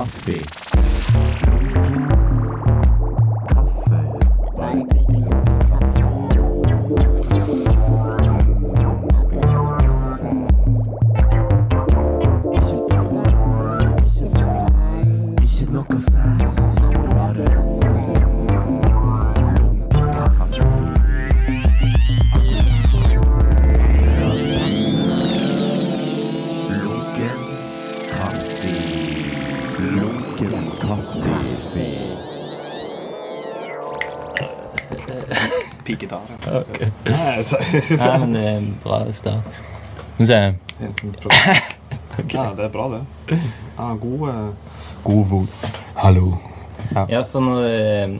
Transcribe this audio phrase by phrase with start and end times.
[0.00, 0.32] kaffe.
[0.32, 1.79] Ikke
[37.72, 39.60] Nei, men det er en bra start.
[40.14, 40.40] Skal vi se.
[42.34, 43.38] Ja, det er bra, det.
[43.78, 44.48] Ja, god, eh,
[45.04, 45.68] god fot.
[45.96, 46.36] Hallo.
[47.08, 48.16] Ja, for når, eh,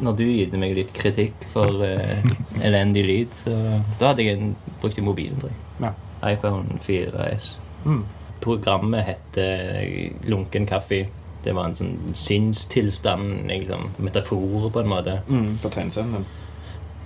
[0.00, 2.24] når du gitt meg litt kritikk for eh,
[2.64, 3.54] elendig lyd, så
[4.00, 5.60] da hadde jeg en, brukt mobilen, tror jeg.
[5.84, 5.92] Ja.
[6.32, 7.50] iPhone 4S.
[7.84, 8.04] Mm.
[8.40, 9.84] Programmet heter
[10.30, 11.04] Lunken kaffe.
[11.44, 15.18] Det var en sånn sinnstilstand, liksom, metafor på en måte.
[15.28, 16.26] Mm, på tegnescenen din.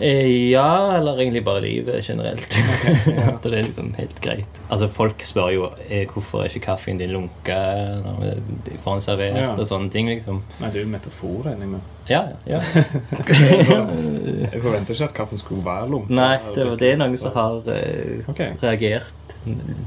[0.00, 2.58] Eh, ja, eller egentlig bare livet generelt.
[3.34, 4.60] At det er liksom helt greit.
[4.70, 7.58] Altså, Folk spør jo eh, hvorfor er ikke kaffen din lunka
[8.04, 9.50] når du får den servert, Ja.
[9.54, 10.42] og sånne ting, liksom.
[10.60, 11.80] Nei, det er jo metafor, regner jeg med.
[12.08, 12.60] Ja, ja.
[14.52, 16.14] Jeg forventer ikke at kaffen skulle være lunka.
[16.14, 18.54] Nei, det, det er noen som har eh, okay.
[18.62, 19.14] reagert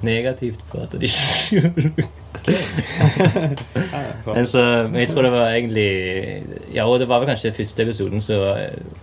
[0.03, 2.30] negativt på at de ikke Ja,
[4.35, 4.63] Men så,
[4.95, 5.87] jeg tror det var egentlig
[6.73, 8.39] Ja, og det var vel kanskje første episoden så,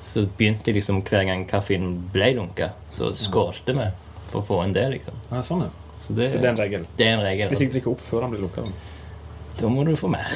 [0.03, 3.89] så begynte jeg liksom hver gang kaffen ble lunka, så skålte vi
[4.29, 5.17] for å få en det, liksom.
[5.31, 5.71] Ja, sånn, ja.
[6.03, 6.85] Så det, Så det er en regel.
[6.99, 7.49] det er en regel.
[7.53, 8.71] Hvis jeg drikker opp før den blir lunka, da.
[9.59, 10.29] Da må du få mer.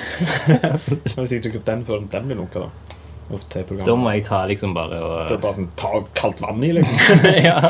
[1.04, 2.98] Hvis jeg drikker opp den før den blir lunka, da.
[3.32, 3.40] Og.
[3.86, 7.22] Da må jeg ta liksom bare Det er bare sånn, ta kaldt vann i, liksom.
[7.46, 7.60] Ja.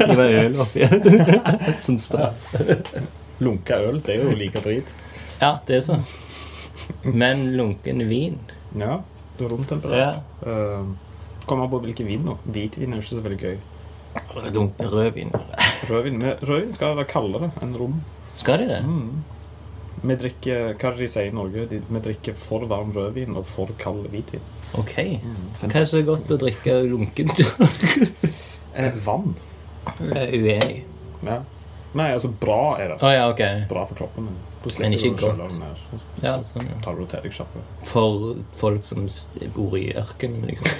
[0.00, 0.88] Hive øl oppi.
[1.80, 2.50] Som straff.
[3.40, 4.92] Lunka øl, det er jo like drit.
[5.40, 6.04] Ja, det er sånn.
[7.04, 8.38] Men lunken vin
[8.78, 9.00] Ja,
[9.38, 10.20] det er romtemperert.
[10.44, 10.46] Ja.
[10.46, 10.94] Uh,
[11.44, 12.38] Kommer an på hvilken vin nå.
[12.48, 13.56] Hvitvin er jo ikke så veldig gøy.
[14.94, 15.32] Rødvin.
[15.90, 17.98] Rødvin, rødvin skal være kaldere enn rom.
[18.34, 18.80] Skal de det?
[18.86, 19.24] Mm.
[20.04, 21.66] Vi drikker, hva er det de sier i Norge?
[21.70, 24.42] De, vi drikker for varm rødvin og for kald hvitvin.
[24.78, 24.94] Ok.
[25.62, 27.44] Hva er så godt å drikke lunkent?
[28.74, 29.36] Eh, vann.
[30.00, 30.78] Jeg er Uenig.
[31.22, 31.36] Ja.
[31.94, 32.98] Nei, altså bra er det.
[33.02, 33.64] Oh, ja, okay.
[33.70, 34.28] Bra for kroppen.
[34.80, 35.52] Men, ikke godt.
[36.24, 36.78] Ja, sånn, ja.
[36.82, 37.60] tar du til deg kjappe.
[37.84, 39.04] For folk som
[39.54, 40.72] bor i ørkenen, liksom.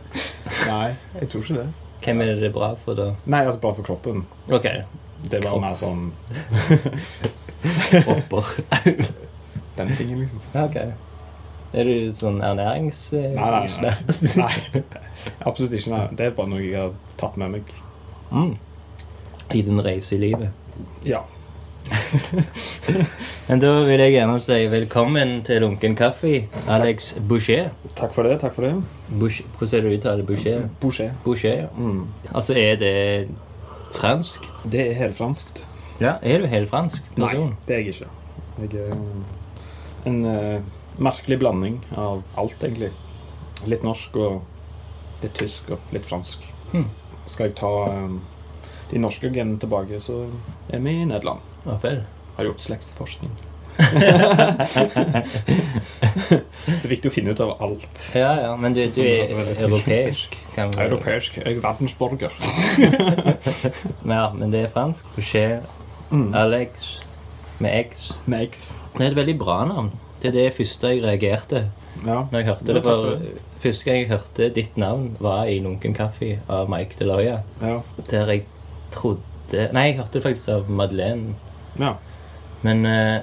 [0.72, 0.88] Nei,
[1.20, 1.68] jeg tror ikke det.
[2.02, 3.12] Hvem er det bra for, da?
[3.30, 4.24] Nei, altså Bra for kroppen.
[4.50, 4.66] Ok.
[5.30, 5.60] Det Kropp.
[5.62, 6.08] mer sånn
[8.08, 8.48] Hopper.
[9.78, 10.42] den tingen, liksom.
[10.50, 10.80] Ja, ok.
[11.72, 13.04] Er du sånn ernærings...
[13.14, 14.42] Nei, nei, nei.
[14.42, 14.92] nei.
[15.46, 15.94] Absolutt ikke.
[15.94, 16.02] Nei.
[16.18, 16.92] Det er bare noe jeg har
[17.22, 17.72] tatt med meg.
[18.34, 18.56] Mm.
[19.54, 20.50] I din reise i livet.
[21.04, 21.22] Ja.
[23.48, 27.70] Men da vil jeg gjerne si velkommen til Lunken kaffe, Alex Boucher.
[27.98, 28.38] Takk for det.
[28.40, 28.74] takk for det.
[29.08, 29.48] Boucher.
[29.58, 30.68] Hvordan er det du uttaler Boucher?
[30.80, 31.12] Boucher.
[31.24, 31.66] Boucher.
[31.76, 32.06] Mm.
[32.34, 33.28] Altså, er det
[33.92, 34.48] fransk?
[34.72, 35.60] Det er helfransk.
[36.00, 37.34] Ja, er du helt fransk Nei,
[37.68, 38.08] det er jeg ikke.
[38.58, 40.62] Jeg er en uh,
[40.98, 42.90] merkelig blanding av alt, egentlig.
[43.68, 46.44] Litt norsk og litt tysk og litt fransk.
[46.72, 46.88] Hmm.
[47.30, 48.14] Skal jeg ta eh,
[48.92, 50.14] de norske genene tilbake, så
[50.70, 51.40] er vi i Nederland.
[51.66, 51.98] Ja, vel.
[52.36, 53.32] Har gjort slektsforskning.
[53.82, 53.88] det
[56.74, 58.02] er viktig å finne ut av alt.
[58.16, 60.36] Ja, ja, men du, du er Sånn, er europeisk.
[60.56, 61.38] Kan vi- Europeisk.
[61.40, 62.32] Jeg er verdensborger.
[64.12, 65.04] Ja, men det er fransk.
[65.16, 65.60] Boucher,
[66.12, 66.34] Mm.
[66.36, 66.98] Alex,
[67.64, 68.10] med X.
[68.28, 68.66] Med X.
[68.98, 69.86] Det er et veldig bra navn.
[70.20, 71.62] Det er det første jeg reagerte
[72.04, 72.18] Ja.
[72.28, 72.82] når jeg hørte det.
[72.84, 73.16] for
[73.62, 77.38] første gang jeg hørte ditt navn, var i Lunken kaffe av Mike Deloya.
[77.62, 77.78] Ja.
[78.10, 78.42] Der jeg
[78.94, 81.34] trodde Nei, jeg hørte det faktisk av Madeleine.
[81.78, 81.94] ja.
[82.62, 83.20] Men eh,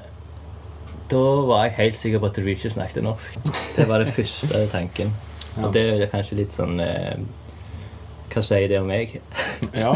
[1.09, 3.37] da var jeg helt sikker på at du ikke snakket norsk.
[3.77, 5.13] Det var det første tanken.
[5.55, 5.63] Ja.
[5.63, 7.15] Og det er kanskje litt sånn eh,
[8.29, 9.15] Hva sier det om meg?
[9.73, 9.95] Ja.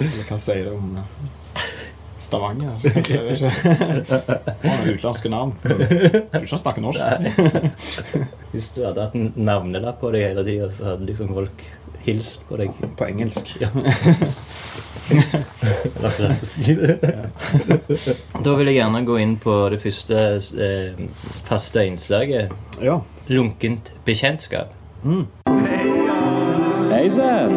[0.00, 1.04] Eller hva sier det om eh,
[2.18, 2.74] Stavanger?
[2.82, 3.52] Jeg vet ikke.
[4.64, 5.52] Var utenlandske navn.
[5.62, 7.00] Du skal ikke snakker norsk?
[8.50, 11.62] Hvis du hadde hatt en navnelapp på deg hele tida, så hadde liksom folk
[12.08, 12.74] hilst på deg.
[12.98, 13.54] På engelsk.
[13.60, 13.68] Ja.
[15.96, 16.58] Eller fransk.
[18.44, 21.00] Da vil jeg gjerne gå inn på det første eh,
[21.48, 22.52] faste innslaget.
[22.84, 22.98] Ja.
[23.32, 24.74] Lunkent bekjentskap.
[26.88, 27.56] Hei sann!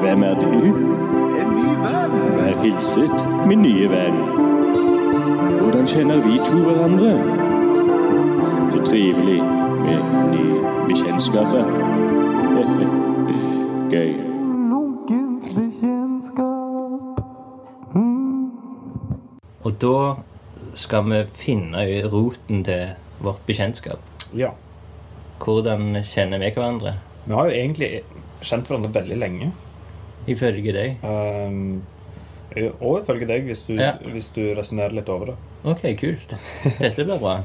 [0.00, 0.52] Hvem er du?
[2.36, 4.20] Vær hilset, min nye venn.
[5.60, 7.12] Hvordan kjenner vi to hverandre?
[8.72, 10.00] Så trivelig med
[10.32, 11.99] nye bekjentskaper.
[13.90, 14.30] Gøy.
[19.80, 20.16] da
[20.74, 22.92] skal vi finne roten til
[23.24, 24.02] vårt bekjentskap.
[24.36, 24.52] Ja.
[25.40, 26.98] Hvordan kjenner vi hverandre?
[27.24, 27.90] Vi har jo egentlig
[28.44, 29.50] kjent hverandre veldig lenge.
[30.28, 31.00] Ifølge deg.
[31.04, 31.80] Um,
[32.80, 33.94] og ifølge deg, hvis du, Ja.
[34.04, 35.36] hvis du resonnerer litt over det.
[35.64, 36.36] Ok, kult.
[36.78, 37.40] Dette blir bra.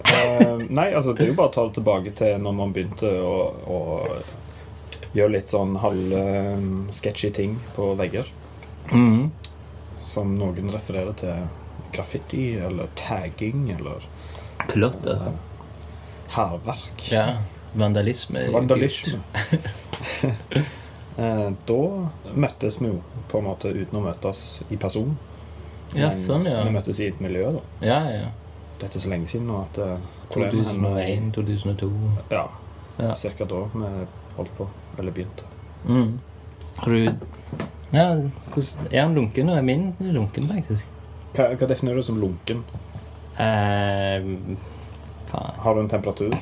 [0.00, 3.10] Um, nei, altså det er jo bare å ta det tilbake til når man begynte
[3.20, 3.36] å,
[3.68, 3.80] å
[5.16, 8.28] gjøre litt sånn halv-sketchy ting på vegger.
[8.92, 9.30] Mm.
[10.00, 11.46] Som noen refererer til
[11.94, 14.04] graffiti eller tagging eller
[14.70, 15.32] Klotter.
[16.36, 17.06] hærverk.
[17.10, 17.26] Ja.
[17.74, 18.46] Vandalisme.
[18.54, 19.20] Vandalisme.
[21.20, 21.76] Eh, da
[22.38, 25.10] møttes vi jo på en måte uten å møtes i person.
[25.92, 26.62] Ja, Men sånn, ja.
[26.64, 27.62] Vi møttes i et miljø, da.
[27.84, 28.28] Ja, ja.
[28.80, 29.98] Dette er så lenge siden nå at eh,
[30.30, 30.92] hvor er vi hen nå?
[30.94, 31.90] 2001, 2002.
[32.30, 32.44] Ja,
[33.02, 33.14] Ja.
[33.20, 33.90] cirka da vi
[34.38, 34.68] holdt på.
[34.98, 35.44] Eller begynte.
[35.88, 36.18] Mm.
[36.76, 37.14] Har du
[37.90, 38.06] Ja,
[38.90, 39.48] Er han lunken?
[39.48, 40.86] Er min lunken, faktisk.
[41.34, 42.64] Hva, hva definerer du som lunken?
[43.36, 44.26] Eh,
[45.30, 45.60] faen.
[45.64, 46.34] Har du en temperatur?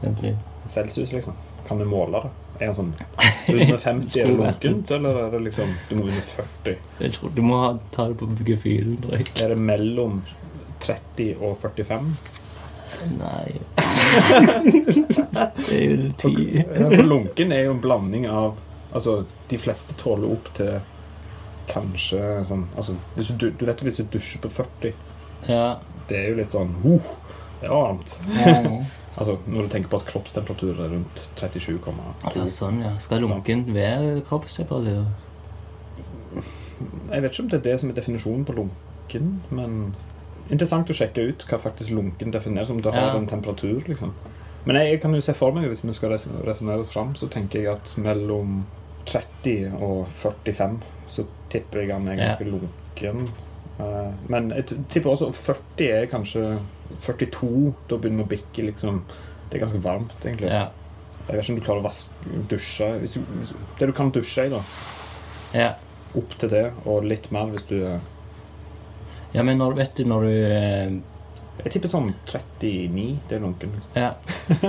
[0.00, 0.36] Vent litt.
[0.66, 1.34] Celsius, liksom?
[1.68, 2.30] Kan du måle det?
[2.60, 2.90] Er han sånn
[3.54, 6.74] under 50 er lunkent, eller er det liksom Du må under 40?
[7.00, 8.98] Jeg tror du må ha, ta det på gefühlen.
[9.40, 10.20] Er det mellom
[10.84, 12.12] 30 og 45?
[13.16, 13.60] Nei
[15.56, 16.34] Det er jo ti.
[16.74, 18.58] For lunken er jo en blanding av
[18.90, 19.20] Altså,
[19.50, 20.80] de fleste tåler opp til
[21.70, 24.94] kanskje sånn Altså, hvis du, du vet hvis du dusjer på 40,
[25.48, 25.78] Ja.
[26.10, 27.12] det er jo litt sånn uh,
[27.60, 28.16] Det er varmt.
[28.38, 28.56] ja.
[29.20, 31.90] Altså, når du tenker på at kroppstemperatur er rundt 37,2
[32.36, 32.92] Ja, sånn, ja.
[33.02, 35.02] Skal lunken være kroppstemperatur?
[37.10, 39.74] Jeg vet ikke om det er det som er definisjonen på lunken, men
[40.50, 42.80] interessant å sjekke ut hva faktisk lunken defineres som.
[42.82, 43.16] Det har Ja.
[43.16, 44.12] en temperatur, liksom.
[44.66, 47.14] Men jeg, jeg kan jo se for meg, hvis vi skal res- resonnere oss fram,
[47.14, 48.64] så tenker jeg at mellom
[49.06, 52.28] 30 og 45 så tipper jeg han er Ja.
[52.36, 53.28] ganske lunken.
[53.80, 56.58] Eh, men jeg tipper også 40 er kanskje
[57.00, 57.74] 42.
[57.88, 59.02] Da begynner vi å bikke, liksom.
[59.50, 60.50] Det er ganske varmt, egentlig.
[60.50, 60.68] Ja.
[61.28, 62.12] Jeg vet ikke om du klarer å vaske,
[62.48, 64.60] dusje hvis du, hvis, Det du kan dusje i, da.
[65.54, 65.74] ja.
[66.16, 68.00] Opp til det, og litt mer hvis du er
[69.32, 70.90] Ja, men når, vet du når du eh,
[71.64, 73.18] Jeg tipper sånn 39.
[73.28, 73.70] Det er lunken.
[73.76, 73.90] Liksom.
[73.94, 74.10] Ja.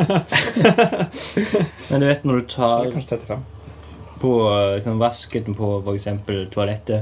[1.90, 3.40] Men du vet når du tar Eller kanskje 35.
[4.22, 4.32] på
[4.76, 6.08] liksom, vasken på f.eks.
[6.54, 7.02] toalettet,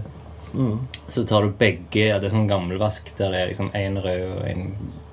[0.49, 0.79] Mm.
[1.07, 4.39] så tar du begge Det er sånn gammelvask der det er liksom én rød og
[4.49, 4.63] én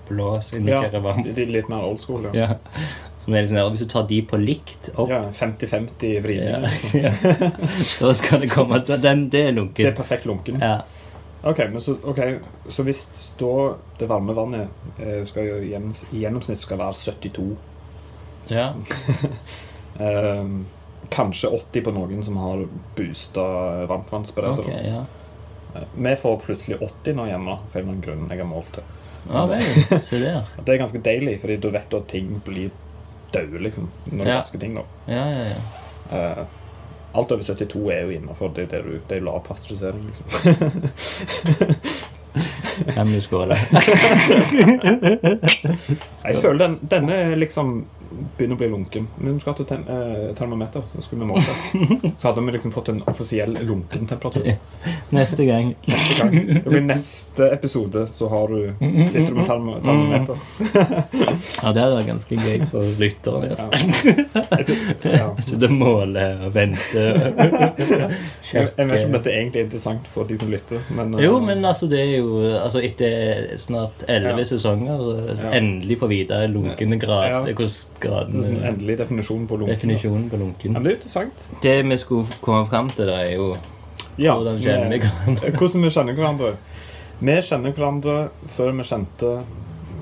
[0.08, 1.26] blå som Ja, varmt.
[1.26, 2.24] de, de er litt mer old school.
[2.32, 2.56] Ja, Ja.
[3.20, 6.48] Som er liksom, hvis du tar de på likt opp, ja 50-50 vridning.
[6.48, 7.00] ja, Liksom.
[8.06, 9.84] da skal det komme den, Det er lunken.
[9.84, 10.56] Det er perfekt lunken.
[10.62, 10.80] Ja.
[11.46, 12.20] Ok, men så, ok,
[12.74, 13.02] så hvis
[13.38, 13.50] da
[14.00, 17.44] det varme vannet eh, skal jo i gjennomsnitt skal være 72
[18.50, 18.72] ja.
[20.00, 20.64] um,
[21.10, 22.64] Kanskje 80 på noen som har
[22.96, 23.42] boosta
[23.86, 24.64] varmtvannsberedere.
[24.66, 25.04] Okay, ja.
[25.76, 28.82] Eh, Vi får plutselig 80 nå hjemme, for en eller grunn jeg har målt det.
[29.30, 30.42] Ja der.
[30.66, 32.74] Det er ganske deilig, fordi da vet du at ting blir
[33.34, 33.86] døde, liksom.
[34.10, 34.36] Når du Ja.
[34.40, 34.82] vasker ting, da.
[35.06, 35.62] Ja, ja, ja.
[36.10, 36.44] Eh,
[37.16, 38.48] alt over 72 er jo innafor.
[38.56, 40.26] Det er jo det du- lav pasteurisering, liksom.
[42.96, 43.56] Vi?
[46.26, 47.84] Jeg føler den, denne liksom
[48.36, 49.08] begynner å bli lunken.
[49.18, 52.12] Men vi skulle hatt et eh, termometer, så skulle vi måle.
[52.20, 54.46] Så hadde vi liksom fått en offisiell lunkentemperatur.
[55.14, 55.74] Neste gang.
[55.86, 56.36] Neste gang.
[56.64, 58.72] Det blir neste episode, så har du,
[59.10, 60.36] sitter du med term termometer.
[61.62, 63.56] Ja, det hadde vært ganske gøy for lytterne.
[65.04, 65.28] Ja.
[65.44, 67.02] Sitte og måle og vente.
[67.02, 71.14] jeg, jeg vet ikke om dette er egentlig er interessant for de som lytter, men
[71.16, 76.42] eh, Jo, men altså, det er jo altså, Etter snart elleve sesonger endelig få vite
[76.52, 77.50] lunkende grad.
[77.50, 79.74] Hvordan graden endelig definisjon på lunken.
[79.76, 80.74] Definisjonen på lunken.
[80.76, 81.46] Ja, det er interessant.
[81.62, 83.52] Det vi skulle komme fram til, da, er jo
[84.18, 85.50] Ja, hvordan kjenner vi hverandre.
[85.58, 86.50] Hvordan vi kjenner hverandre.
[87.20, 88.16] Vi kjenner hverandre
[88.52, 89.32] før vi kjente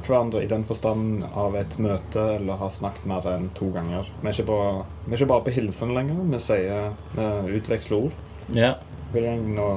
[0.04, 4.06] hverandre i den forstand av et møte eller har snakket mer enn to ganger.
[4.20, 6.18] Vi er ikke bare, er ikke bare på hilsen lenger.
[6.34, 8.18] Vi sier vi utveksler ord,
[8.54, 8.74] Ja.
[9.14, 9.68] vil jeg nå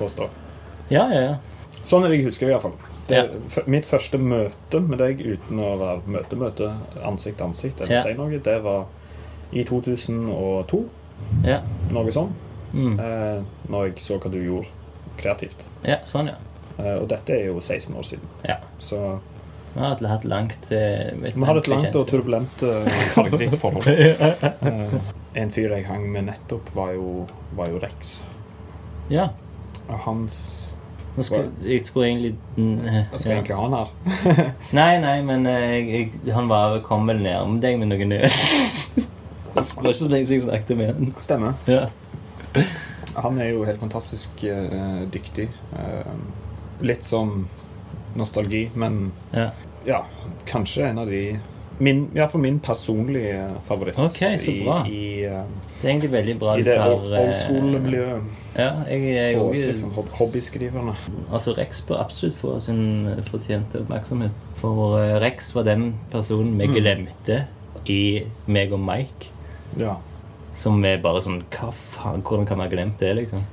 [0.00, 0.28] påstå.
[0.90, 1.20] ja, ja.
[1.28, 1.36] ja.
[1.88, 2.74] Sånn er det jeg husker i hvert fall.
[3.08, 3.62] Det, Ja.
[3.66, 6.72] Mitt første møte med deg uten å være møte-møte,
[7.04, 8.02] ansikt til ansikt, eller Ja.
[8.02, 8.84] si noe, det var
[9.52, 10.84] i 2002.
[11.44, 11.62] Ja.
[11.90, 12.32] Noe sånn.
[12.74, 12.98] Mm.
[13.00, 14.68] Eh, når jeg så hva du gjorde
[15.16, 15.64] kreativt.
[15.84, 16.34] ja, sånn, ja.
[16.78, 18.28] Eh, og dette er jo 16 år siden.
[18.44, 18.56] Ja.
[18.78, 19.18] Så
[19.74, 22.84] Vi har hatt langt eh, vi har et langt og turbulent uh,
[23.14, 23.84] fargerikt forhold.
[23.88, 28.22] Eh, en fyr jeg hang med nettopp, var jo, var jo Rex.
[29.10, 29.28] Ja.
[29.88, 30.28] Og han
[31.22, 34.52] s- skulle, jeg skulle egentlig eh, Jeg skal egentlig ha han her.
[34.78, 38.28] Nei, nei, men eh, jeg, jeg, han var, kom vel nærme deg med noe nød.
[39.58, 41.14] Det var ikke så lenge siden jeg snakket med han.
[41.24, 41.54] Stemmer.
[41.66, 41.86] Ja.
[43.18, 45.48] Han er jo helt fantastisk uh, dyktig.
[45.72, 46.12] Uh,
[46.86, 47.46] litt sånn
[48.18, 49.48] nostalgi, men Ja.
[49.86, 50.02] ja,
[50.46, 51.22] kanskje en av de
[51.80, 54.78] min, ja, for min personlige favoritt Ok, så bra.
[54.90, 55.42] i, i, uh,
[55.80, 58.22] Det er egentlig veldig bra i det eh, old school-miljøet.
[58.56, 60.94] Ja, jeg er jo liksom, hob- hobbyskriverne.
[61.32, 64.30] Altså, Rex bør absolutt få sin fortjente oppmerksomhet.
[64.56, 66.74] For eh, Rex var den personen vi Mm.
[66.74, 67.44] glemte
[67.86, 69.28] i meg og Mike.
[69.78, 69.96] Ja.
[70.50, 72.22] Som er bare sånn Hva faen?
[72.22, 73.44] Hvordan kan man ha glemt det, liksom?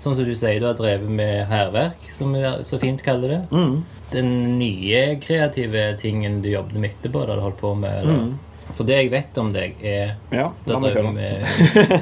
[0.00, 3.40] Sånn som du sier, du har drevet med hærverk, som vi så fint kaller det.
[3.52, 3.74] Mm.
[4.12, 8.22] Den nye kreative tingen du jobbet med etterpå, da du holdt på med eller?
[8.22, 8.38] Mm.
[8.76, 11.46] For det jeg vet om deg, er Ja, du har drevet med,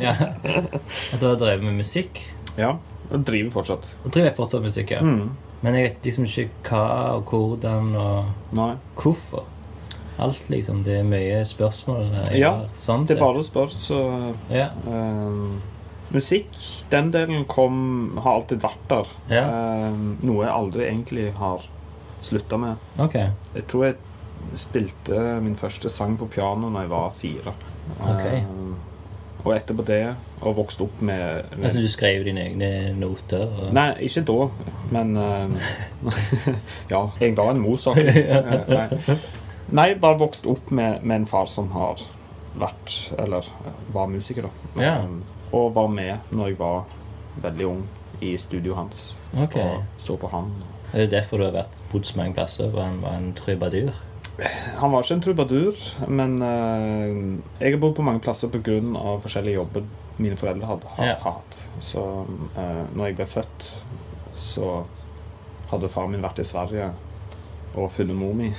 [0.03, 0.15] ja,
[1.15, 2.23] at drevet med musikk.
[2.59, 2.75] Ja,
[3.11, 3.87] og driver fortsatt.
[4.05, 5.01] Og driver fortsatt musikk, ja.
[5.05, 5.31] Mm.
[5.63, 6.83] Men jeg vet liksom ikke hva
[7.17, 8.73] og hvordan og Nei.
[9.01, 9.47] hvorfor.
[10.19, 10.83] Alt, liksom.
[10.87, 12.09] Det er mye spørsmål.
[12.33, 13.99] jeg Ja, har, sånn Det er bare å spørre, så
[14.51, 15.61] Ja, ehm,
[16.11, 16.49] Musikk,
[16.91, 19.07] den delen kom Har alltid vært der.
[19.31, 19.45] ja.
[19.47, 21.63] Ehm, noe jeg aldri egentlig har
[22.21, 22.77] slutta med.
[22.99, 23.29] Okay.
[23.55, 23.97] Jeg tror jeg
[24.57, 27.55] spilte min første sang på piano når jeg var fire.
[27.99, 28.43] Okay.
[28.45, 28.77] Uh,
[29.45, 30.03] og etterpå det,
[30.41, 33.47] og vokste opp med, med Altså, du skrev dine egne noter?
[33.47, 33.73] Og...
[33.75, 34.49] Nei, ikke da,
[34.95, 35.75] men uh,
[36.93, 38.03] Ja, jeg var en Mozart.
[38.09, 39.17] Eh, Nei.
[39.69, 42.01] Nei, bare vokst opp med, med en far som har
[42.59, 43.47] vært Eller
[43.93, 44.83] var musiker, da.
[44.83, 44.95] Ja.
[45.53, 46.85] Og var med når jeg var
[47.43, 47.87] veldig ung,
[48.21, 49.03] i studioet hans.
[49.39, 49.63] Okay.
[49.63, 50.51] Og så på han.
[50.93, 53.93] Er det derfor du har vært bodd så mange plasser, for han var en trubadur?
[54.79, 58.79] Han var ikke en trubadur, men uh, jeg har bodd på mange plasser pga.
[59.25, 61.17] forskjellige jobber mine foreldre hadde Ja.
[61.23, 61.59] hatt.
[61.81, 62.03] Så
[62.57, 63.69] uh, når jeg ble født,
[64.37, 64.85] så
[65.71, 66.93] hadde far min vært i Sverige
[67.75, 68.53] og funnet mor mi.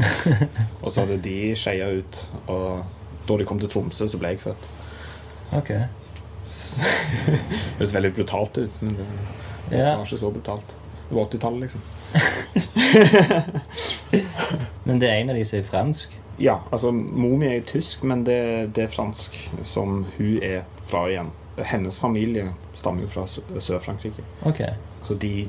[0.82, 2.84] og så hadde de skeia ut, og
[3.28, 4.70] da de kom til Tromsø, så ble jeg født.
[5.58, 5.74] Ok.
[6.44, 9.04] Det høres veldig brutalt ut, men det,
[9.70, 9.94] det yeah.
[9.96, 10.74] var ikke så brutalt.
[11.08, 11.80] Det var 80-tallet, liksom.
[14.84, 16.08] Men det er en av de som er fransk?
[16.42, 18.38] Ja, altså Momi er tysk, men det,
[18.74, 21.30] det er fransk som hun er fra igjen.
[21.70, 23.24] Hennes familie stammer jo fra
[23.62, 24.72] Sør-Frankrike, Okay.
[25.06, 25.46] så de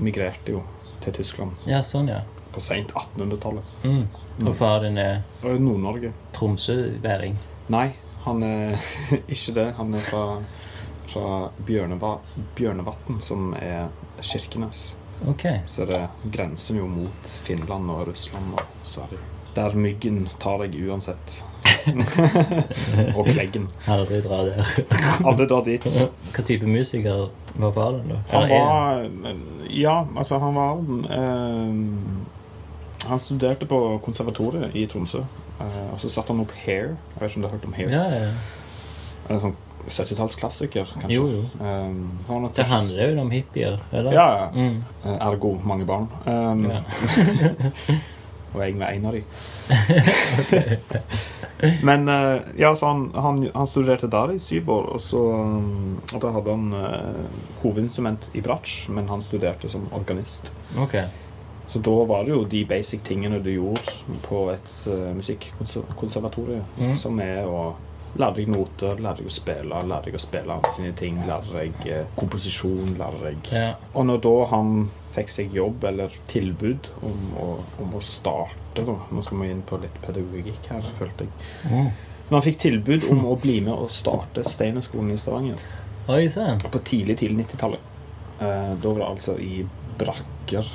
[0.00, 0.62] migrerte jo
[1.04, 2.22] til Tyskland Ja, sånn, ja.
[2.54, 3.64] på sent 1800-tallet.
[3.84, 4.06] Mm.
[4.46, 6.12] Og far din er Nord-Norge.
[6.32, 7.36] Tromsøværing?
[7.68, 7.90] Nei,
[8.24, 8.78] han er
[9.34, 9.66] ikke det.
[9.76, 10.24] Han er fra,
[11.12, 11.26] fra
[11.68, 12.14] Bjørneva,
[12.56, 13.90] Bjørnevatn, som er
[14.24, 14.94] Kirkenes.
[15.26, 15.44] Ok.
[15.66, 16.00] Så det
[16.32, 19.18] grenser jo mot Finland og Russland og Sverige.
[19.56, 21.38] Der myggen tar deg uansett.
[23.16, 23.66] og kleggen.
[23.90, 24.70] Aldri dra der.
[25.26, 25.84] Aldri drar dit.
[26.34, 28.20] Hva type musiker var faren, da?
[28.30, 29.02] Han var
[29.72, 30.78] Ja, altså, han var
[31.18, 35.24] eh, Han studerte på konservatoriet i Tromsø.
[35.60, 36.94] eh, og så satte han opp Hair.
[37.14, 37.90] Jeg vet ikke om du har hørt om Hair?
[37.90, 38.30] Ja, ja.
[39.28, 39.56] En sånn
[39.88, 41.14] 70-tallsklassiker, kanskje.
[41.14, 41.42] Jo, jo.
[41.60, 44.12] Um, det, Det handler jo om hippier, eller?
[44.12, 44.48] Ja, ja.
[44.54, 44.82] Mm.
[45.04, 46.08] Eh, Ergo mange barn.
[46.26, 46.80] Um, Ja.
[48.54, 49.22] og jeg var en av de.
[51.82, 55.98] Men uh, ja, så han, han, han studerte der i syv år, og så um,
[56.14, 57.14] og da hadde han uh,
[57.62, 60.52] hovedinstrument i bratsj, men han studerte som organist.
[60.78, 61.04] Okay.
[61.68, 63.92] Så da var det jo de basic tingene du gjorde
[64.24, 66.94] på et uh, musikkonservatorium, Mm.
[66.96, 67.74] som er å
[68.16, 71.86] lære deg noter, lære deg å spille, lære deg å spille sine ting, lære deg
[71.86, 73.74] eh, komposisjon, lærer deg Ja.
[73.94, 77.48] og når da han fikk seg jobb eller tilbud om å,
[77.82, 81.32] om å starte da, Nå skal vi inn på litt pedagogikk her, følte jeg.
[81.66, 81.88] Mm.
[82.28, 85.62] Når han fikk tilbud om å bli med og starte Steinerskolen i Stavanger
[86.08, 86.28] Oi
[86.72, 87.80] på tidlig tidlig 90-tallet
[88.40, 89.64] eh, Da var det altså i
[89.98, 90.68] brakker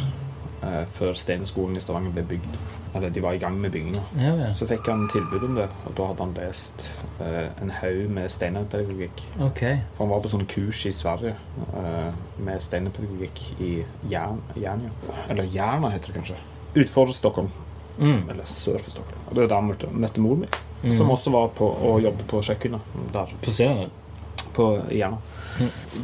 [0.63, 2.57] eh, før Steinerskolen i Stavanger ble bygd.
[2.95, 4.01] Eller de var i gang med bygginga.
[4.19, 4.49] Ja ja.
[4.53, 6.83] Så fikk han tilbud om det, og da hadde han lest
[7.19, 9.23] eh, en haug med steinerpedagogikk.
[9.47, 9.79] Okay.
[9.95, 11.33] For han var på sånn kurs i Sverige
[11.73, 13.71] eh, med steinerpedagogikk i
[14.11, 14.91] Jern, Jernia.
[15.29, 16.37] Eller Jerna, heter det kanskje.
[16.75, 17.49] Utenfor Stockholm.
[17.97, 18.29] Mm.
[18.29, 19.25] Eller sør for Stockholm.
[19.29, 20.91] Og det er der møtte, møtte moren min, Mm.
[20.97, 22.81] som også var på å jobbe på kjøkkenet
[23.13, 23.67] der På se
[24.53, 25.17] på Jerna.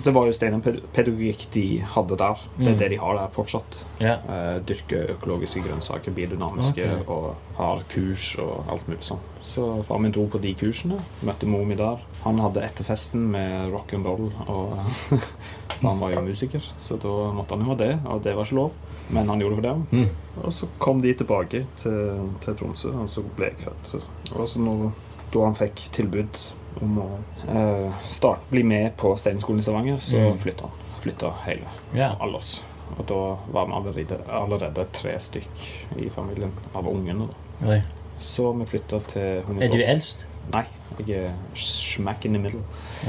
[0.03, 1.63] Det var jo steinpedagogikk de
[1.96, 2.44] hadde der.
[2.58, 2.77] Det er Mm.
[2.79, 3.86] det de har der fortsatt.
[4.01, 4.60] Yeah.
[4.65, 7.03] Dyrke økologiske grønnsaker, biodynamiske, okay.
[7.08, 9.20] og har kurs og alt mulig sånn.
[9.44, 11.98] Så far min dro på de kursene, møtte mor mi der.
[12.24, 14.77] Han hadde etterfesten med rock'n'roll, og
[15.82, 18.56] han var jo musiker, så da måtte han jo ha det, og det var ikke
[18.60, 18.72] lov.
[19.10, 20.00] Men han gjorde det for det.
[20.06, 20.10] Mm.
[20.44, 24.03] Og så kom de tilbake til, til Tromsø, og så ble jeg født.
[24.36, 24.91] Og så når,
[25.34, 26.44] da han fikk tilbud
[26.81, 27.07] om å
[27.48, 30.38] eh, start, bli med på Steinerskolen i Stavanger, så Mm.
[30.39, 30.71] flytta han.
[31.01, 32.15] Flytta hele Yeah.
[32.21, 32.63] alle oss.
[32.98, 37.27] Og da var vi allerede, allerede tre stykk i familien av ungene.
[37.62, 37.67] da.
[37.67, 37.81] Oi.
[38.19, 40.25] Så vi flytta til Er du eldst?
[40.51, 40.65] Nei,
[41.07, 42.62] jeg er smack in the middle.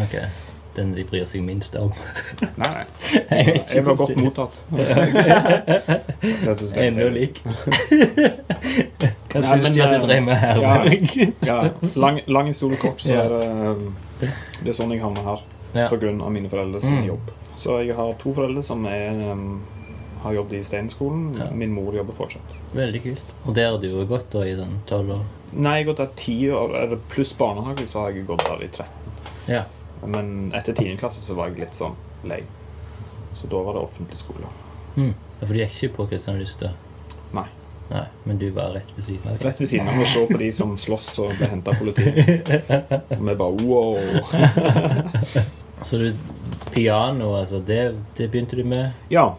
[0.02, 0.14] Ok.
[0.76, 1.92] Den de bryr seg minst om.
[2.40, 2.84] Nei, nei.
[3.30, 4.64] Jeg Jeg var godt mottatt.
[6.76, 7.42] Ennå likt.
[9.30, 10.54] Hva syns du at eh, du drev med her?
[10.62, 10.84] ja.
[11.46, 11.58] Ja,
[11.94, 15.40] lang, lang historie kort, så er det um, Det er sånn jeg havner her.
[15.74, 15.86] Ja.
[15.90, 17.04] Av mine foreldres Mm.
[17.06, 17.30] jobb.
[17.60, 19.60] Så jeg har to foreldre som er, um,
[20.22, 21.34] har jobbet i Steinskolen.
[21.38, 21.50] Ja.
[21.54, 22.50] Min mor jobber fortsatt.
[22.74, 23.22] Veldig kult.
[23.46, 25.24] Og der har du jo gått da i sånn tolv år.
[25.52, 28.68] Nei, jeg har gått der ti år, pluss barnehage, så har jeg gått der i
[28.68, 28.86] 13.
[29.50, 29.62] Ja.
[30.06, 30.96] Men etter 10.
[31.00, 32.42] klasse så var jeg litt sånn lei.
[33.34, 34.48] Så da var det offentlig skole.
[34.96, 35.12] Mm.
[35.40, 36.74] Ja, For du gikk ikke på Kristian Lystad?
[37.36, 37.46] Nei.
[37.90, 39.40] Nei, Men du var rett ved siden av?
[39.42, 42.50] Rett ved siden av og så på de som slåss og ble henta av politiet.
[43.16, 43.98] Og vi bare wow.
[45.82, 46.12] Så du,
[46.70, 47.80] piano, altså, det,
[48.18, 48.92] det begynte du med?
[49.10, 49.36] Ja,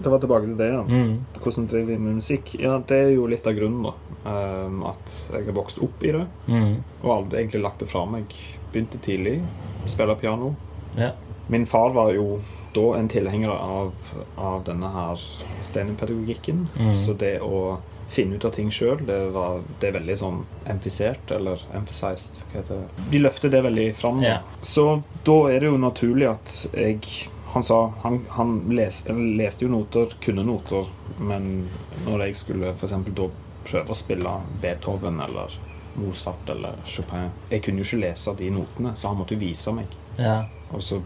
[0.00, 0.82] det var tilbake til det, ja.
[0.88, 1.18] Mm.
[1.42, 2.54] Hvordan driver vi med musikk?
[2.60, 3.92] Ja, Det er jo litt av grunnen, da.
[4.24, 6.82] Um, at jeg har vokst opp i det, Mm.
[7.02, 8.24] og aldri egentlig lagt det fra meg.
[8.72, 9.38] Begynte tidlig
[9.84, 10.54] å spille piano.
[10.98, 11.12] Ja.
[11.48, 12.40] Min far var jo
[12.74, 13.92] da en tilhenger av,
[14.36, 15.16] av denne her
[15.62, 16.68] steinerpedagogikken.
[16.78, 16.96] Mm.
[16.98, 17.78] Så det å
[18.10, 22.60] finne ut av ting sjøl, det, var- det er veldig sånn emfisert, eller emphasized, hva
[22.60, 23.04] heter det.
[23.10, 24.20] De løfter det veldig fram.
[24.22, 24.38] Ja.
[24.62, 29.68] Så da er det jo naturlig at jeg Han sa Han, han les, leste jo
[29.72, 30.86] noter, kunne noter,
[31.18, 31.68] men
[32.06, 33.24] når jeg skulle for eksempel da
[33.66, 35.56] prøve å spille Beethoven eller
[35.94, 39.72] Mozart eller Chopin Jeg kunne jo ikke lese de notene, så han måtte jo vise
[39.74, 39.86] meg.
[40.18, 40.44] ja.
[40.70, 41.00] Og så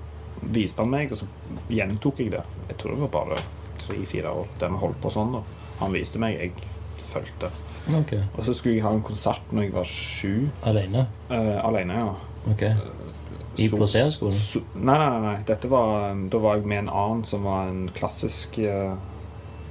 [0.52, 1.26] viste han meg, og så
[1.72, 2.42] gjentok jeg det.
[2.68, 3.38] Jeg tror det var bare
[3.80, 5.32] tre-fire år der vi holdt på sånn.
[5.32, 5.40] da.
[5.78, 6.52] Han viste meg, jeg
[7.08, 7.48] fulgte.
[7.88, 8.22] Okay.
[8.36, 10.34] Og så skulle jeg ha en konsert når jeg var sju.
[10.68, 11.06] Alene?
[11.30, 12.12] Eh, alene, ja.
[12.52, 12.74] Okay.
[13.56, 14.36] I plasserskolen?
[14.74, 15.34] Nei, nei, nei.
[15.48, 18.96] Dette var, da var jeg med en annen som var en klassisk eh,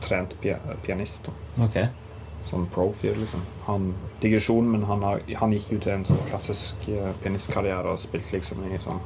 [0.02, 1.30] trent pianist.
[1.30, 1.66] da.
[1.68, 1.78] Ok.
[2.54, 3.42] Sånn pro-fyr, liksom.
[3.66, 7.98] Han digresjon, men han, har, han gikk jo til en sånn klassisk uh, pianistkarriere og
[8.02, 9.00] spilte liksom i sånn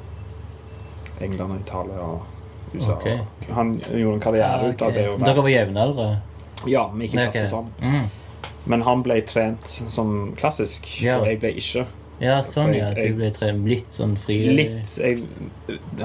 [1.23, 2.97] England og Italia og USA.
[2.97, 3.47] Ok.
[3.55, 5.05] Han gjorde en karriere ut av det.
[5.23, 6.19] Dere var jevnaldrende?
[6.67, 7.47] Ja, vi gikk i klasse okay.
[7.47, 7.71] sammen.
[7.79, 8.09] Mm.
[8.67, 11.21] Men han ble trent som klassisk, Ja.
[11.21, 11.85] og jeg ble ikke.
[12.19, 12.89] Ja, sånn ja.
[12.97, 15.19] Du ble trent litt sånn fri Litt Jeg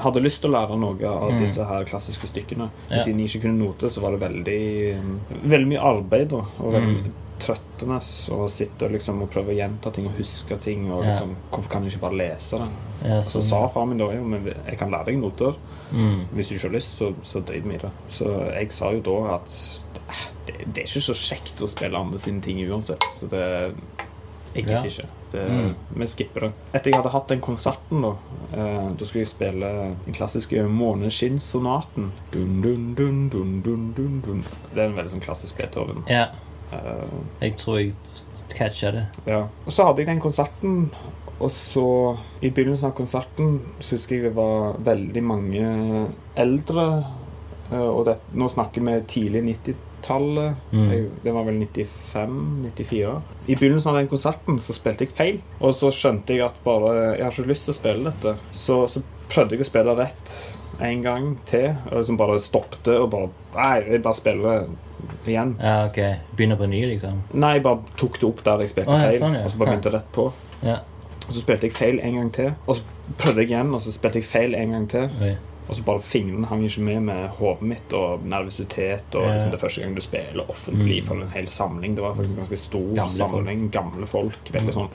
[0.03, 1.39] hadde lyst til å lære noe av Mm.
[1.41, 2.69] disse her klassiske stykkene.
[2.89, 2.99] Ja.
[3.01, 4.61] Siden jeg ikke kunne note, så var det veldig
[5.43, 6.45] Veldig mye arbeid, da.
[6.59, 7.11] Og veldig Mm.
[7.39, 7.97] Trøttende
[8.35, 10.85] å sitte liksom, og prøve å gjenta ting og huske ting.
[10.91, 12.67] Og liksom, Hvorfor kan jeg ikke bare lese det?
[13.03, 13.47] Ja, så, så sånn.
[13.49, 15.55] sa far min da jo, men jeg kan lære deg noter.
[15.91, 16.21] mm.
[16.33, 17.91] Hvis du ikke har lyst, så, så drit vi i det.
[18.09, 19.57] Så jeg sa jo da at
[20.07, 23.03] eh, det, det er ikke så kjekt å spille andre sine ting uansett.
[23.13, 23.43] Så det
[24.53, 24.83] Jeg Ja.
[24.85, 25.07] ikke.
[25.33, 25.71] Det, Mm.
[25.97, 26.49] Vi skipper det.
[26.77, 28.11] Etter jeg hadde hatt den konserten, da
[28.53, 32.11] eh, Da skulle jeg spille den klassiske Måneskinnssonaten.
[32.31, 32.39] Det
[34.77, 36.03] er en veldig sånn klassisk Beethoven.
[36.09, 36.27] Ja.
[36.73, 37.93] Eh, Jeg tror jeg
[38.57, 39.05] catcha det.
[39.27, 39.43] ja.
[39.65, 40.89] Og så hadde jeg den konserten,
[41.39, 46.07] og så I begynnelsen av konserten så husker jeg det var veldig mange
[46.37, 46.85] eldre.
[47.71, 50.55] eh, Og det, nå snakker vi tidlig 90-tallet.
[50.71, 51.09] Mm.
[51.23, 53.21] Det var vel 95-94.
[53.47, 55.39] I begynnelsen av den konserten så spilte jeg feil.
[55.59, 58.35] Og så skjønte jeg at bare Jeg har ikke lyst til å spille dette.
[58.51, 60.33] Så, så prøvde jeg å spille rett
[60.83, 61.69] en gang til.
[61.91, 64.67] Og liksom bare stoppte og bare Nei, jeg bare spiller
[65.27, 65.55] igjen.
[65.61, 65.99] Ja, ok.
[66.37, 67.21] Begynner på ny, liksom?
[67.33, 69.45] Nei, jeg bare tok det opp der jeg spilte oh, feil, sånn, ja.
[69.45, 70.27] og så bare begynte jeg rett på.
[70.63, 70.77] Ja.
[71.27, 73.91] Og så spilte jeg feil en gang til, og så prøvde jeg igjen, og så
[73.95, 75.09] spilte jeg feil en gang til.
[75.23, 75.33] Oi.
[75.63, 79.15] Og så bare fingrene hang ikke med med hodet mitt og nervøsitet.
[79.15, 81.05] Og liksom, det er første gang du spiller offentlig Mm.
[81.07, 81.95] for en hel samling.
[81.95, 83.31] Det var faktisk en ganske stor Gamle folk.
[83.31, 83.69] samling.
[83.71, 84.51] Gamle folk.
[84.51, 84.89] Veldig sånn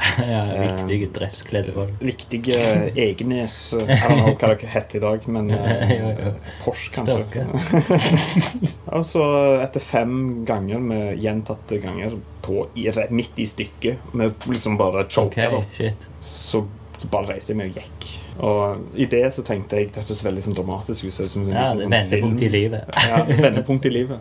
[0.32, 1.92] ja, viktige Riktige dresskledde folk.
[2.00, 2.58] Viktige
[2.94, 6.26] Egenes Jeg vet ikke hva det heter i dag, men uh.
[6.64, 7.18] Porsche, kanskje.
[7.20, 8.72] Stokke.
[8.96, 9.24] Og så
[9.60, 10.16] etter fem
[10.48, 15.94] ganger med gjentatte ganger på, i, midt i stykket, med liksom bare Ok, choke, okay,
[16.24, 16.64] så,
[16.98, 18.10] så bare reiste jeg meg og gikk.
[18.40, 21.12] Og i det så tenkte jeg Det hørtes veldig sånn dramatisk ut.
[21.30, 22.94] som en Ja, det sånn vendepunkt i livet.
[23.08, 24.18] Ja, vendepunkt i livet.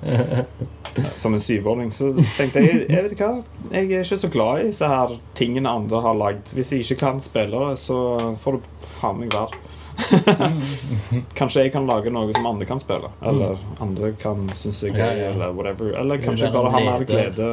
[1.15, 1.93] Som en syvåring.
[1.95, 3.31] Så tenkte jeg jeg vet hva,
[3.71, 6.51] jeg er ikke så glad i disse her tingene andre har lagd.
[6.57, 7.99] Hvis jeg ikke kan spille så
[8.43, 9.63] får det faen meg være.
[11.39, 13.09] Kanskje jeg kan lage noe som andre kan spille.
[13.25, 15.93] Eller andre kan synes er gøy, eller whatever.
[15.99, 17.49] Eller kanskje jeg bare har mer glede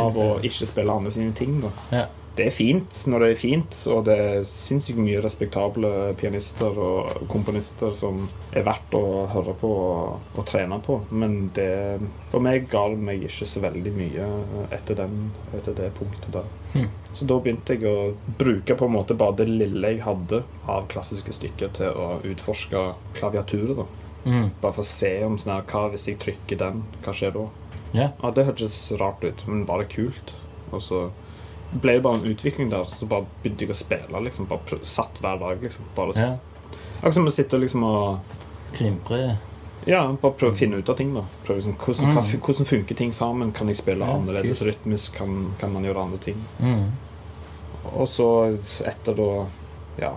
[0.00, 1.60] av å ikke spille andre sine ting.
[1.64, 2.04] da Ja.
[2.34, 7.28] Det er fint når det er fint, og det er sinnssykt mye respektable pianister og
[7.30, 10.98] komponister som er verdt å høre på og, og trene på.
[11.14, 11.70] Men det,
[12.32, 14.28] for meg ga det meg ikke så veldig mye
[14.74, 16.50] etter, den, etter det punktet der.
[16.74, 16.90] Hmm.
[17.14, 20.88] Så da begynte jeg å bruke på en måte bare det lille jeg hadde av
[20.90, 23.78] klassiske stykker til å utforske klaviaturet.
[23.78, 23.86] da.
[24.24, 24.48] Mm.
[24.60, 27.44] Bare for å se om sånn her, hva hvis jeg trykker den, hva skjer da?
[27.94, 28.14] Yeah.
[28.18, 30.34] Ja, det hørtes rart ut, men var det kult?
[30.72, 31.04] Og så
[31.80, 34.46] ble jo bare en utvikling der, så bare begynte jeg å spille, liksom.
[34.48, 35.84] Bare satt hver dag, liksom.
[35.96, 36.36] Bare ja.
[37.00, 38.18] Akkurat som å sitte liksom og
[38.74, 39.36] Klimpre.
[39.86, 41.12] Ja, bare prøve å finne ut av ting.
[41.14, 42.40] da prøve liksom, hvordan, Mm.
[42.40, 43.52] hvordan funker ting sammen?
[43.52, 45.14] Kan jeg spille Ja, annerledes rytmisk?
[45.14, 46.36] Kan, kan man gjøre andre ting?
[46.60, 46.90] Mm.
[47.92, 49.46] Og så etter da
[49.98, 50.12] ja,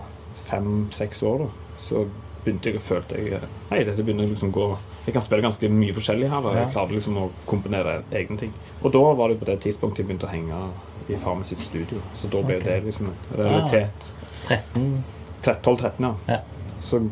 [0.48, 2.06] fem-seks år, da, så
[2.44, 3.40] begynte jeg å føle jeg
[3.70, 6.40] Nei, dette begynner liksom å gå Jeg kan spille ganske mye forskjellig her.
[6.42, 6.72] da Jeg Ja.
[6.72, 8.52] klarte liksom å komponere egne ting.
[8.82, 10.70] Og da var det på det tidspunktet jeg begynte å henge
[11.08, 12.02] i Farmen sitt studio.
[12.14, 12.66] Så da ble okay.
[12.68, 14.12] det liksom en realitet.
[14.48, 15.04] 13
[15.42, 16.14] 12-13, ja.
[16.26, 16.38] Ja.
[16.80, 17.08] Så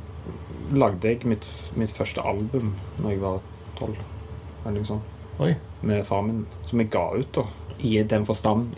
[0.73, 1.47] lagde jeg mitt,
[1.79, 3.41] mitt første album når jeg var
[3.79, 3.95] 12.
[4.65, 5.15] Eller noe sånt.
[5.43, 5.55] Oi.
[5.87, 6.47] Med far min.
[6.67, 7.47] Som jeg ga ut, da.
[7.79, 8.71] I den forstand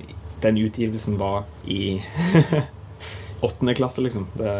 [0.42, 2.02] Den utgivelsen var i
[3.46, 4.28] åttende klasse, liksom.
[4.38, 4.52] Det,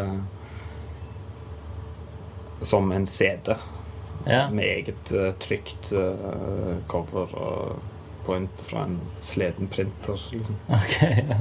[2.67, 3.55] som en CD.
[4.27, 4.49] Ja.
[4.51, 7.77] Med eget uh, trygt uh, cover og
[8.29, 8.39] på
[8.69, 10.61] fra en sleden printer, liksom.
[10.69, 11.01] Ok.
[11.03, 11.41] ja.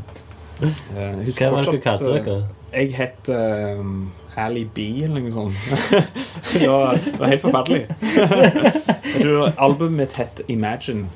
[0.61, 2.37] Eh, jeg husker Hva var det fortsatt, kalte eh, dere?
[2.73, 3.93] Jeg het um,
[4.37, 5.53] Ali B, eller noe sånt.
[6.53, 7.85] det, var, det var helt forferdelig.
[9.65, 11.07] albumet mitt het Imagine.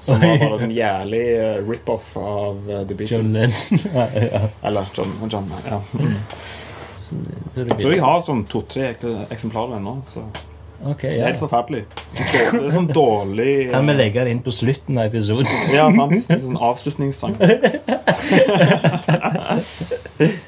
[0.00, 1.22] Som var bare en jævlig
[1.66, 3.10] rip-off av The Beatles.
[3.10, 3.80] John Lennon.
[3.96, 4.42] ja, ja.
[4.62, 5.80] Eller John, John ja.
[7.00, 7.14] Så,
[7.54, 8.92] så du Jeg tror jeg har sånn to-tre
[9.32, 9.96] eksemplarer ennå.
[10.06, 10.26] Så
[10.86, 11.82] Ok, det er helt forferdelig.
[12.16, 15.50] Det er sånn dårlig Kan vi uh, legge det inn på slutten av episoden?
[15.76, 16.14] Ja, sant.
[16.30, 17.34] En sånn avslutningssang.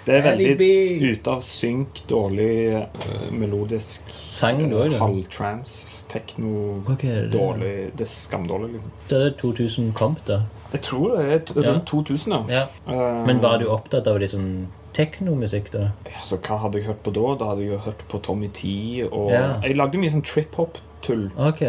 [0.06, 0.70] det er veldig
[1.10, 5.00] ute av synk, dårlig uh, melodisk Sang du òg, da?
[5.02, 5.72] Halvtrans,
[6.12, 7.90] tekno det- Dårlig.
[7.98, 8.90] Det er skamdårlig, liksom.
[9.10, 10.42] Det er 2000 komp, da.
[10.72, 11.24] Jeg tror det
[11.56, 12.40] er rundt 2000, ja.
[12.48, 12.66] Ja.
[12.86, 14.66] Eh, Men var du opptatt av de sånn
[14.98, 15.86] teknomusikk, da?
[16.10, 17.34] Ja, så hva hadde jeg hørt på da?
[17.40, 18.68] Da hadde jeg jo hørt på Tommy T.
[19.08, 19.60] Og Ja.
[19.62, 21.30] jeg lagde mye sånn trip-hop-tull.
[21.38, 21.62] Ok.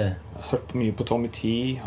[0.51, 1.79] Hørt mye på Tommy T.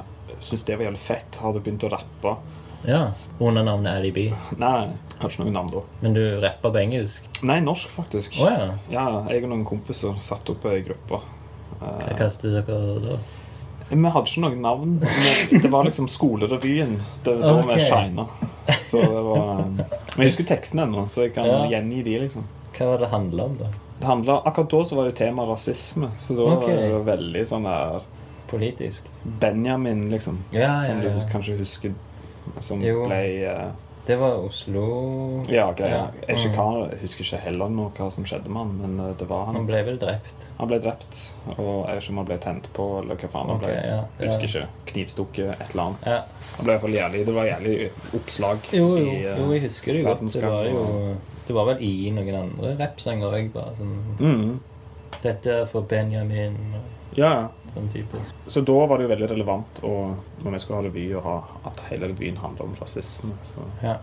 [0.42, 1.38] Syns det var jævlig fett.
[1.42, 2.36] Hadde begynt å rappe.
[2.84, 3.12] Ja.
[3.38, 4.24] Under navnet Alibi.
[4.58, 4.88] Nei,
[5.20, 5.82] har ikke noe navn da.
[6.02, 7.20] Men du rapper på engelsk?
[7.46, 8.40] Nei, norsk, faktisk.
[8.42, 8.72] Oh, ja.
[8.90, 11.20] Ja, jeg og noen kompiser satt opp ei gruppe.
[11.78, 13.18] Hva kalte dere da?
[14.00, 14.92] Vi hadde ikke noe navn.
[15.52, 16.94] Det var liksom Skolerevyen.
[17.24, 18.26] Det var da vi shina.
[18.80, 21.66] Så det var Men jeg husker teksten ennå, så jeg kan Ja.
[21.68, 22.44] gjengi de, liksom.
[22.76, 23.66] Hva var det handla om, da?
[24.00, 26.74] Det handlet, Akkurat da så var jo tema rasisme, så da okay.
[26.76, 28.00] var det veldig sånn der
[28.50, 29.06] Politisk?
[29.24, 30.38] Benjamin, liksom.
[30.52, 31.94] Ja, Som ja, du kanskje husker.
[32.60, 33.06] Som Jo.
[33.08, 33.70] ble eh,
[34.06, 36.08] Det var Oslo Ja, greia.
[36.28, 36.90] Jeg, Mm.
[36.90, 39.54] jeg husker ikke heller nå hva som skjedde med han, men eh, det var han.
[39.54, 40.34] Han ble vel drept?
[40.58, 41.20] Han ble drept,
[41.56, 43.74] og jeg vet ikke om han ble tent på, eller hva faen han Ok, ble.
[43.76, 44.00] ja.
[44.18, 44.26] Ja.
[44.26, 44.66] husker ikke.
[44.90, 46.06] Knivstukket, et eller annet.
[46.06, 46.18] Ja.
[46.56, 49.52] Han ble i hvert fall jævlig, Det var jævlig oppslag Jo, jo, i uh, jo,
[49.52, 50.20] jeg husker det godt.
[50.32, 51.14] Det var jo
[51.46, 54.60] Det var vel i noen andre rappsanger òg, bare sånn mm,
[55.22, 56.56] Dette er for Benjamin
[57.16, 57.48] Ja, ja.
[57.74, 58.20] Sånn type.
[58.46, 59.92] Så da var det jo veldig relevant å,
[60.42, 61.36] når vi skulle ha revy, å ha
[61.70, 63.36] at hele revyen handler om rasisme.
[63.48, 63.64] Så.
[63.82, 63.96] Ja.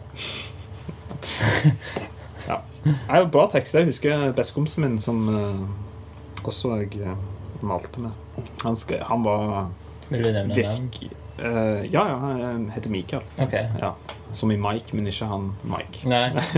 [2.50, 2.60] ja.
[2.84, 3.84] Det er bra tekster.
[3.84, 7.18] Jeg husker bestekompisen min som eh, også jeg eh,
[7.66, 8.44] malte med.
[8.64, 9.70] Han, skal, han var
[10.10, 10.90] Vil du nevne navn?
[10.94, 11.12] virk...
[11.38, 13.28] eh, ja, ja, han heter Mikael.
[13.38, 13.68] Okay.
[13.82, 13.94] Ja.
[14.34, 16.06] Som i Mike, men ikke han Mike.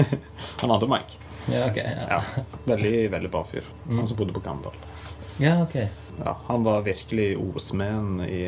[0.62, 1.20] Han andre Mike.
[1.50, 2.22] Ja, okay, Ja.
[2.66, 3.66] Veldig, veldig bra fyr.
[3.88, 3.98] Mm.
[4.00, 4.76] Han som bodde på Gandal.
[5.42, 5.76] ja ok.
[6.26, 8.42] Ja, han var virkelig ordsmeden i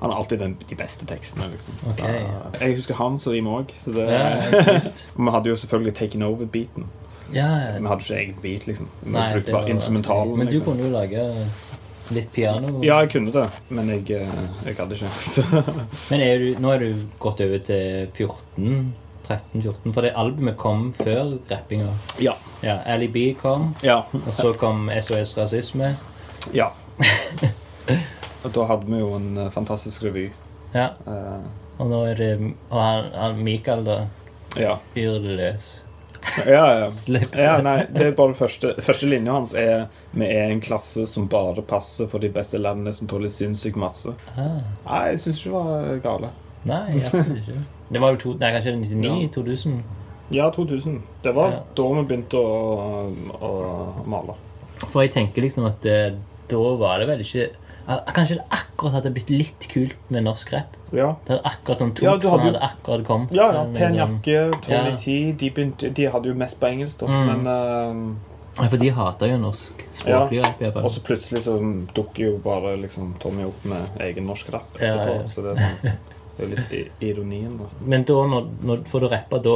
[0.00, 1.72] Han har alltid den, de beste tekstene, liksom.
[1.88, 2.00] Ok.
[2.02, 4.80] Så, jeg husker hans rim òg, så det Ja,
[5.16, 6.88] vi hadde jo selvfølgelig taken over-beaten.
[7.32, 7.46] Ja,
[7.80, 8.88] Vi hadde ikke egen beat, liksom.
[9.02, 10.34] Vi Nei, brukte bare instrumentalen.
[10.38, 10.66] Men du liksom.
[10.72, 11.24] kunne jo lage
[12.12, 12.82] litt piano.
[12.84, 15.08] Ja, jeg kunne det, men jeg, eh, jeg hadde ikke.
[15.34, 15.46] Så.
[16.10, 18.92] Men er du, nå er du gått over til 14?
[19.24, 19.92] 13-14?
[19.94, 21.94] For det albumet kom før rappinga.
[22.20, 22.34] Ja.
[22.62, 24.02] Ja, Ali B kom, Ja.
[24.12, 25.94] og så kom SOS Rasisme.
[26.52, 26.68] ja.
[28.44, 30.28] Og da hadde vi jo en eh, fantastisk revy.
[30.74, 31.44] Ja, Uh,
[31.78, 32.28] og nå er det
[32.70, 33.96] Og han, han Mikael, da.
[34.58, 34.76] ja.
[34.94, 35.64] Fyr det løs.
[36.46, 36.86] Ja, ja.
[37.46, 39.84] Ja, nei, det er bare første Første linja hans er
[40.16, 44.14] Vi er en klasse som bare passer for de beste landene som tåler sinnssykt masse.
[44.34, 46.30] Ah, Nei, jeg syns ikke det var gale.
[46.64, 47.58] nei, absolutt ikke.
[47.94, 49.28] Det var jo to, nei, kanskje 99?
[49.34, 49.74] 2000?
[50.32, 51.00] Ja, 2000.
[51.22, 51.58] Det var Ja.
[51.76, 53.52] da vi begynte å, å
[54.08, 54.38] male.
[54.88, 55.98] For jeg tenker liksom at det,
[56.48, 57.50] da var det vel ikke
[57.86, 60.76] Kanskje det akkurat hadde blitt litt kult med norsk rap.
[60.96, 61.10] Ja.
[61.26, 63.32] Det hadde akkurat sånn tok Ja, du hadde jo- hadde akkurat kommet.
[63.36, 64.96] Ja, ja, med Pen sånn- jakke, Tony Ja.
[64.96, 67.06] T de, begynte, de hadde jo mest på engelsk, da.
[67.06, 67.26] Mm.
[67.26, 71.58] Men uh, Ja, for de hater jo norsk språklig rap, i Og så plutselig så
[71.94, 75.14] dukker jo bare liksom Tommy opp med egen norsk rap Ja, etterpå.
[75.20, 75.28] ja.
[75.28, 75.92] Så det er, sånn,
[76.36, 77.68] det er litt ironien, da.
[77.86, 79.54] Men da, når, når, for du rappa, da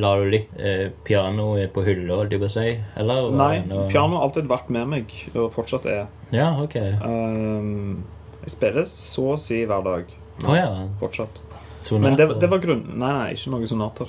[0.00, 2.68] lar du- litt eh, piano på hylla, holdt jeg på å si?
[2.96, 3.28] Eller?
[3.36, 6.06] Nei, noe- piano har alltid vært med meg, og fortsatt er.
[6.32, 6.76] Ja, ok.
[7.04, 8.02] Um,
[8.40, 10.10] jeg spiller så å si hver dag.
[10.40, 10.70] Å ja.
[11.02, 11.42] Fortsatt.
[11.80, 12.02] Sonater.
[12.04, 12.82] Men det, det var grunn...
[12.92, 14.08] Nei, nei, ikke noen sonater.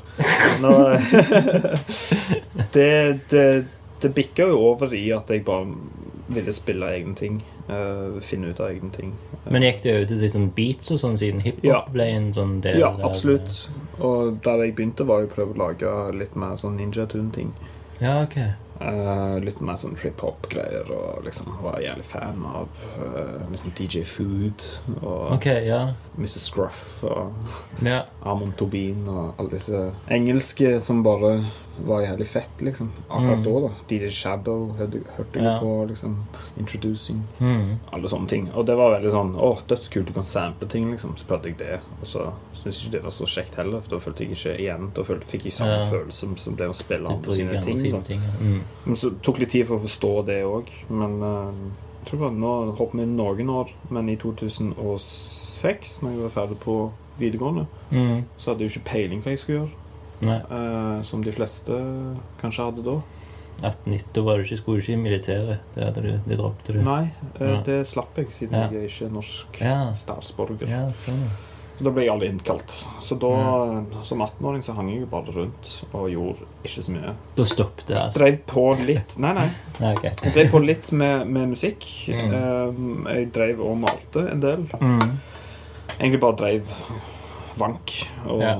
[0.59, 0.71] Nå,
[2.75, 3.45] det, det,
[4.03, 5.67] det bikka jo over i at jeg bare
[6.33, 7.41] ville spille egne ting.
[7.69, 9.13] Uh, finne ut av egne ting.
[9.49, 11.81] Men gikk det over til liksom beats og sånn siden hiphop Ja.
[11.91, 13.69] ble en sånn del Ja, absolutt.
[13.99, 17.53] Og der jeg begynte, var jo å prøve å lage litt mer sånn Ninja Tune-ting.
[18.01, 18.37] Ja, ok.
[18.81, 24.63] Eh, litt mer sånn trip-hop-greier, og liksom var jævlig fan av uh, liksom DJ Food
[25.03, 25.81] og Ok, ja.
[26.17, 26.39] Mr.
[26.41, 27.35] Scruff og
[27.85, 28.07] yeah.
[28.25, 31.35] Amon Tobin og alle disse engelske som bare
[31.85, 32.89] var jævlig fett, liksom.
[33.09, 33.43] Akkurat Mm.
[33.45, 33.69] da, da.
[33.89, 35.59] DJ Shadow hørte, hørte jeg Ja.
[35.59, 36.17] på, liksom.
[36.57, 37.23] Introducing.
[37.39, 37.79] Mm.
[37.93, 38.49] Alle sånne ting.
[38.53, 41.15] Og det var veldig sånn Å, dødskult, du kan sample ting, liksom.
[41.17, 41.79] Så prøvde jeg det.
[42.01, 42.31] Og så
[42.69, 45.25] jeg ikke det var så kjekt heller, for da følte jeg ikke igjen Da følte,
[45.27, 45.89] fikk jeg samme Ja.
[45.89, 47.77] følelse som, som det å spille andre sine andre ting.
[47.79, 48.21] sine ting.
[48.21, 48.33] ja.
[48.39, 48.61] Mm.
[48.85, 50.67] Men så tok litt tid for å forstå det òg.
[50.89, 51.51] Men uh,
[52.01, 53.71] jeg tror det var nå hopper vi noen år.
[53.89, 56.75] Men i 2006, når jeg var ferdig på
[57.19, 58.23] videregående, Mm.
[58.37, 59.77] så hadde jeg jo ikke peiling hva jeg skulle gjøre.
[60.51, 61.71] Eh, som de fleste
[62.41, 63.01] kanskje hadde da.
[63.61, 65.59] 18-19, da var du ikke, skulle du ikke i militæret.
[65.75, 66.81] Det, hadde du, det droppet du.
[66.81, 68.67] Nei, uh, det slapp jeg, siden Ja.
[68.71, 69.93] jeg er ikke norsk Ja.
[69.93, 70.67] statsborger.
[70.67, 71.27] Ja, sånn.
[71.81, 72.73] Da ble jeg aldri innkalt.
[73.01, 73.31] Så da,
[74.05, 77.13] som 18-åring så hang jeg jo bare rundt og gjorde ikke så mye.
[77.37, 78.19] Da stoppet det Altså.
[78.19, 79.47] Drev på litt Nei, nei.
[79.81, 80.13] Nei, okay.
[80.21, 81.87] Jeg drev på litt med, med musikk.
[82.11, 82.35] Mm.
[82.37, 84.65] Eh, jeg drev og malte en del.
[84.81, 85.17] Mm.
[85.97, 86.73] Egentlig bare drev
[87.61, 87.95] vank
[88.27, 88.55] og Ja.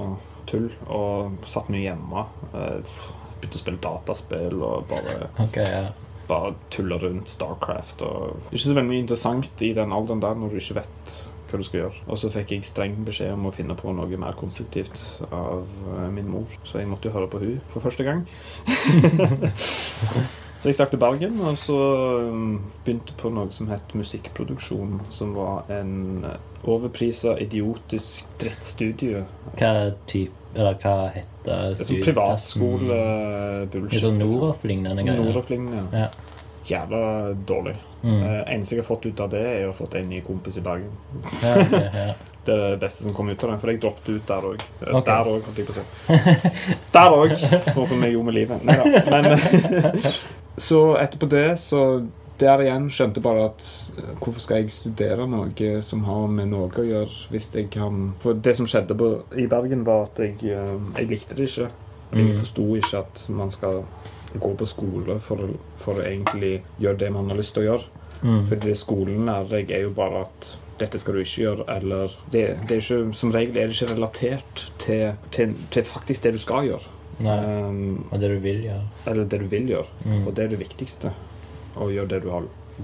[0.50, 0.70] tull.
[0.92, 2.26] Og satt mye hjemme.
[2.54, 2.96] Eh,
[3.42, 5.84] begynte å spille dataspill og bare okay, ja.
[6.30, 8.02] bare tulle rundt Starcraft.
[8.06, 11.16] Og ikke så veldig mye interessant i den alderen der når du ikke vet
[11.52, 12.04] hva du skal gjøre.
[12.08, 16.08] Og så fikk jeg streng beskjed om å finne på noe mer konstruktivt av eh,
[16.14, 18.26] min mor, så jeg måtte jo høre på hun for første gang.
[20.62, 21.78] så jeg stakk til Bergen og så
[22.30, 29.26] um, begynte på noe som het musikkproduksjon, som var en uh, overprisa, idiotisk drittstudie.
[29.58, 29.74] Hva
[30.10, 31.32] type Eller hva heter
[31.72, 33.94] er sånn privatskole-bullshit.
[33.94, 35.24] Det er sånn Noroff-lignende greier.
[35.24, 35.86] Noroff-lignende.
[35.96, 36.31] Ja.
[36.68, 37.76] Jævla dårlig.
[38.04, 38.22] Mm.
[38.24, 40.58] Eh, eneste jeg har fått ut av det, er å ha fått en ny kompis
[40.58, 40.92] i Bergen.
[41.44, 42.14] Ja, ja.
[42.42, 44.64] Det er det beste som kom ut av det, for jeg droppet ut der òg.
[44.82, 45.02] Okay.
[45.06, 45.84] Der òg, holdt jeg på å si.
[46.96, 47.36] Der òg!
[47.76, 48.64] Sånn som jeg gjorde med livet.
[48.66, 49.04] Neida.
[49.14, 50.00] Men
[50.58, 51.84] Så etterpå det, så
[52.42, 56.50] der igjen skjønte jeg bare at eh, hvorfor skal jeg studere noe som har med
[56.50, 60.18] noe å gjøre, hvis jeg kan For det som skjedde på, i Bergen, var at
[60.26, 61.70] jeg, eh, jeg likte det ikke.
[62.12, 62.40] Jeg Mm.
[62.42, 63.84] forsto ikke at man skal
[64.40, 65.50] gå på skole for
[65.82, 67.84] for å egentlig gjøre det man har lyst til å gjøre.
[68.22, 68.42] Mm.
[68.48, 72.14] For det skolen lærer deg, er jo bare at dette skal du ikke gjøre, eller
[72.32, 76.40] det, det ikke, Som regel er det ikke relatert til, til, til faktisk det du
[76.42, 76.98] skal gjøre.
[77.22, 78.88] Um, Og det du vil gjøre.
[79.06, 79.88] eller det du vil gjøre.
[80.06, 80.28] Mm.
[80.28, 81.12] Og det er det viktigste.
[81.78, 82.32] Å gjøre det du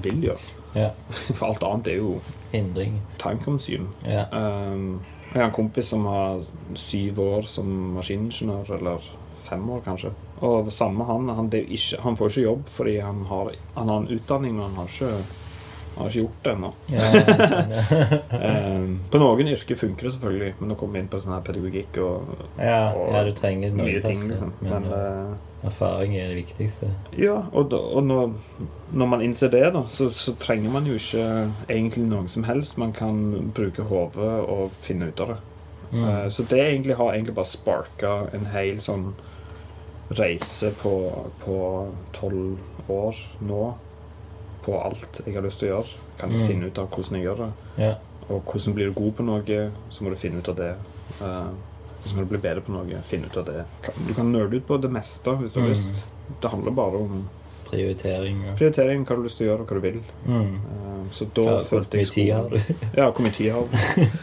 [0.03, 0.53] vil gjøre.
[0.75, 0.91] Yeah.
[1.37, 2.19] For alt annet er jo
[2.51, 3.01] Hindring.
[3.17, 3.87] time consume.
[4.05, 4.27] Ja.
[4.31, 5.01] Um,
[5.33, 7.65] jeg har en kompis som har syv år som
[7.97, 9.09] maskiningeniør, eller
[9.49, 10.11] fem år kanskje.
[10.45, 14.03] Og samme han, han, det ikke, han får ikke jobb fordi han har, han har
[14.03, 15.09] en utdanning, men han har ikke,
[15.95, 16.69] han har ikke gjort det ennå.
[16.93, 17.07] Ja,
[17.53, 18.51] sånn, ja.
[18.77, 21.43] Um, på noen yrker funker det selvfølgelig, men nå kommer vi inn på sånn her
[21.47, 24.21] pedagogikk og Ja, Og ja, du trenger mye ting.
[24.29, 24.53] Liksom.
[24.61, 26.91] Men, Men eh, uh, erfaring er det viktigste.
[27.17, 28.37] ja, og, da, og når,
[28.93, 31.25] når man innser det, da, så, så trenger man jo ikke
[31.65, 32.77] egentlig noe som helst.
[32.77, 35.39] Man kan bruke hodet og finne ut av det.
[35.97, 36.03] Mm.
[36.05, 39.15] Eh, Så det egentlig har egentlig bare sparka en hel sånn
[40.11, 40.93] reise på
[42.13, 42.57] tolv
[42.89, 43.73] år nå.
[44.65, 45.87] På alt jeg har lyst til å gjøre.
[46.19, 46.47] Kan Mm.
[46.47, 47.51] finne ut av hvordan jeg gjør det.
[47.77, 47.95] Ja.
[48.29, 50.75] Og hvordan blir du god på noe, så må du finne ut av det.
[51.21, 51.49] Uh,
[52.03, 53.65] Hvordan kan du bli bedre på noe, finne ut av det.
[54.07, 55.73] Du kan nøle ut på det meste hvis du har Mm.
[55.73, 56.03] lyst.
[56.41, 57.29] Det handler bare om
[57.69, 58.45] Prioritering.
[58.45, 58.53] Ja.
[58.55, 60.03] prioritering, hva du har lyst til å gjøre, og hva du vil.
[60.25, 60.55] Mm.
[60.55, 62.57] Uh, Så da Hva- følte jeg tid har du?
[62.95, 64.05] Ja, hvor mye tid har du?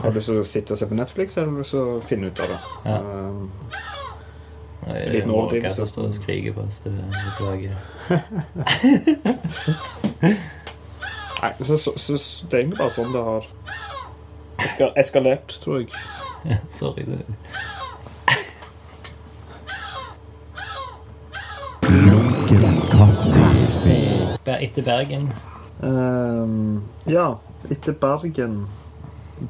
[0.00, 1.80] Har du lyst til å sitte og se på Netflix, eller har du lyst til
[1.80, 2.58] å finne ut av det?
[2.84, 3.00] Ja.
[3.02, 3.48] Nei,
[4.86, 5.76] En det liten er overdrivelse.
[5.76, 6.80] som står og skriker på oss.
[6.84, 6.92] Det
[7.24, 7.74] beklager.
[11.42, 12.12] nei, så, så, så,
[12.50, 13.44] det er egentlig bare sånn det har
[14.64, 15.88] eska- eskalert, tror jeg.
[16.72, 17.04] Sorry.
[17.04, 17.24] Det.
[24.60, 25.30] Etter Bergen.
[25.80, 27.38] Um, ja,
[27.70, 28.66] etter Bergen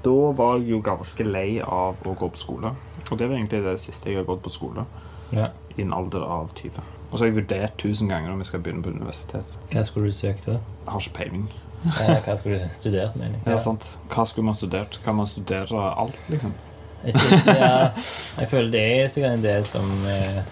[0.05, 2.71] Da var jeg jo ganske lei av å gå på skole.
[3.11, 4.85] Og det var egentlig det siste jeg har gått på skole.
[5.33, 5.51] Ja.
[5.77, 6.81] I en alder av 20.
[7.11, 9.59] Og så har jeg vurdert tusen ganger om jeg skal begynne på universitet.
[9.73, 10.61] Hva skulle du søkt da?
[10.61, 11.51] Jeg har ikke peiling.
[11.85, 13.47] Ja, hva skulle du studert, mener jeg?
[13.49, 13.87] Ja, sant.
[14.13, 15.01] Hva skulle man studert?
[15.05, 16.55] Kan man studere alt, liksom?
[17.01, 17.91] Ja,
[18.37, 20.43] jeg føler det er sikkert en del som eh,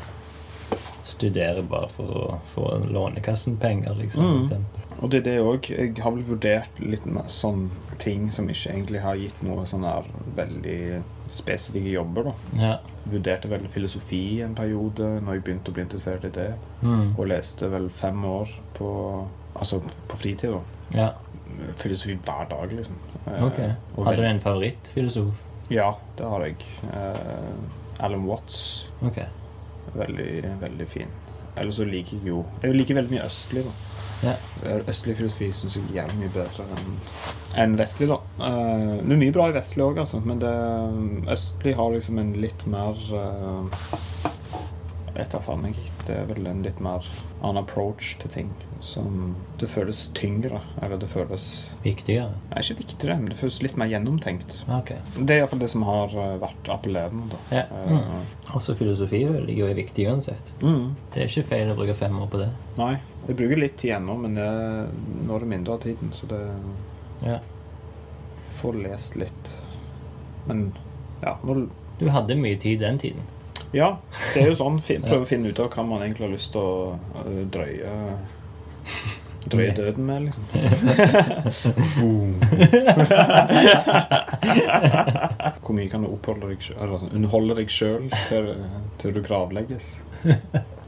[1.04, 4.48] studerer bare for å få Lånekassen-penger, liksom.
[4.48, 4.64] Mm.
[4.98, 5.68] Og det er det òg.
[5.70, 7.68] Jeg har vel vurdert litt sånn
[8.02, 10.80] ting som ikke egentlig har gitt noe sånn her veldig
[11.32, 12.62] spesifikke jobber, da.
[12.62, 12.74] Ja.
[13.08, 16.50] Vurderte vel filosofi en periode når jeg begynte å bli interessert i det.
[16.82, 17.14] Mm.
[17.16, 18.90] Og leste vel fem år på
[19.58, 20.60] Altså på fritid, da.
[20.94, 21.08] ja.
[21.80, 22.98] Filosofi hver dag, liksom.
[23.26, 23.46] Okay.
[23.48, 23.58] Ok.
[23.96, 25.40] og Hadde du en favorittfilosof?
[25.72, 25.88] Ja,
[26.18, 26.66] det har jeg.
[26.84, 28.60] Uh, Alan Watts.
[29.02, 29.18] Ok.
[29.94, 31.10] Veldig, veldig fin.
[31.58, 33.72] Ellers så liker jeg jo Jeg liker veldig mye østlig, da.
[34.24, 34.34] Ja.
[34.90, 36.96] Østlig filosofi syns jeg er jævlig mye bedre enn
[37.58, 38.18] en vestlig, da.
[38.38, 40.52] Uh, det er mye bra i vestlig òg, altså, men det,
[41.32, 43.64] østlig har liksom en litt mer uh,
[45.08, 45.78] Jeg vet da faen meg.
[46.06, 47.06] Det er vel en litt mer
[47.40, 48.50] annen approach til ting.
[48.84, 50.60] Som Det føles tyngre.
[50.82, 51.48] Eller det føles
[51.82, 52.36] Viktigere?
[52.52, 54.60] Nei, ikke viktigere, men det føles litt mer gjennomtenkt.
[54.76, 55.00] Okay.
[55.18, 57.26] Det er iallfall det som har eh, vært appellerende.
[57.32, 57.40] da.
[57.56, 57.64] Ja.
[57.88, 57.98] Mm.
[57.98, 60.52] Uh, Også filosofi ligger jo viktig uansett.
[60.62, 60.94] mm.
[61.14, 62.52] Det er ikke feil å bruke fem år på det.
[62.78, 62.94] Nei.
[63.28, 64.44] Jeg bruker litt tid ennå, men det,
[65.28, 66.38] nå er det mindre av tiden, så det
[67.26, 67.38] Ja.
[68.60, 69.50] får lest litt.
[70.46, 70.70] Men
[71.22, 71.66] ja, nå,
[72.00, 73.22] Du hadde mye tid den tiden.
[73.72, 73.96] ja
[74.34, 74.80] det er jo sånn.
[75.04, 76.98] Prøve å finne ut av hva man egentlig har lyst til å
[77.52, 77.92] drøye
[79.48, 80.44] Drøye døden med, liksom.
[81.98, 82.34] Boom.
[85.62, 88.44] Hvor mye kan du oppholde deg eller sånn, underholde deg sjøl til,
[89.00, 89.86] til du gravlegges?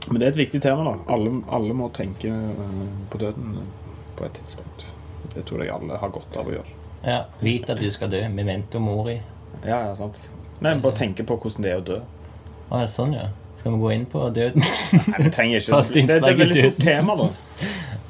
[0.09, 0.85] Men det er et viktig tema.
[0.87, 3.59] da Alle, alle må tenke øh, på døden
[4.17, 4.87] på et tidspunkt.
[5.35, 6.79] Det tror jeg alle har godt av å gjøre.
[7.05, 8.23] Ja, Vit at du skal dø.
[8.33, 9.19] Memento mori.
[9.65, 10.29] Ja, ja, sant
[10.61, 12.01] Nei, Bare tenke på hvordan det er å dø.
[12.71, 13.29] Å, sånn, ja.
[13.61, 14.65] Skal vi gå inn på døden?
[14.65, 17.31] Nei, vi trenger ikke Fast det, det er et veldig stort tema, da.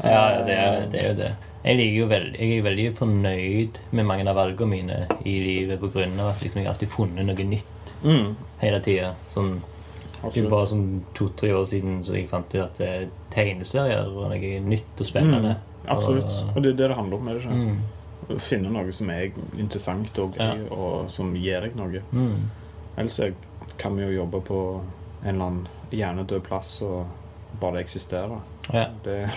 [0.00, 1.30] Ja, det er, det er jo det.
[1.60, 6.30] Jeg, jo veld, jeg er veldig fornøyd med mange av valgene mine i livet av
[6.30, 8.30] at liksom, jeg har alltid funnet noe nytt Mm,
[8.62, 9.10] hele tida.
[9.34, 9.58] Sånn,
[10.22, 14.28] det er bare sånn to-tre år siden så jeg fant ut at er tegneserier var
[14.34, 15.54] noe nytt og spennende.
[15.56, 16.34] Mm, absolutt.
[16.54, 17.28] Og- det er det det handler om.
[17.28, 17.54] er det ikke?
[17.54, 17.80] Mm,
[18.30, 22.02] Å Finne noe som er interessant og gøy, og som gir deg noe.
[22.12, 22.36] mm.
[22.98, 23.34] Ellers er-
[23.78, 24.80] kan vi jo jobbe på
[25.24, 27.06] en eller annen hjernedød plass og
[27.60, 28.40] bare eksistere.
[28.72, 28.88] Ja.
[29.02, 29.30] Det,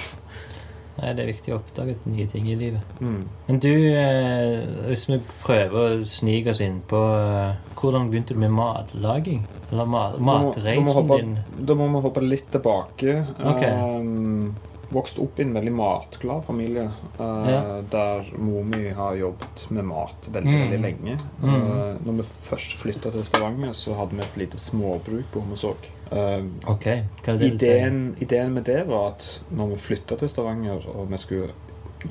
[0.98, 2.82] Nei, det er viktig å oppdage nye ting i livet.
[3.02, 3.22] mm.
[3.48, 8.40] Men du, eh, hvis vi prøver å snike oss inn på eh, Hvordan begynte du
[8.40, 9.42] med matlaging?
[9.72, 11.34] Eller mat, matreisen din?
[11.66, 13.26] Da må vi hoppe litt tilbake.
[13.44, 13.64] Ok.
[13.66, 14.54] Um,
[14.94, 16.86] vokste opp i en veldig matglad familie.
[17.20, 17.82] uh, Ja.
[17.90, 20.62] Der mor mi har jobbet med mat veldig Mm.
[20.70, 21.18] veldig lenge.
[21.42, 21.56] Mm.
[21.56, 25.90] Uh, når vi først flytta til Stavanger, så hadde vi et lite småbruk på Hommersåk.
[26.12, 26.86] Uh, Ok,
[27.24, 27.76] hva er det du sier?
[27.78, 31.54] ideen, ideen med det var at når vi flytta til Stavanger, og vi skulle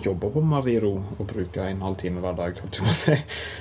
[0.03, 2.55] jobbe på Mariro og bruke en halv time hver dag
[2.97, 3.13] si,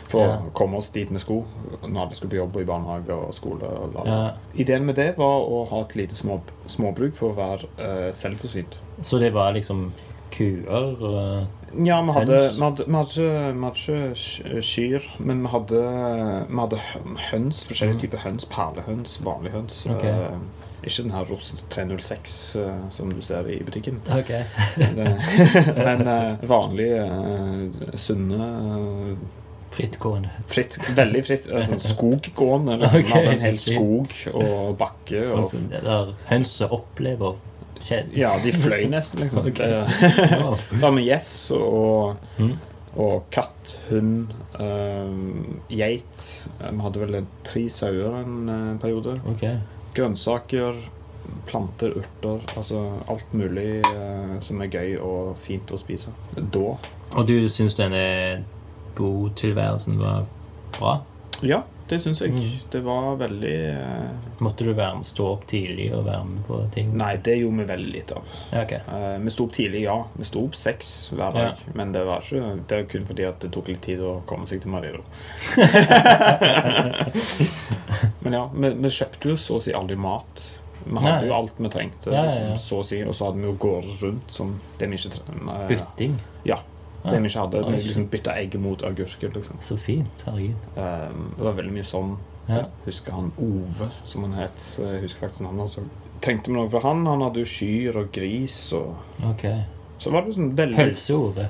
[0.08, 0.38] for Ja.
[0.40, 1.44] å komme oss dit vi skulle
[1.84, 3.68] når vi skulle på jobb og i barnehage og skole.
[3.68, 3.98] Og.
[4.08, 8.12] Ja, Ideen med det var å ha et lite små, småbruk for å være uh,
[8.16, 8.80] selvforsynt.
[9.02, 9.92] så det var liksom
[10.32, 11.48] kuer og
[11.86, 15.84] Ja, vi hadde, vi hadde, vi hadde, vi hadde ikke kyr, men vi hadde,
[16.50, 16.80] vi hadde
[17.32, 18.02] høns, forskjellige Mm.
[18.02, 18.46] typer høns.
[18.52, 19.86] Perlehøns, vanlige høns.
[19.88, 20.12] Okay.
[20.12, 20.40] Uh,
[20.84, 24.02] ikke den her Rost 306 uh, som du ser i butikken.
[24.10, 24.44] Okay.
[25.88, 29.18] Men uh, vanlige, uh, sunne uh,
[29.72, 30.30] Frittgående.
[30.52, 31.46] Fritt, veldig fritt.
[31.48, 32.74] eh, Sånn skoggående.
[32.82, 33.06] Liksom.
[33.06, 33.28] Okay.
[33.32, 35.22] En hel skog og bakke.
[35.32, 35.70] Og, Sånn,
[36.28, 37.38] hønset opplever.
[38.16, 39.46] Ja, de fløy nesten, liksom.
[39.52, 39.68] Okay.
[39.68, 40.82] Det-.
[40.82, 42.54] Da med gjess og, Mm.
[42.96, 46.26] og katt, hund, um, geit.
[46.60, 49.16] Vi hadde vel tre sauer en eh, periode.
[49.36, 49.58] Okay.
[49.96, 50.76] Grønnsaker,
[51.48, 52.42] planter, urter.
[52.58, 56.12] Altså alt mulig uh, som er gøy og fint å spise.
[56.36, 56.76] Da.
[57.16, 58.44] Og du syns denne
[58.98, 60.26] botilværelsen var
[60.78, 60.98] bra?
[61.44, 61.62] Ja,
[61.92, 62.32] det syns jeg.
[62.32, 62.52] Mm.
[62.72, 64.12] Det var veldig uh...
[64.42, 66.94] Måtte du være med, stå opp tidlig og være med på ting?
[66.98, 68.26] Nei, det gjorde vi veldig lite av.
[68.54, 68.80] Ja, okay.
[68.88, 69.98] uh, vi sto opp tidlig, ja.
[70.16, 71.52] Vi sto opp seks hver dag.
[71.76, 74.64] Men det var ikke Det var kun fordi det tok litt tid å komme seg
[74.64, 75.04] til Mariro.
[78.24, 80.34] men ja, vi, vi kjøpte jo så å si aldri mat.
[80.82, 81.30] Vi hadde Nei.
[81.30, 83.04] jo alt vi trengte, Ja, ja, liksom, så å si.
[83.06, 84.48] Og så hadde vi jo gårder rundt som
[84.80, 85.60] det vi ikke trengte.
[85.70, 86.14] Bytting?
[86.48, 86.58] Ja.
[87.04, 87.64] Det vi ikke hadde.
[87.66, 89.62] Vi liksom bytta egg mot agurker, liksom.
[89.66, 90.26] Så fint.
[90.26, 90.68] Herregud.
[90.78, 91.08] Eh,
[91.38, 92.16] det var veldig mye sånn.
[92.48, 92.64] Ja.
[92.66, 94.66] Jeg husker han Ove, som han het.
[94.82, 95.86] Jeg husker faktisk navnet også.
[96.22, 97.06] Trengte vi noe for han?
[97.10, 99.48] Han hadde jo kyr og gris og Ok.
[100.02, 101.48] Så var det liksom veldig Pølse-Ove?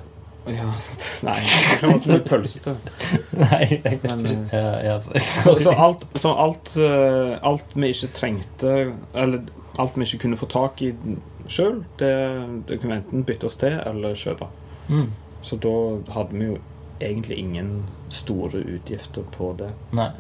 [0.49, 0.71] Ja.
[1.27, 1.37] Nei,
[1.81, 2.73] det var ikke pølsete.
[3.43, 3.65] Nei.
[4.03, 5.19] Men, eh, ja, ja.
[5.21, 8.71] Så, så alt, så alt, eh, alt vi ikke trengte,
[9.13, 9.43] eller
[9.79, 10.93] alt vi ikke kunne få tak i
[11.51, 12.13] sjøl, det,
[12.67, 14.49] det kunne vi enten bytte oss til eller kjøpe.
[14.89, 15.11] Mm.
[15.41, 15.71] Så da
[16.13, 16.57] hadde vi jo
[17.01, 17.83] egentlig ingen
[18.13, 19.71] store utgifter på det.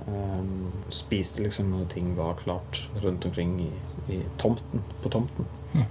[0.07, 3.69] Um, spiste liksom når ting var klart rundt omkring i,
[4.13, 5.45] i tomten, på tomten.
[5.73, 5.83] Hm.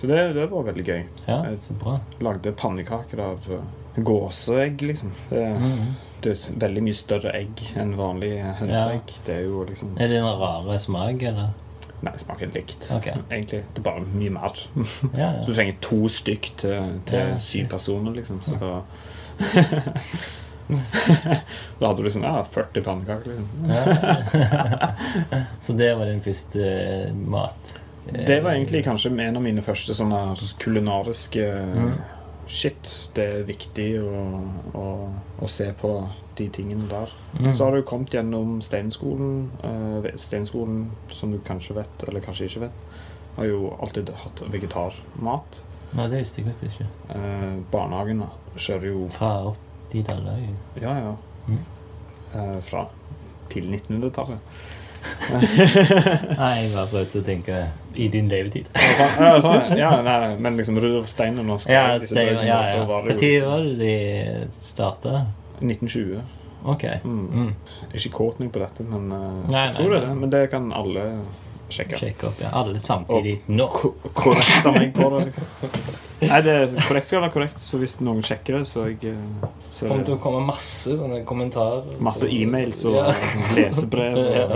[0.00, 1.02] Så det, det var veldig gøy.
[1.26, 3.62] Ja, Jeg lagde pannekaker av uh,
[3.96, 5.12] gåseegg, liksom.
[5.30, 5.94] Det, Mhm.
[6.22, 9.12] det er et veldig mye større egg enn vanlig hønseegg.
[9.26, 11.50] Det er jo liksom Er det en rare smak, eller?
[12.02, 12.88] Nei, det smaker likt.
[12.92, 13.14] Okay.
[13.30, 13.62] Egentlig.
[13.74, 14.58] Det er bare mye mer.
[15.16, 17.38] Ja, Så du trenger to stykk til, til Ja.
[17.38, 18.42] syv personer, liksom.
[18.44, 18.82] Så da
[21.78, 23.30] Da hadde du liksom ja, 40 pannekaker.
[23.30, 23.48] Liksom.
[23.70, 25.44] ja.
[25.62, 27.76] Så det var din første eh, mat?
[28.08, 31.96] Eh, Det var egentlig kanskje en av mine første sånne kulinariske Mm.
[32.48, 34.20] Shit, det er viktig å,
[34.78, 34.82] å,
[35.42, 35.88] å se på
[36.38, 37.12] de tingene der.
[37.38, 37.52] Mm.
[37.52, 39.50] Så har du kommet gjennom Steinskolen.
[39.64, 42.82] Uh, Steinskolen, som du kanskje vet, eller kanskje ikke vet,
[43.36, 45.62] har jo alltid hatt vegetarmat.
[45.96, 46.90] Nei, det visste jeg faktisk ikke.
[47.12, 48.24] Uh, barnehagen
[48.56, 49.32] kjører jo Fra
[49.90, 50.48] 80-tallet?
[50.82, 51.16] Ja, ja.
[51.46, 51.62] Mm.
[52.34, 52.88] Uh, fra
[53.52, 54.40] til 1900-tallet.
[55.30, 57.60] Nei, jeg bare prøvde å tenke
[57.96, 58.68] i din levetid.
[58.74, 62.06] Ja, sånn, ja, ja, nei, men liksom Rudolf Steiner han skrev
[62.44, 63.16] Ja, Når var det
[63.80, 63.92] de
[64.64, 65.26] starta?
[65.60, 66.20] 1920.
[66.66, 66.84] Ok.
[67.04, 67.26] Mm.
[67.32, 67.50] Mm.
[67.94, 68.10] Ikke
[68.42, 70.14] meg på dette, men uh, Nei, jeg tror det er det.
[70.22, 71.04] Men det kan alle
[71.70, 71.98] sjekke.
[72.00, 72.50] sjekke opp, ja.
[72.58, 73.68] Alle samtidig nå.
[73.70, 75.46] Ko- Korrekt av meg på det, liksom.
[76.16, 76.52] Nei, det
[76.88, 79.84] korrekt skal være korrekt, så hvis noen sjekker det, så er jeg eh, så Det
[79.84, 81.98] er kommer til å komme masse sånne kommentarer.
[82.00, 83.12] masse e-mails og Ja.
[83.58, 84.46] lesebrev og Ja.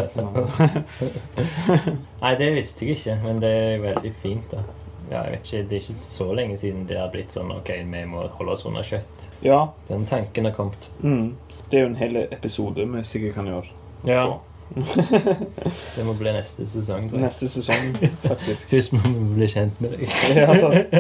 [2.23, 4.65] Nei, det visste jeg ikke, men det er veldig fint, da.
[5.11, 7.73] Ja, jeg vet ikke, Det er ikke så lenge siden det har blitt sånn OK,
[7.83, 9.27] vi må holde oss unna kjøtt.
[9.43, 9.65] Ja.
[9.89, 10.91] Den tanken har kommet.
[11.03, 11.35] Mm.
[11.71, 13.75] Det er jo en hel episode vi sikkert kan gjøre.
[14.07, 14.29] Ja.
[15.97, 17.25] det må bli neste sesong, tror jeg.
[17.25, 17.89] Neste sesong,
[18.23, 18.71] faktisk.
[18.71, 20.05] Først må vi bli kjent med deg.
[20.39, 20.95] Ja, sant.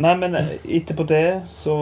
[0.00, 1.74] Nei, men etterpå det så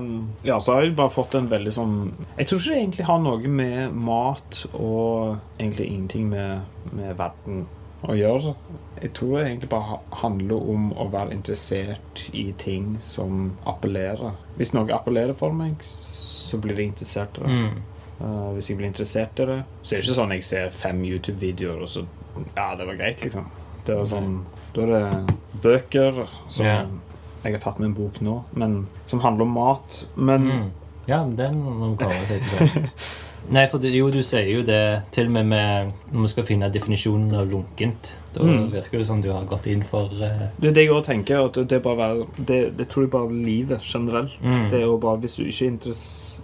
[0.00, 1.96] um, Ja, så har jeg bare fått en veldig sånn
[2.38, 6.64] Jeg tror ikke det egentlig har noe med mat og egentlig ingenting med,
[6.96, 7.66] med verden
[8.06, 8.54] å gjøre.
[9.02, 14.36] Jeg tror det egentlig bare handler om å være interessert i ting som appellerer.
[14.58, 17.56] Hvis noe appellerer for meg, så blir jeg interessert i det.
[17.56, 17.82] Mm.
[18.18, 21.04] Uh, hvis jeg blir interessert i det, så er det ikke sånn jeg ser fem
[21.06, 22.06] YouTube-videoer og så
[22.56, 23.46] Ja, det var greit, liksom.
[23.86, 24.32] Det var sånn
[24.74, 26.90] Da er det bøker som yeah.
[27.44, 30.04] Jeg har tatt med en bok nå, men som handler om mat.
[30.16, 30.68] Men Mm.
[31.08, 32.90] Ja, den må vi komme til.
[33.50, 36.44] Nei, for det, jo, du sier jo det til og med med når vi skal
[36.44, 38.12] finne definisjonen av lunkent.
[38.34, 38.70] Da Mm.
[38.72, 40.42] virker det som du har gått inn for uh...
[40.60, 41.46] det er det jeg også tenker.
[41.48, 44.36] At det, bare det, det tror jeg bare livet generelt.
[44.42, 44.68] Mm.
[44.70, 46.42] Det er jo bare Hvis du ikke er interessert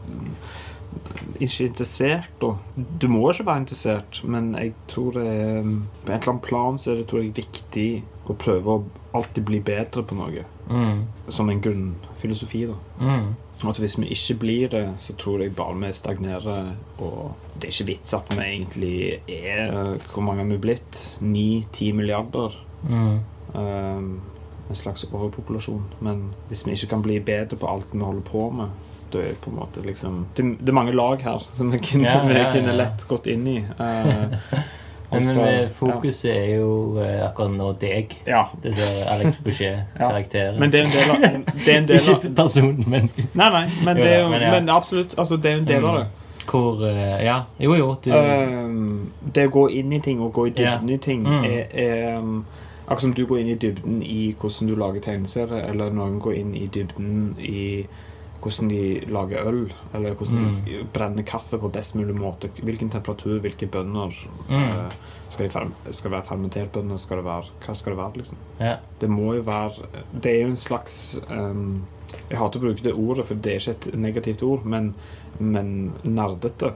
[1.41, 2.53] ikke er interessert, da
[3.01, 5.63] Du må ikke være interessert, men jeg tror det er
[6.05, 7.89] På et eller annet plan så er det tror jeg viktig
[8.31, 8.85] å prøve å
[9.15, 10.45] alltid bli bedre på noe.
[10.71, 12.75] mm, Som en grunnfilosofi, da.
[13.01, 13.27] mm,
[13.63, 16.75] At hvis vi ikke blir det, så tror jeg bare vi stagnerer.
[16.99, 18.97] Og det er ikke vits at vi egentlig
[19.31, 21.19] er Hvor mange har vi blitt?
[21.23, 22.61] 9-10 milliarder.
[22.89, 23.19] mm.
[23.55, 24.21] Um,
[24.69, 25.85] en slags overpopulasjon.
[26.01, 28.69] Men hvis vi ikke kan bli bedre på alt vi holder på med,
[29.13, 31.79] da er det på en måte liksom Det, det er mange lag her som vi
[31.79, 33.59] kunne, vi ja, kunne lett gått inn i.
[33.79, 34.35] Uh,
[35.13, 36.35] Men, men fokuset ja.
[36.41, 38.17] er jo eh, akkurat nå deg.
[38.27, 38.45] Ja.
[38.63, 40.57] Det er Alex Boucher-karakteren.
[40.61, 41.23] Men det er en del av,
[41.65, 44.29] det er en del av Ikke personen, men Nei, nei, men Jo det er jo
[44.33, 44.51] men ja.
[44.51, 45.15] men absolutt.
[45.19, 46.07] Altså, det er en del av det.
[46.51, 47.95] hvor eh, Ja, jo, jo.
[48.05, 50.95] Du, Um, det å gå inn i ting og gå i dybden Ja.
[50.95, 51.45] i ting Mm.
[51.45, 52.45] er, er um,
[52.85, 56.33] Akkurat som du går inn i dybden i hvordan du lager tegneserier, eller noen går
[56.37, 57.87] inn i dybden i
[58.45, 58.81] hvordan de
[59.11, 59.63] lager øl,
[59.95, 60.59] eller hvordan Mm.
[60.67, 62.49] de brenner kaffe på best mulig måte.
[62.63, 64.13] Hvilken temperatur, hvilke bønner.
[64.51, 64.69] Mm.
[64.69, 64.93] Uh,
[65.31, 66.97] skal, de skal det være fermentert bønner?
[67.03, 68.37] Skal det være, hva skal det være, liksom?
[68.61, 68.77] ja.
[69.01, 69.89] Det må jo være
[70.21, 71.83] Det er jo en slags um,
[72.31, 74.95] Jeg hater å bruke det ordet, for det er ikke et negativt ord, men,
[75.41, 76.75] men nerdete.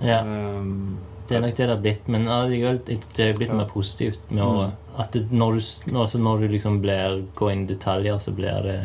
[0.00, 0.20] ja.
[0.22, 0.98] Um,
[1.28, 3.56] Det er nok det det har blitt, men allikevel det det er blitt Ja.
[3.56, 4.18] mer positivt.
[4.30, 8.18] Med å, at det, når, du, når, når du liksom blir, går inn i detaljer,
[8.22, 8.76] så blir det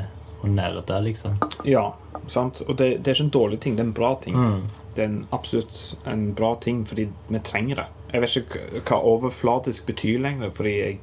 [0.42, 1.36] å nerde, liksom.
[1.70, 1.92] Ja,
[2.28, 2.62] sant.
[2.68, 4.38] Og det, det er ikke en dårlig ting, det er en bra ting.
[4.38, 4.62] Mm.
[4.96, 7.86] Det er en, absolutt en bra ting, fordi vi trenger det.
[8.14, 11.00] Jeg vet ikke hva overflatisk betyr lenger, fordi jeg,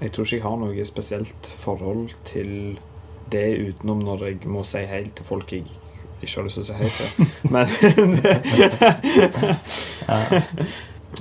[0.00, 2.78] jeg tror ikke jeg har noe spesielt forhold til
[3.32, 5.64] det utenom når jeg må si hei til folk jeg
[6.22, 7.08] ikke har lyst til å si hei til.
[7.54, 7.66] Men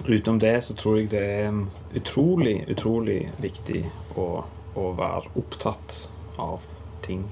[0.15, 1.51] utenom det så tror jeg det er
[1.97, 3.85] utrolig, utrolig viktig
[4.17, 4.27] å,
[4.75, 6.07] å være opptatt
[6.41, 6.59] av
[7.05, 7.25] ting.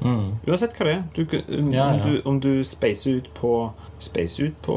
[0.00, 0.34] Mm.
[0.46, 1.02] Uansett hva det er.
[1.16, 1.22] Du,
[1.58, 4.76] om, Ja, om du, om du spacer ut på Spacer ut på,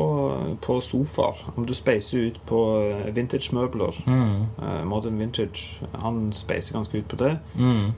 [0.61, 1.51] på sofaer.
[1.55, 4.03] Om du spacer ut på eh, vintage-møbler.
[4.05, 4.45] Mm.
[4.61, 5.82] uh, modern vintage.
[5.99, 7.38] Han spacer ganske ut på det.
[7.57, 7.91] Mm.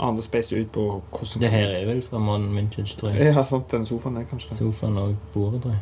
[0.00, 3.34] Andre spacer ut på hvordan Det her er vel fra Modern Vintage, tror jeg.
[3.34, 3.70] Ja, sant.
[3.72, 4.54] Den sofaen er kanskje.
[4.54, 5.80] Sofaen og bordet, tror jeg.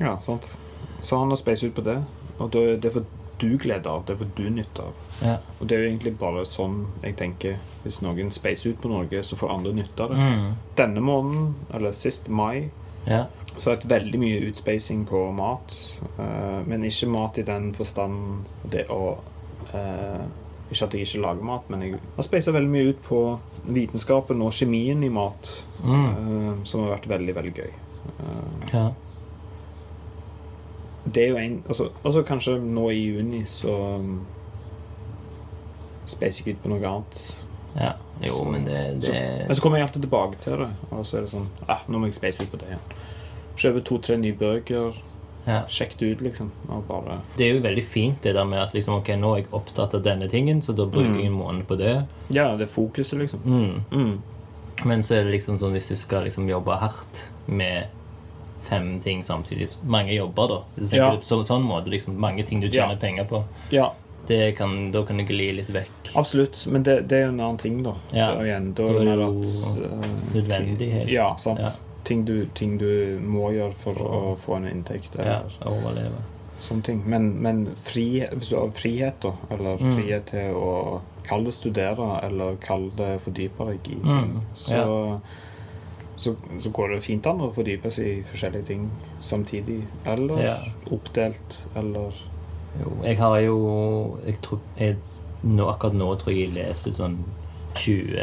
[0.00, 0.58] Ja, sant.
[1.02, 2.04] Så han har space ut på det,
[2.38, 3.04] og det, det får
[3.40, 4.04] du glede av.
[4.06, 4.92] Det får du nytte av.
[5.22, 5.36] Ja.
[5.60, 7.58] Og det er jo egentlig bare sånn jeg tenker.
[7.84, 10.18] Hvis noen spacer ut på Norge, så får andre nytte av det.
[10.18, 10.48] Mm.
[10.76, 12.70] Denne måneden, eller sist mai,
[13.06, 13.26] Ja.
[13.56, 15.74] så er det veldig mye utspacing på mat.
[16.18, 19.18] Uh, men ikke mat i den forstand det å
[19.74, 20.24] uh,
[20.72, 23.18] Ikke at jeg ikke lager mat, men jeg har spasa veldig mye ut på
[23.66, 26.06] vitenskapen og kjemien i mat, Mm.
[26.06, 27.72] uh, som har vært veldig, veldig gøy.
[28.72, 28.92] Ja.
[31.04, 33.74] det er jo en Og så kanskje nå i juni så
[36.20, 37.36] ut på noe annet.
[37.78, 37.92] ja.
[38.22, 41.20] Jo, men det, det Men så kommer jeg alltid tilbake til det, og så er
[41.22, 42.84] det sånn ah, Nå må jeg space ut på det igjen.
[43.56, 44.94] Kjøpe to-tre nye bøker,
[45.46, 45.64] ja.
[45.68, 46.52] sjekk det ut, liksom.
[46.88, 49.48] Bare Det er jo veldig fint det der med at liksom, ok, nå er jeg
[49.52, 51.16] opptatt av denne tingen, så da bruker Mm.
[51.18, 52.06] jeg en måned på det.
[52.30, 53.40] Ja, det er fokuset, liksom.
[53.44, 53.84] Mm.
[53.90, 54.22] Mm.
[54.84, 57.86] Men så er det liksom sånn hvis du skal liksom jobbe hardt med
[58.68, 60.60] fem ting samtidig Mange jobber, da.
[60.76, 61.10] Hvis du tenker Ja.
[61.10, 63.00] det på så, sånn måte, liksom Mange ting du tjener Ja.
[63.00, 63.44] penger på.
[63.70, 63.92] Ja,
[64.56, 66.12] kan, da kan du gli litt vekk.
[66.14, 66.66] absolutt.
[66.66, 67.94] Men det, det er jo en annen ting, da.
[68.12, 68.26] Ja.
[68.34, 71.08] Da, igjen, da det er det jo eh, nødvendighet.
[71.10, 71.60] Ja, sant.
[71.60, 71.72] Ja.
[72.04, 75.14] Ting, du, ting du må gjøre for å få en inntekt.
[75.18, 76.22] Ja, Eller overleve.
[76.62, 77.02] sånne ting.
[77.06, 77.64] Men, men
[78.58, 79.94] har frihet, da, eller Mm.
[79.96, 85.20] frihet til å kalle det studere, eller kalle det fordype deg i ting, Mm, så,
[86.16, 89.82] så, så går det fint an å fordype seg i forskjellige ting samtidig.
[90.06, 90.56] Eller Ja.
[90.90, 92.12] oppdelt, eller
[92.80, 93.56] Jo, jeg har jo
[94.26, 94.96] jeg tror, jeg,
[95.44, 97.18] nå, Akkurat nå tror jeg jeg leser sånn
[97.74, 98.16] 20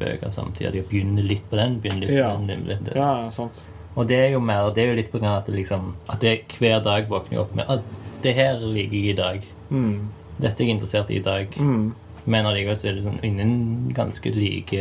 [0.00, 0.74] bøker samtidig.
[0.80, 2.30] Jeg begynner litt på den, begynner litt Ja.
[2.36, 2.64] på den.
[2.68, 3.62] Litt, litt- Ja, sant.
[3.96, 6.20] Og det er jo mer Det er jo litt på grunn av at liksom At
[6.22, 7.80] jeg hver dag våkner opp med at
[8.22, 9.42] det her liker jeg i dag.
[9.70, 10.08] Mm.
[10.40, 11.48] Dette er jeg interessert i i dag.
[11.56, 11.94] Mm.
[12.26, 14.72] Men allikevel så er det sånn innen ganske like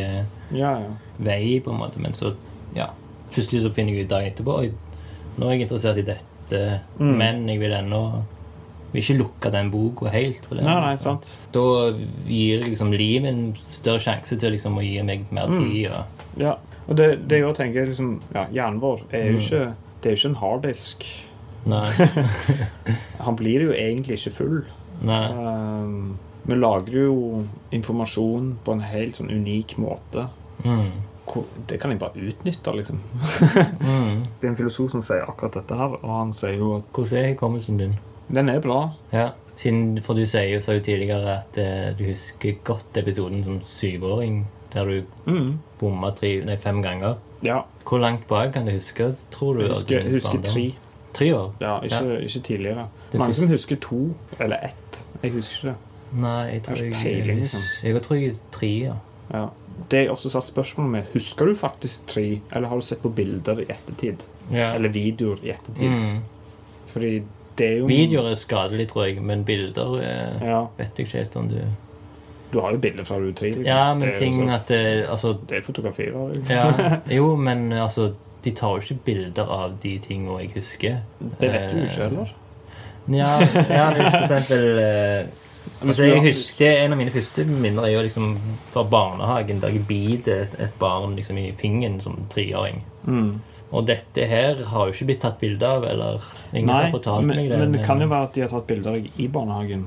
[0.51, 0.87] Ja, ja.
[1.19, 1.97] vei, på en måte.
[1.99, 2.35] Men så,
[2.75, 2.89] ja
[3.31, 4.71] Plutselig så finner jeg ut dagen etterpå Oi,
[5.37, 7.17] nå er jeg interessert i dette, Mm.
[7.17, 8.23] men jeg vil ennå
[8.93, 10.45] vil ikke lukke den boka helt.
[10.45, 11.19] For det, Nei, nei, liksom.
[11.21, 11.51] sant.
[11.51, 11.65] Da
[12.27, 15.59] gir liksom livet en større sjanse til liksom å gi meg mer Mm.
[15.71, 15.91] tid.
[15.91, 16.05] Og,
[16.37, 16.55] Ja.
[16.89, 19.41] Og det, det jeg tenker liksom, ja, Hjernen vår er jo Mm.
[19.41, 21.05] ikke Det er jo ikke en harddisk.
[21.65, 21.91] nei,
[23.19, 24.65] Han blir jo egentlig ikke full.
[25.01, 25.29] nei.
[25.31, 26.17] Um,
[26.47, 30.29] vi lagrer jo informasjon på en helt sånn unik måte.
[30.63, 30.91] Mm.
[31.67, 32.99] Det kan jeg bare utnytte, liksom.
[33.83, 34.23] Mm.
[34.39, 37.17] Det er en filosof som sier akkurat dette her, og han sier jo at Hvordan
[37.19, 37.93] er hukommelsen din?
[38.33, 38.93] Den er bra.
[39.13, 43.43] Ja, siden, For du sier jo, sa jo tidligere at eh, du husker godt episoden
[43.43, 45.59] som syvåring, der du Mm.
[45.79, 47.15] bomma tre, nei, fem ganger.
[47.43, 47.61] Ja.
[47.87, 49.61] Hvor langt bak kan du huske, tror du?
[49.61, 50.73] Jeg husker, du husker tre.
[51.13, 51.53] Tre år?
[51.61, 52.87] Ja, ikke, ikke tidligere.
[53.11, 55.05] Det Mange som husker to eller ett.
[55.23, 55.75] Jeg husker ikke det.
[56.21, 57.59] Nei, jeg tror jeg, peiling, liksom.
[57.83, 58.93] jeg, jeg tror jeg er tre, ja.
[59.33, 59.45] Ja.
[59.91, 63.09] Det jeg også sa spørsmålet med, husker du faktisk tre, eller har du sett på
[63.09, 64.23] bilder i ettertid?
[64.51, 64.73] ja.
[64.75, 65.89] Eller videoer i ettertid?
[65.89, 66.19] mm.
[66.93, 67.23] Fordi
[67.61, 70.45] jo Videoer er skadelig, tror jeg, men bilder er...
[70.45, 70.59] Ja.
[70.77, 71.59] vet jeg ikke helt om du
[72.53, 73.49] Du har jo bilder fra du er tre.
[73.49, 73.65] Liksom.
[73.65, 76.33] Ja, men det ting så- at det, Altså, Det er fotografier.
[76.33, 76.55] Liksom.
[76.55, 76.95] ja.
[77.17, 80.95] Jo, men altså De tar jo ikke bilder av de tingene jeg husker.
[81.41, 82.33] Det vet du ikke heller.
[83.09, 83.39] Ja,
[83.69, 85.25] ja hvis for eksempel eh,
[85.81, 88.37] Altså, jeg husker, En av mine første minner er jo liksom
[88.73, 92.83] fra barnehagen, der jeg biter et barn liksom i fingeren som treåring.
[93.03, 93.41] Mm.
[93.71, 96.21] Og dette her har jo ikke blitt tatt bilde av, eller
[96.53, 97.59] ingen Nei, har fortalt men, meg det.
[97.59, 99.83] men det kan jo være at de har tatt bilder av deg i barnehagen.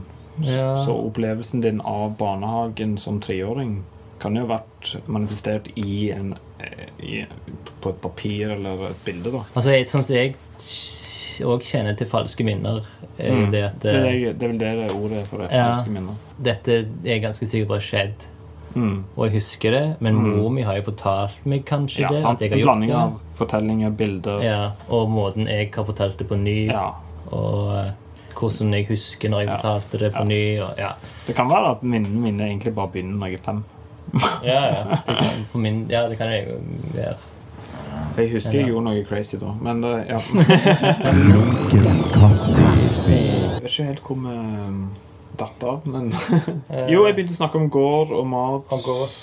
[0.46, 0.76] Ja.
[0.84, 3.82] Så opplevelsen din av barnehagen som treåring
[4.22, 7.24] kan jo ha vært manifestert i en eh, i,
[7.82, 9.42] på et papir eller et bilde, da.
[9.54, 10.36] Altså, jeg- sånn som jeg
[11.42, 12.84] òg kjenner til falske minner,
[13.18, 13.50] er jo Mm.
[13.50, 15.50] det at Det er, eh, det er vel det det ordet er for det.
[15.50, 15.72] Ja.
[15.74, 16.14] Falske minner.
[16.40, 18.14] dette er ganske sikkert bare skjedd.
[18.74, 19.04] Mm.
[19.16, 20.36] Og jeg husker det, men Mm.
[20.36, 22.20] mor mi har jo fortalt meg kanskje Ja, det.
[22.20, 22.36] sant.
[22.42, 22.96] At jeg har gjort blanding det.
[22.96, 24.42] av fortellinger, bilder.
[24.42, 26.90] Ja, og måten jeg har fortalt det på ny, Ja.
[27.30, 27.90] og eh,
[28.34, 29.56] hvordan jeg husker når jeg Ja.
[29.56, 30.24] fortalte det på Ja.
[30.24, 30.58] ny.
[30.60, 30.88] Og, ja.
[31.26, 33.64] Det kan være at minnene mine egentlig bare begynner når jeg er fem.
[34.44, 34.84] Ja, ja.
[35.06, 36.54] Det kan, for min, ja, det kan jeg jo
[36.94, 37.14] være.
[38.16, 39.46] Jeg husker jeg gjorde noe crazy da.
[39.60, 40.18] Men det, ja.
[42.32, 44.30] Jeg vet ikke helt hvor vi
[45.38, 46.10] datt av, men
[46.72, 48.72] Eh, Jo, jeg begynte å snakke om gård og mat.
[48.72, 49.18] Om gås.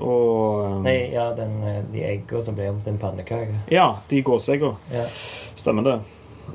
[0.00, 3.58] Og um, Nei, ja, den, eh, de eggene som ble om til en pannekake.
[3.72, 4.74] Ja, de gåseegga.
[4.92, 5.06] Ja.
[5.58, 5.96] Stemmer det.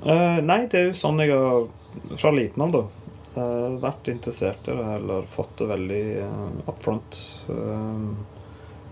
[0.05, 1.67] Uh, nei, det er jo sånn jeg har
[2.19, 2.85] fra liten av, da.
[3.35, 7.19] Uh, vært interessert i det, eller fått det veldig uh, up front.
[7.49, 8.15] Uh,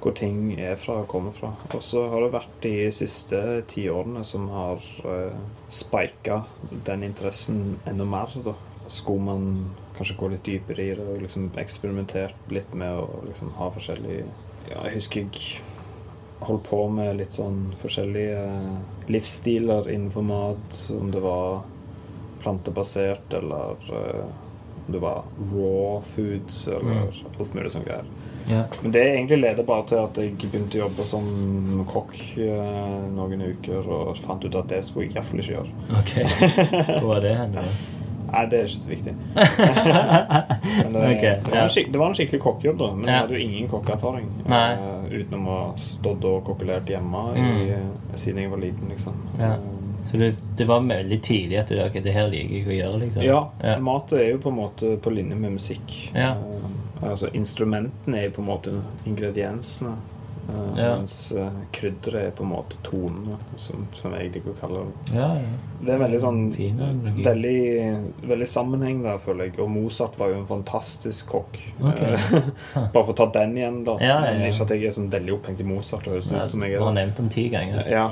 [0.03, 1.53] hvor ting er fra og kommer fra.
[1.71, 3.39] Og så har det vært de siste
[3.71, 5.37] ti årene som har uh,
[5.71, 6.41] spika
[6.85, 8.33] den interessen enda mer.
[8.43, 8.53] da.
[8.91, 9.45] Skulle man
[9.97, 11.05] kanskje gå litt dypere i det.
[11.05, 14.25] Og liksom eksperimentert litt med å liksom ha forskjellige
[14.69, 15.61] Ja, jeg husker jeg
[16.43, 18.43] holdt på med litt sånn forskjellige
[19.11, 20.79] livsstiler innenfor mat.
[20.91, 21.63] Om det var
[22.43, 24.25] plantebasert, eller eh,
[24.85, 25.23] om det var
[25.53, 28.07] raw food, eller alt mulig sånt greier.
[28.49, 28.65] Yeah.
[28.81, 31.27] Men det egentlig leder bare til at jeg begynte å jobbe som
[31.87, 35.75] kokk eh, noen uker, og fant ut at det skulle jeg iallfall ikke gjøre.
[36.01, 36.15] Ok.
[36.99, 37.59] Hvor var det hen?
[38.33, 39.13] Nei, det er ikke så viktig.
[40.83, 41.83] Men, eh, Ok, det, var ja.
[41.91, 43.11] det var en skikkelig kokkejobb, da, men Ja.
[43.11, 44.27] jeg hadde jo ingen kokkeerfaring.
[44.49, 49.13] Eh, utenom å ha stått og kokkelert hjemme i, eh, siden jeg var liten, liksom.
[49.39, 49.51] Ja.
[49.53, 52.77] Eh, Så det, det var veldig tidlig at du, okay, det her liker jeg å
[52.81, 53.23] gjøre, liksom?
[53.23, 53.77] Ja, Ja.
[53.79, 55.93] mat er jo på en måte på linje med musikk.
[56.13, 56.33] Ja.
[56.35, 58.73] Uh, altså Instrumentene er jo på en måte
[59.05, 59.93] ingrediensene.
[60.49, 60.95] Uh, Ja.
[60.97, 65.15] Mens uh, krydderet er på en måte tonene, som, som jeg liker å kalle det.
[65.15, 65.47] Ja, ja.
[65.83, 67.23] Det er veldig sånn Fin analogi.
[67.25, 67.59] veldig,
[68.29, 69.55] veldig sammenheng der, føler jeg.
[69.63, 71.53] Og Mozart var jo en fantastisk kokk.
[71.83, 72.01] Ok.
[72.01, 72.07] Eh,
[72.93, 73.93] Bare for å ta den igjen, da.
[74.03, 74.45] Ja, ja, ja.
[74.51, 76.05] Ikke at jeg er sånn veldig opphengt i Mozart.
[76.09, 77.79] Høres ut som jeg Du er har nevnt den ti ganger.
[77.91, 78.05] Ja.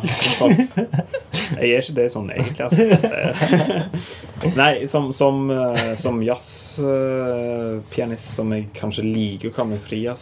[1.51, 2.77] Jeg er ikke det sånn egentlig, altså.
[2.77, 9.81] Det- Nei, som, som, eh, som jazzpianist, som jeg kanskje liker å kalle meg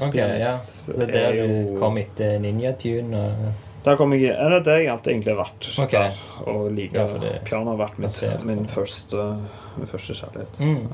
[0.09, 0.53] okay, ja.
[0.87, 1.45] Det er der du
[1.79, 3.19] kom etter Ninja Tune og
[3.85, 5.69] Der kom jeg Eller det har jeg alltid egentlig vært?
[5.85, 6.09] Okay.
[6.09, 6.17] Der,
[6.51, 7.31] og liker Ja, fordi...
[7.47, 9.27] Piano har vært mitt, min, første,
[9.77, 10.59] min første kjærlighet.
[10.59, 10.89] mm.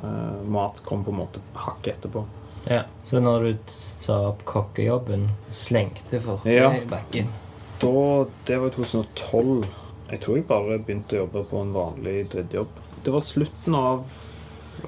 [0.00, 2.24] Uh, mat kom på en måte hakket etterpå.
[2.68, 2.82] Ja.
[3.08, 6.70] Så når du sa opp kokkejobben, slengte for Ja.
[6.76, 7.28] i bakken
[7.80, 9.66] Da, det var i 2012.
[10.10, 12.68] Jeg tror jeg bare begynte å jobbe på en vanlig drittjobb.
[13.04, 14.04] Det var slutten av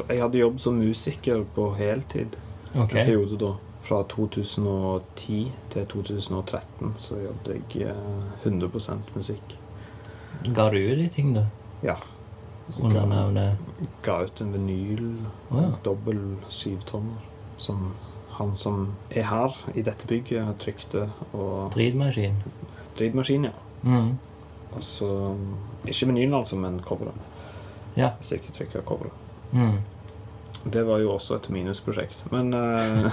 [0.09, 2.37] Jeg hadde jobb som musiker på heltid
[2.75, 2.83] okay.
[2.83, 3.53] en periode da.
[3.93, 8.71] Fra 2010 til 2013 så jobbet jeg eh, 100
[9.13, 9.59] musikk.
[10.55, 11.43] Ga du ut de ting, da?
[11.85, 11.99] Ja.
[12.81, 13.59] Under navnet
[14.03, 15.69] Ga ut en vinyl, Oh, ja.
[15.85, 17.21] dobbel syvtommer,
[17.59, 17.93] som
[18.39, 22.41] han som er her i dette bygget, trykte og Dritmaskin?
[22.97, 23.53] Dritmaskin, ja.
[23.83, 24.17] Mm.
[24.73, 25.37] Og så
[25.85, 27.21] Ikke vinylen, altså, men coveret.
[27.97, 28.15] Ja.
[28.17, 29.13] Hvis jeg ikke trykker coveret.
[29.53, 29.83] Mm.
[30.65, 32.21] Det var jo også et minusprosjekt.
[32.31, 33.09] Men, uh,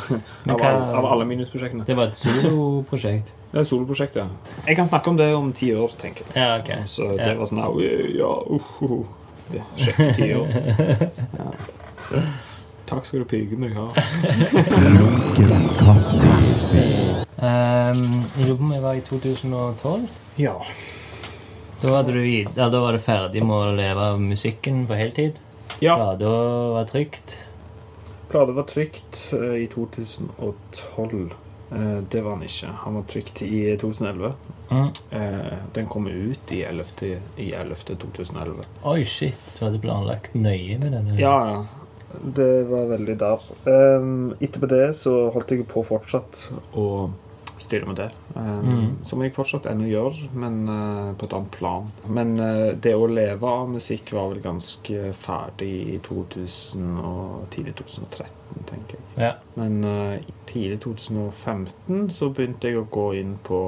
[0.46, 1.86] Men av, hva- av alle minusprosjektene.
[1.88, 3.32] Det var et soloprosjekt?
[3.52, 4.28] Det er et soloprosjekt, ja.
[4.68, 6.36] Jeg kan snakke om det om ti år, tenker jeg.
[6.38, 6.70] Ja, ok.
[6.86, 7.34] Så det Ja.
[7.40, 9.06] var sånn «Au, Ja, uh, uh,
[9.50, 10.48] det Sjekk ti år.
[11.40, 12.22] Ja.
[12.90, 13.88] Takk skal du pike meg ha.
[17.40, 20.08] Um, jeg lurer på om jeg var i 2012.
[20.42, 20.56] Ja.
[21.82, 22.16] Da, du,
[22.56, 25.38] da var du ferdig med å leve av musikken på heltid?
[25.80, 25.96] Ja.
[25.96, 26.30] Plata
[26.76, 27.38] var trygt?
[28.30, 31.34] Plata var trygt eh, i 2012.
[31.72, 32.68] Eh, det var han ikke.
[32.84, 34.34] Han var trygt i 2011.
[34.70, 34.88] Mm.
[35.12, 36.86] Eh, den kom ut i 11.
[37.38, 37.76] i 11.
[37.76, 38.66] 2011.
[38.84, 39.54] Oi, shit.
[39.58, 41.18] Du hadde planlagt nøye med denne?
[41.20, 41.66] Ja, ja.
[42.24, 43.44] Det var veldig der.
[43.70, 46.86] Um, etterpå det så holdt jeg på fortsatt å
[47.62, 48.10] styre med det.
[48.36, 49.06] Um, Mm.
[49.06, 51.88] Som jeg fortsatt ennå gjør, men uh, på et annet plan.
[52.08, 57.76] Men uh, det å leve av musikk var vel ganske ferdig i 2000 og tidlig
[57.80, 59.06] 2013, tenker jeg.
[59.20, 59.32] Ja.
[59.60, 60.18] Men uh,
[60.50, 63.62] tidlig 2015 så begynte jeg å gå inn på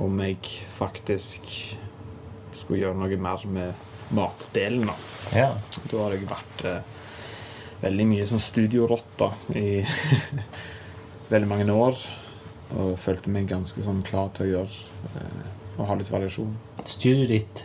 [0.00, 0.40] om jeg
[0.78, 1.48] faktisk
[2.56, 4.88] skulle gjøre noe mer med matdelen.
[4.88, 4.96] da.
[5.36, 5.50] ja.
[5.90, 6.66] Da har jeg vært
[7.82, 9.82] veldig mye sånn studiorotta i
[11.32, 12.02] veldig mange år.
[12.76, 16.54] Og følte meg ganske sånn klar til å gjøre eh, og ha litt variasjon.
[16.84, 17.64] Studiet ditt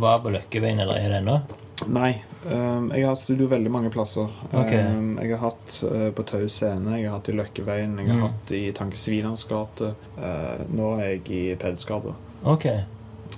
[0.00, 1.40] var på Løkkeveien, eller er det ennå?
[1.88, 4.30] Nei, Um, jeg har hatt studio veldig mange plasser.
[4.48, 4.80] Okay.
[4.80, 8.16] Um, jeg har hatt uh, på Tau scene, jeg har hatt i Løkkeveien, jeg har
[8.16, 8.22] Mm.
[8.22, 9.90] hatt i Tankesvinernes gate.
[10.16, 12.14] Uh, nå er jeg i Pedsgata.
[12.48, 12.64] Ok.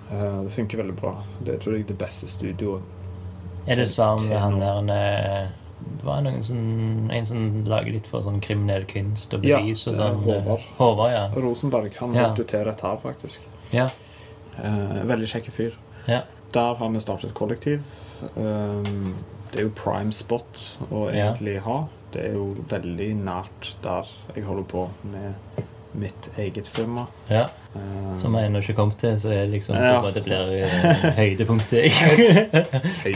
[0.06, 1.16] Uh, det funker veldig bra.
[1.42, 2.82] Det tror jeg er det beste studioet.
[3.66, 5.50] Er det sammen med han der
[5.98, 9.92] Det var noen sånn, en som lager litt for sånn kriminell kunst og bevis Ja,
[9.92, 10.22] det er sånn.
[10.26, 10.60] Håvard.
[10.78, 11.24] Håvard, ja.
[11.36, 12.28] Rosenberg han Ja.
[12.34, 13.40] rett her, faktisk.
[13.72, 13.88] Ja.
[14.58, 15.72] Eh, veldig kjekke fyr.
[16.06, 16.22] Ja.
[16.52, 17.82] Der har vi startet kollektiv.
[18.36, 19.14] Um,
[19.52, 21.88] det er jo prime spot å egentlig ha.
[22.12, 25.34] Det er jo veldig nært der jeg holder på med
[25.94, 27.06] mitt eget firma.
[27.28, 27.46] ja.
[27.74, 30.02] Um, Som jeg ennå ikke kom til, så det liksom Ja.
[30.04, 31.92] en blir eh, høydepunktet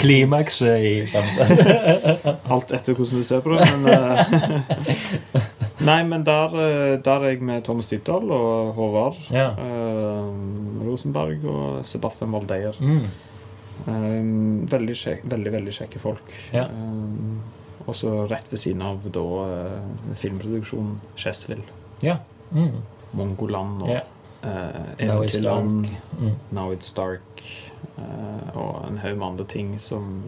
[0.01, 2.39] Klimakset i samtalen.
[2.55, 5.43] Alt etter hvordan du ser på det, men eh,
[5.87, 9.19] Nei, men der, eh, der er jeg med Thomas Dybdahl og Håvard.
[9.31, 9.51] Ja.
[9.61, 12.79] eh, Rosenberg og Sebastian Valdeier.
[12.81, 13.05] Mm.
[13.87, 16.33] Eh, veldig, kjek, veldig, veldig kjekke folk.
[16.55, 16.65] Ja.
[16.65, 19.27] Eh, og så rett ved siden av da
[20.19, 21.63] filmproduksjonen Chessville.
[22.03, 22.17] Ja.
[22.51, 22.83] Mm.
[23.17, 24.03] Mongoland og yeah.
[24.45, 25.63] uh, Now.
[25.63, 26.35] Mm.
[26.51, 27.43] Now It's Dark
[27.99, 30.23] uh, og en haug med andre ting som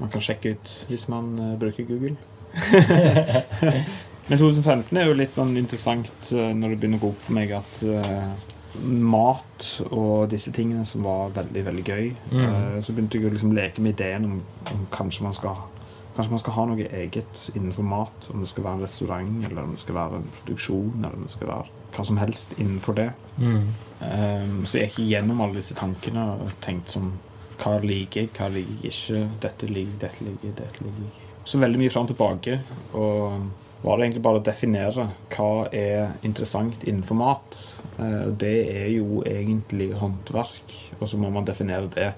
[0.00, 2.16] man kan sjekke ut hvis man eh, bruker Google.
[4.28, 7.36] Men 2015 er jo litt sånn interessant eh, når det begynner å gå opp for
[7.36, 8.32] meg at eh,
[8.82, 12.44] mat og disse tingene som var veldig, veldig gøy Mm.
[12.46, 14.36] eh, Så begynte jeg å liksom leke med ideen om,
[14.72, 15.58] om kanskje man skal
[16.16, 18.28] Kanskje man skal ha noe eget innenfor mat.
[18.32, 21.26] Om det skal være en restaurant, eller om det skal være en produksjon, eller om
[21.26, 23.10] det skal være hva som helst innenfor det.
[23.36, 23.66] Mm.
[24.02, 27.12] Um, så jeg gikk gjennom alle disse tankene og tenkte som
[27.62, 29.18] Hva liker jeg, hva liker jeg ikke?
[29.44, 31.28] Dette liker jeg, dette liker jeg, dette liker jeg.
[31.46, 32.56] Så veldig mye fram og tilbake.
[32.98, 35.04] Og var det egentlig bare å definere
[35.34, 37.58] hva er interessant innenfor mat.
[37.98, 42.10] Eh, det er jo egentlig håndverk, og så må man definere det.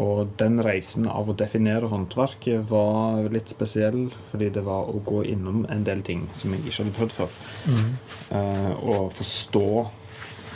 [0.00, 5.20] Og den reisen av å definere håndverket var litt spesiell, fordi det var å gå
[5.28, 7.34] innom en del ting som jeg ikke hadde prøvd før.
[7.68, 7.90] Mm.
[8.32, 9.66] Uh, og forstå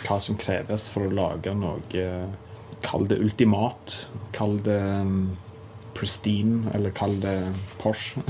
[0.07, 2.28] hva som kreves for å lage noe eh,
[2.84, 3.95] Kall det ultimat.
[4.37, 5.32] Kall det um,
[5.97, 7.32] pristine, eller kall det
[7.80, 8.20] Porsche.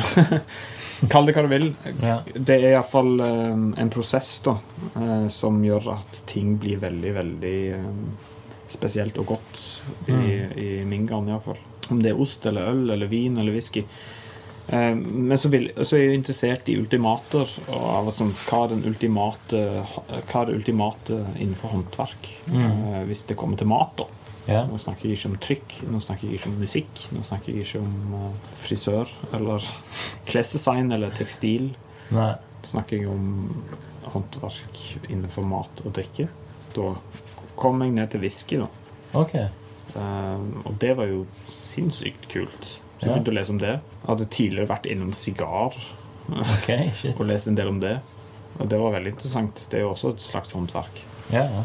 [1.13, 1.67] kall det hva du vil.
[2.01, 2.21] Ja.
[2.33, 4.55] Det er iallfall um, en prosess da,
[4.95, 8.01] uh, som gjør at ting blir veldig, veldig um,
[8.69, 9.65] spesielt og godt
[10.09, 10.53] i, Mm.
[10.59, 11.59] i min garn iallfall.
[11.91, 13.85] Om det er ost eller øl eller vin eller whisky.
[14.69, 17.47] Eh, men så, vil, så er jeg interessert i ultimater.
[17.69, 19.61] Og av liksom, hva, er den ultimate,
[20.27, 22.31] hva er det ultimate innenfor håndverk?
[22.51, 22.65] Mm.
[22.67, 24.09] Eh, hvis det kommer til mat, da.
[24.49, 24.67] Yeah.
[24.71, 27.65] Nå snakker jeg ikke om trykk, nå snakker jeg ikke om musikk, nå snakker jeg
[27.65, 29.65] ikke om eh, frisør eller
[30.31, 31.73] klesdesign eller tekstil.
[32.15, 32.33] Nei.
[32.63, 33.49] Nå snakker jeg om
[34.13, 34.79] håndverk
[35.11, 36.29] innenfor mat og drikke.
[36.77, 36.93] Da
[37.57, 38.69] kom jeg ned til whisky, da.
[39.17, 39.47] Okay.
[39.97, 42.73] Eh, og det var jo sinnssykt kult.
[42.99, 43.15] Så jeg Ja.
[43.15, 43.75] begynte å lese om det.
[43.81, 45.75] Jeg hadde tidligere vært innom sigar
[46.57, 47.99] okay, og lest en del om det.
[48.59, 49.67] Og det var veldig interessant.
[49.71, 51.03] Det er jo også et slags håndverk.
[51.33, 51.65] Ja, ja.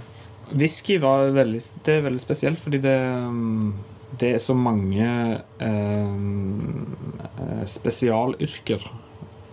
[0.52, 3.74] Whisky var veldig, det er veldig spesielt, fordi det, um,
[4.20, 6.96] det er så mange um,
[7.40, 8.84] eh, spesialyrker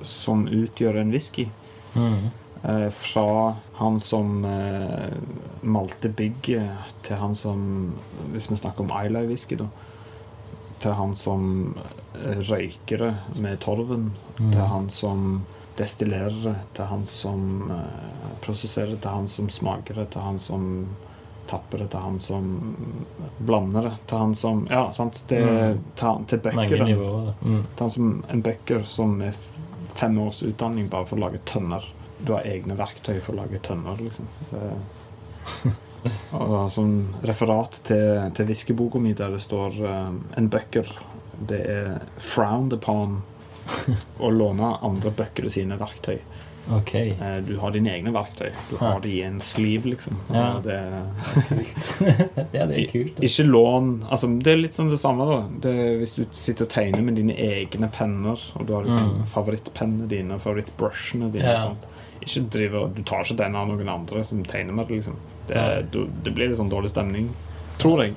[0.03, 1.47] som utgjør en whisky.
[1.95, 2.31] Mm.
[2.63, 5.13] Eh, fra han som eh,
[5.63, 6.71] malte bygget,
[7.07, 7.93] til han som
[8.33, 9.69] Hvis vi snakker om Islay whisky, da.
[10.83, 11.75] Til han som
[12.15, 14.11] eh, røyker det med torven.
[14.39, 14.53] Mm.
[14.53, 15.29] Til han som
[15.79, 16.57] destillerer det.
[16.75, 19.01] Til han som eh, prosesserer det.
[19.03, 20.09] Til han som smaker det.
[20.15, 20.67] Til han som
[21.49, 21.91] tapper det.
[21.95, 22.51] Til han som
[23.39, 23.95] blander det.
[24.11, 25.23] Til han som Ja, sant.
[25.29, 25.79] Det, Mm.
[26.27, 27.35] til, til nivåer.
[27.43, 27.63] Mm.
[27.63, 29.35] Til han som en bøkker som med
[29.95, 31.85] fem års utdanning bare for å lage tønner.
[32.25, 34.27] Du har egne verktøy for å lage tønner, liksom.
[34.51, 35.73] Det,
[36.33, 36.91] og som
[37.27, 40.87] referat til, til whiskeboka mi der det står um, en bøkker
[41.49, 43.21] Det er frowned upon
[44.25, 46.19] å låne andre bøkker sine verktøy.
[46.73, 46.93] OK.
[46.95, 48.51] Eh, du har dine egne verktøy.
[48.69, 50.19] Du har de i en sleeve, liksom.
[50.33, 50.47] Ja.
[50.59, 50.79] Og Det,
[52.53, 53.21] det er kult.
[53.25, 55.25] ikke lån altså, Det er litt sånn det samme.
[55.31, 59.15] da det, Hvis du sitter og tegner med dine egne penner, og du har liksom
[59.19, 59.23] Mm.
[59.33, 61.63] favorittpennene dine og favorittbrushene dine Ja.
[61.69, 61.79] sånn.
[62.21, 64.97] Ikke driver, Du tar ikke den av noen andre som tegner med det.
[65.01, 65.17] liksom
[65.49, 67.31] Det, du, det blir litt sånn dårlig stemning,
[67.79, 68.15] tror jeg.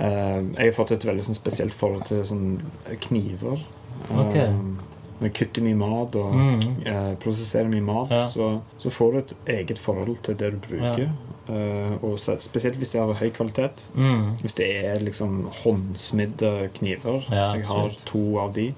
[0.00, 2.60] Uh, jeg har fått et veldig sånn spesielt forhold til sånn
[3.08, 3.60] kniver.
[4.08, 4.46] Okay.
[4.48, 4.86] Uh,
[5.20, 6.62] når jeg kutter mye mat og Mm.
[6.86, 8.24] uh, prosesserer mye mat, Ja.
[8.26, 11.10] så, så får du et eget forhold til det du bruker.
[11.50, 13.80] Eh, og spesielt hvis det er av høy kvalitet.
[13.96, 14.36] Mm.
[14.40, 17.24] Hvis det er liksom håndsmidde kniver.
[17.30, 18.68] Ja, jeg har to av de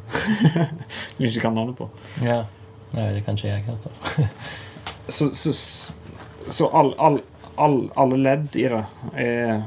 [1.14, 1.86] som vi ikke kan navnet på.
[2.24, 2.44] Ja.
[2.94, 3.92] Nei, det kan ikke jeg heller.
[5.10, 5.52] Så, så,
[6.48, 7.18] så all, all,
[7.60, 8.86] all, alle ledd i det
[9.20, 9.64] er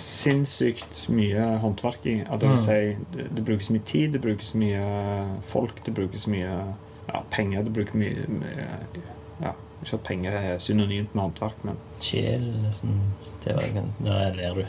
[0.00, 2.14] sinnssykt mye håndverk i.
[2.24, 2.64] At det vil Mm.
[2.64, 4.80] si, det, det brukes mye tid, det brukes mye
[5.52, 6.48] folk, det brukes mye
[7.14, 7.62] ja, penger.
[7.66, 8.66] Det bruker mye, mye
[9.44, 9.54] ja,
[9.84, 12.98] Ikke at penger er synonymt med håndverk, men Sjel, nesten.
[13.44, 14.64] Det var ikke Nå ler du.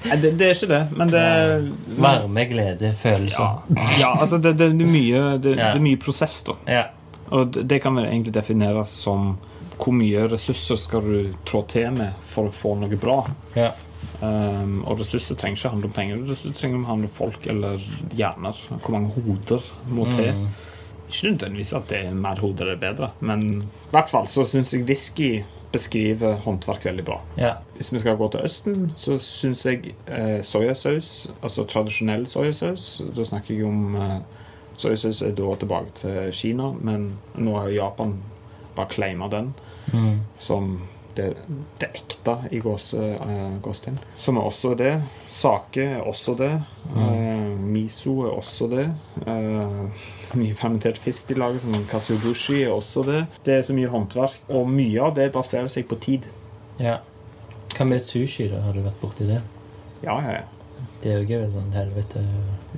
[0.00, 1.24] Nei, det, det er ikke det, men det
[2.00, 3.58] Varme, glede, Ja, følelser.
[4.00, 5.72] ja altså det, det, det, er mye, det, Ja.
[5.74, 6.54] er mye prosess, da.
[6.70, 6.84] Ja.
[7.30, 9.36] Og det, det kan vel egentlig defineres som
[9.80, 13.20] hvor mye ressurser skal du trå til med for å få noe bra.
[13.56, 13.70] Ja.
[14.20, 17.86] Um, og ressurser trenger ikke handle om penger, ressurser trenger å handle om folk eller
[18.16, 18.58] hjerner.
[18.74, 20.34] Hvor mange hoder må til.
[20.36, 20.50] Mm.
[21.10, 24.74] Ikke nødvendigvis at det er mer hoder er bedre, men i hvert fall så syns
[24.74, 25.30] jeg whisky
[25.72, 27.16] beskriver håndverk veldig bra.
[27.38, 27.62] Yeah.
[27.76, 33.24] Hvis vi skal gå til Østen, så syns jeg eh, soyasaus, altså tradisjonell soyasaus Da
[33.24, 34.16] snakker jeg om eh,
[34.80, 38.14] Soyasaus er da tilbake til Kina, men nå har Japan
[38.76, 39.52] bare claima den
[39.92, 40.20] Mm.
[40.38, 40.82] som
[41.20, 43.98] det, det ekte i gåse, eh, gåstegn.
[44.18, 44.94] Som er også det.
[45.30, 46.50] Sake er også det.
[46.96, 48.86] Eh, miso er også det.
[49.26, 50.02] Eh,
[50.40, 53.20] mye fermentert fisk de lager, som kasubushi, er også det.
[53.46, 56.28] Det er så mye håndverk, og mye av det baserer seg på tid.
[56.80, 56.98] ja.
[57.70, 58.64] Hva med sushi, da?
[58.64, 59.36] Har du vært borti det?
[60.02, 60.86] Ja, ja, ja.
[61.00, 62.22] Det er jo ikke sånn helvete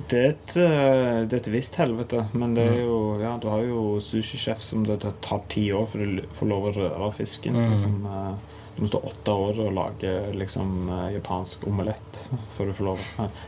[0.09, 3.47] Det er et, eh, det er et visst helvete, men det er jo Ja, du
[3.51, 7.53] har jo sushisjef som det tar ti år for du får lov å røre fisken.
[7.53, 7.71] Mm.
[7.75, 8.33] Liksom, eh,
[8.75, 12.23] du må stå åtte år og lage liksom eh, japansk omelett
[12.57, 12.99] før du får lov.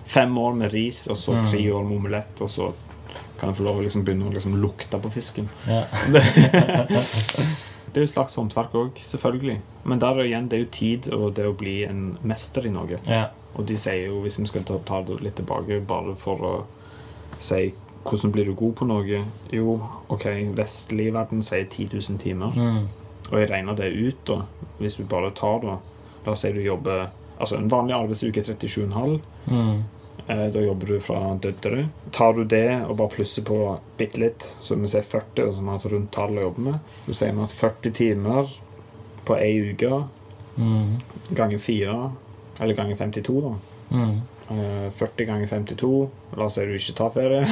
[0.06, 1.43] Fem år med ris, og så Mm.
[1.50, 2.74] tre år med omelett, og så
[3.39, 5.50] kan du få lov å liksom begynne å liksom lukte på fisken.
[5.68, 5.84] Ja.
[7.96, 9.60] Det er jo et slags håndverk òg, selvfølgelig.
[9.88, 12.70] Men der er igjen, det er jo tid og det å bli en mester i
[12.74, 13.00] noe.
[13.08, 13.30] ja.
[13.56, 16.53] Og de sier jo, hvis vi skal ta, ta det litt tilbake, bare for å
[17.39, 17.74] si
[18.06, 19.24] hvordan blir du god på noe?
[19.56, 19.80] Jo,
[20.14, 20.26] OK,
[20.58, 22.53] vestlig verden sier 10 000 timer.
[22.53, 22.84] Mm.
[23.32, 24.41] Og jeg regner det ut, da.
[24.78, 25.78] Hvis du bare tar da
[26.26, 27.08] La oss si du jobber
[27.39, 29.20] Altså en vanlig arbeidsuke er 37,5.
[29.51, 29.80] Mm.
[30.28, 31.88] Eh, da jobber du fra døddere.
[32.16, 33.58] Tar du det og bare plusser på
[33.99, 36.93] bitte litt, så vi sier 40, og som har et rundt tall å jobbe med,
[37.06, 38.53] så sier vi at 40 timer
[39.28, 40.03] på ei uke
[40.56, 41.01] Mm.
[41.36, 42.12] ganger 4,
[42.60, 43.53] eller ganger 52, da.
[43.95, 44.22] Mm.
[44.49, 45.89] Eh, 40 ganger 52.
[46.38, 47.45] La oss si du ikke tar ferie.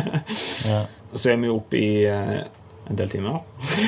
[0.68, 0.84] Ja.
[1.12, 2.42] Og så er vi oppe i eh,
[2.90, 3.38] en del timer.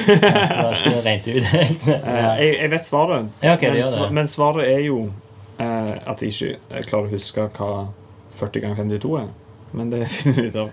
[0.06, 1.88] Det er ikke rent ut helt.
[2.00, 4.12] Eh, jeg, jeg vet svaret, Ja, ok, det men, det.
[4.20, 5.02] men svaret er jo
[5.60, 7.70] eh, at jeg ikke klarer å huske hva
[8.40, 9.28] 40 ganger 52 er.
[9.76, 10.70] Men det finner vi ut av.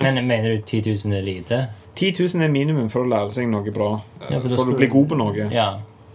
[0.00, 1.58] Men mener du 10 000 er lite?
[1.98, 3.90] 10 000 er minimum for å lære seg noe bra.
[4.22, 5.48] eh, Ja, for for å bli god på noe.
[5.52, 5.66] Ja.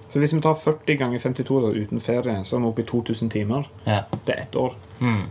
[0.10, 2.86] Så hvis vi tar 40 ganger 52 da, uten ferie, så er vi oppe i
[2.90, 3.68] 2000 timer.
[3.86, 4.04] ja.
[4.26, 4.74] Det er ett år.
[5.00, 5.24] Mm.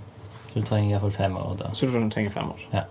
[0.53, 1.73] Så du trenger iallfall fem år da.
[1.75, 2.63] Så du trenger fem år.
[2.71, 2.85] Ja.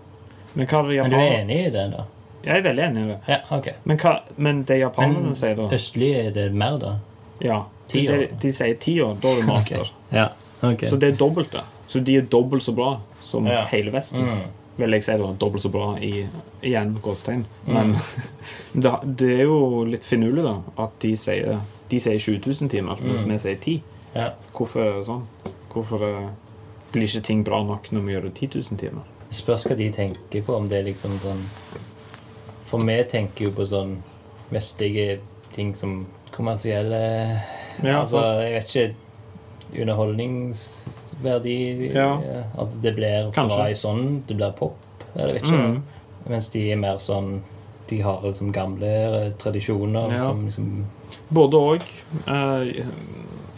[0.52, 2.04] Men det Men du er enig i det, da?
[2.44, 3.18] Jeg er veldig enig i det.
[3.26, 3.72] Ja, okay.
[3.84, 6.92] Men, hva, men det japanerne sier, da østlig er det mer, da?
[7.40, 7.64] Ja.
[7.92, 8.24] De, år.
[8.40, 9.16] de sier ti år.
[9.22, 9.80] Da er du master.
[9.80, 10.18] okay.
[10.18, 10.28] Ja.
[10.62, 10.88] Okay.
[10.90, 11.64] Så det er dobbelt det.
[11.88, 14.24] Så de er dobbelt så bra som hele Vesten.
[14.24, 14.46] Mm.
[14.78, 16.26] Vil jeg si da, dobbelt så bra i
[16.62, 17.44] igjen gåstegn.
[17.66, 17.96] Men
[18.72, 21.58] det, det er jo litt finurlig, da, at de sier
[21.90, 23.28] De sier 7000 timer, mens Mm.
[23.32, 23.82] vi sier 10.
[24.14, 24.30] Ja.
[24.54, 25.26] Hvorfor er det sånn?
[25.72, 26.28] Hvorfor det
[26.92, 29.02] blir ikke ting bra nok når vi gjør det 10 000 timer?
[29.28, 31.42] Det spørs hva de tenker på, om det er liksom sånn
[32.64, 33.96] For vi tenker jo på sånn
[34.50, 35.18] vestlige
[35.52, 37.40] ting som kommersielle
[37.82, 38.94] Ja, Altså, jeg vet ikke
[40.48, 42.18] Underholdningsverdi Ja.
[42.58, 43.56] At det blir Kanskje.
[43.56, 44.76] bra i sånn, det blir pop.
[45.16, 45.52] Eller vet ikke.
[45.58, 45.82] Mm.
[46.28, 47.40] Mens de er mer sånn
[47.88, 50.18] De har liksom gamle eh, tradisjoner Ja.
[50.18, 50.84] som liksom
[51.28, 51.82] Både òg.
[52.26, 52.84] Eh,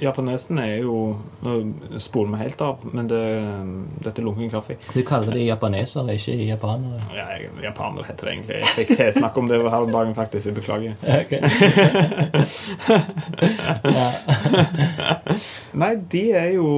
[0.01, 0.95] japanesen er jo
[1.45, 1.53] Nå
[2.01, 3.21] spoler vi helt av, men det,
[4.05, 4.77] dette er lunken kaffe.
[4.93, 7.01] Du kaller de japanesere, ikke japanere.
[7.17, 8.57] Ja, japanere japaner heter det egentlig.
[8.61, 10.47] Jeg fikk tilsnakk om det her om dagen, faktisk.
[10.51, 10.93] Jeg beklager.
[15.81, 16.69] Nei, de er jo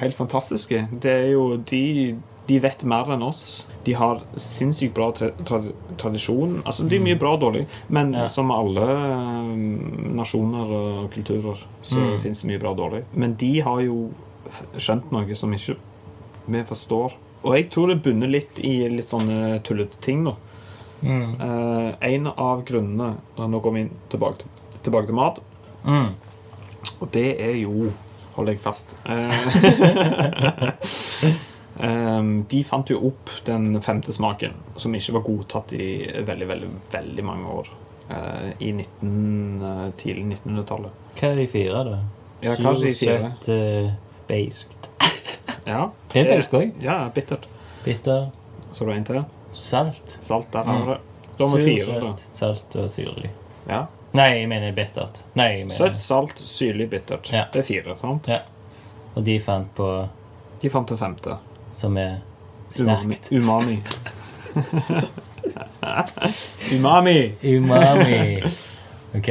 [0.00, 0.88] helt fantastiske.
[1.02, 2.14] Det er jo De,
[2.48, 3.66] de vet mer enn oss.
[3.84, 5.60] De har sinnssykt bra tra tra
[6.00, 6.58] tradisjon.
[6.64, 8.26] Altså, de er mye bra og dårlig, men Ja.
[8.28, 9.52] som alle eh,
[10.18, 12.20] nasjoner og kulturer, så Mm.
[12.22, 13.04] finnes det mye bra og dårlig.
[13.14, 14.10] Men de har jo
[14.76, 15.76] skjønt noe som ikke
[16.48, 17.12] vi forstår.
[17.44, 20.32] Og jeg tror det bunner litt i litt sånne tullete ting, da.
[21.02, 21.40] Mm.
[21.40, 24.48] Eh, en av grunnene Nå går vi tilbake, til-
[24.82, 25.38] tilbake til mat.
[25.86, 26.08] Mm.
[27.00, 27.92] Og det er jo
[28.38, 28.96] Hold jeg fast.
[29.04, 29.32] Eh,
[32.48, 35.88] de fant jo opp den femte smaken, som ikke var godtatt i
[36.26, 37.68] veldig, veldig, veldig mange år.
[38.10, 40.90] Eh, I 19, eh, tidlig 1900-tallet.
[41.20, 41.98] Hva er de fire, da?
[42.42, 43.32] Ja, hva er de fire?
[43.42, 43.92] Søt, uh,
[44.28, 44.88] beiskt.
[45.68, 45.90] Ja.
[46.12, 46.70] Det er beiskt òg.
[46.82, 47.44] Ja, bittert.
[47.84, 48.30] Bitter,
[48.72, 49.22] Så du har en til?
[49.52, 50.00] salt.
[50.20, 50.86] Salt, der har Mm.
[50.86, 51.00] du det.
[51.38, 52.12] Da har vi fire, da.
[52.34, 53.30] salt og syrlig.
[53.68, 53.86] Ja.
[54.14, 55.18] Nei, jeg mener bittert.
[55.36, 57.28] Nei, jeg mener Søtt, salt, syrlig, bittert.
[57.32, 57.44] Ja.
[57.52, 58.26] Det er fire, sant?
[58.28, 58.38] Ja.
[59.16, 60.08] Og de fant på
[60.62, 61.36] De fant det femte.
[61.78, 62.18] Som er
[62.74, 63.30] sterkt.
[63.32, 63.78] Umami.
[66.74, 67.32] Umami!
[67.42, 68.42] Umami.
[69.14, 69.28] OK.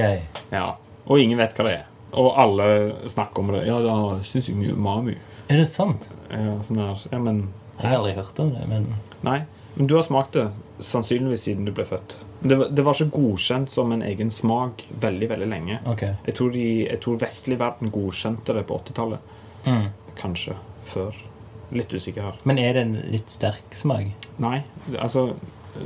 [0.50, 0.78] Ja.
[1.06, 1.86] Og ingen vet hva det er.
[2.18, 2.68] Og alle
[3.12, 3.66] snakker om det.
[3.68, 5.18] Ja, da syns jeg umami.
[5.48, 6.08] Er det sant?
[6.32, 7.04] Ja, sånn her.
[7.12, 8.88] Ja, men Jeg har aldri hørt om det, men
[9.26, 9.44] Nei.
[9.76, 10.48] Men du har smakt det
[10.82, 12.16] sannsynligvis siden du ble født.
[12.40, 15.78] Det var, det var ikke godkjent som en egen smak veldig, veldig lenge.
[15.90, 16.04] OK.
[16.26, 19.36] Jeg tror, de, jeg tror vestlig verden godkjente det på 80-tallet.
[19.68, 19.88] Mm.
[20.18, 20.58] Kanskje
[20.90, 21.18] før.
[21.72, 22.40] Litt usikker her.
[22.48, 24.14] Men er det en litt sterk smak?
[24.44, 24.62] Nei,
[24.96, 25.34] altså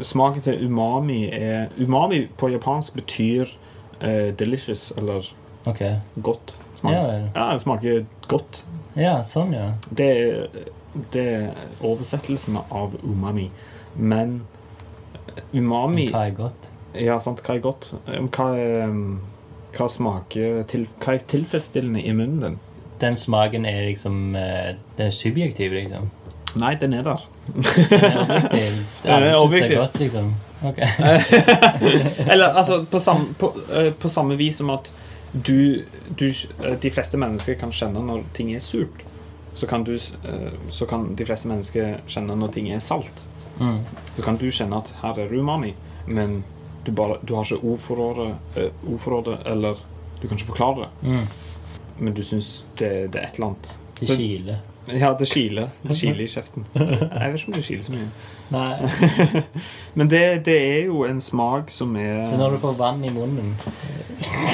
[0.08, 3.50] Smaken til umami er Umami på japansk betyr
[4.00, 5.28] uh, delicious, eller
[5.68, 5.98] okay.
[6.22, 6.56] godt.
[6.80, 6.94] Smak.
[6.94, 7.02] Ja
[7.36, 8.62] Ja, det smaker godt.
[8.96, 9.74] Ja, sånn, ja.
[9.90, 10.08] Det
[11.14, 11.52] det er
[11.84, 13.50] oversettelsen av umami.
[13.96, 14.42] Men
[15.54, 16.70] umami Hva er godt?
[16.98, 17.92] Ja, sant, hva er godt?
[18.08, 18.50] Um, Hva,
[18.90, 19.22] um,
[19.76, 22.60] hva smaker til, Hva er tilfredsstillende i munnen din?
[23.02, 26.10] Den smaken er liksom eh, Den er subjektiv, liksom.
[26.56, 27.22] Nei, den er der.
[29.04, 29.78] Den er objektiv.
[29.82, 30.36] Godt, liksom.
[30.64, 30.88] okay.
[32.32, 34.92] Eller altså på samme, på, eh, på samme vis som at
[35.32, 35.84] du,
[36.20, 39.06] du eh, De fleste mennesker kan kjenne når ting er surt.
[39.54, 39.98] Så kan, du,
[40.70, 43.26] så kan de fleste mennesker kjenne når ting er salt.
[43.60, 43.82] Mm.
[44.16, 45.74] Så kan du kjenne at her er umami,
[46.08, 46.44] men
[46.86, 49.82] du, bare, du har ikke ord for ord for det, eller
[50.22, 51.10] du kan ikke forklare det.
[51.10, 51.26] Mm.
[52.02, 53.74] Men du syns det, det er et eller annet.
[54.02, 54.62] Det kiler.
[54.90, 55.70] Ja, det kiler.
[55.86, 56.66] Det kiler i kjeften.
[56.74, 58.08] Jeg vet ikke om det kiler så mye.
[58.52, 59.44] Nei,
[60.00, 63.12] Men det, det er jo en smak som er er når du får vann i
[63.14, 63.54] munnen.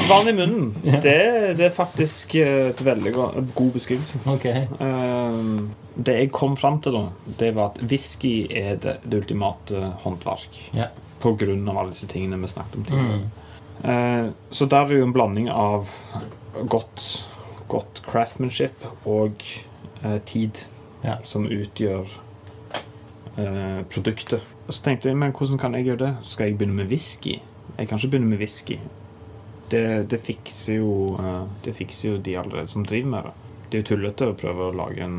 [0.10, 0.68] Vann i munnen.
[1.08, 1.16] Det,
[1.58, 4.20] det er faktisk eh, et veldig god beskrivelse.
[4.28, 4.46] Ok.
[4.84, 9.94] Ehm, det jeg kom fram til, da, det var at whisky er det, det ultimate
[10.04, 10.60] håndverk.
[10.76, 10.92] Ja.
[11.24, 13.24] På grunn av alle disse tingene vi snakket om tidligere.
[13.24, 13.48] Mm.
[13.84, 15.90] Eh, så der er det jo en blanding av
[16.68, 17.08] godt,
[17.70, 19.44] godt craftsmanship og
[20.04, 20.64] eh, tid
[21.04, 21.18] Ja.
[21.24, 22.08] som utgjør
[23.38, 24.42] eh, produktet.
[24.68, 26.14] Og så tenkte jeg, men hvordan kan jeg gjøre det?
[26.28, 27.38] Skal jeg begynne med whisky?
[27.78, 28.80] Jeg kan ikke begynne med whisky.
[29.72, 33.32] Det, det, fikser jo, eh, det fikser jo de allerede som driver med det.
[33.72, 35.18] Det er jo tullete å prøve å lage en,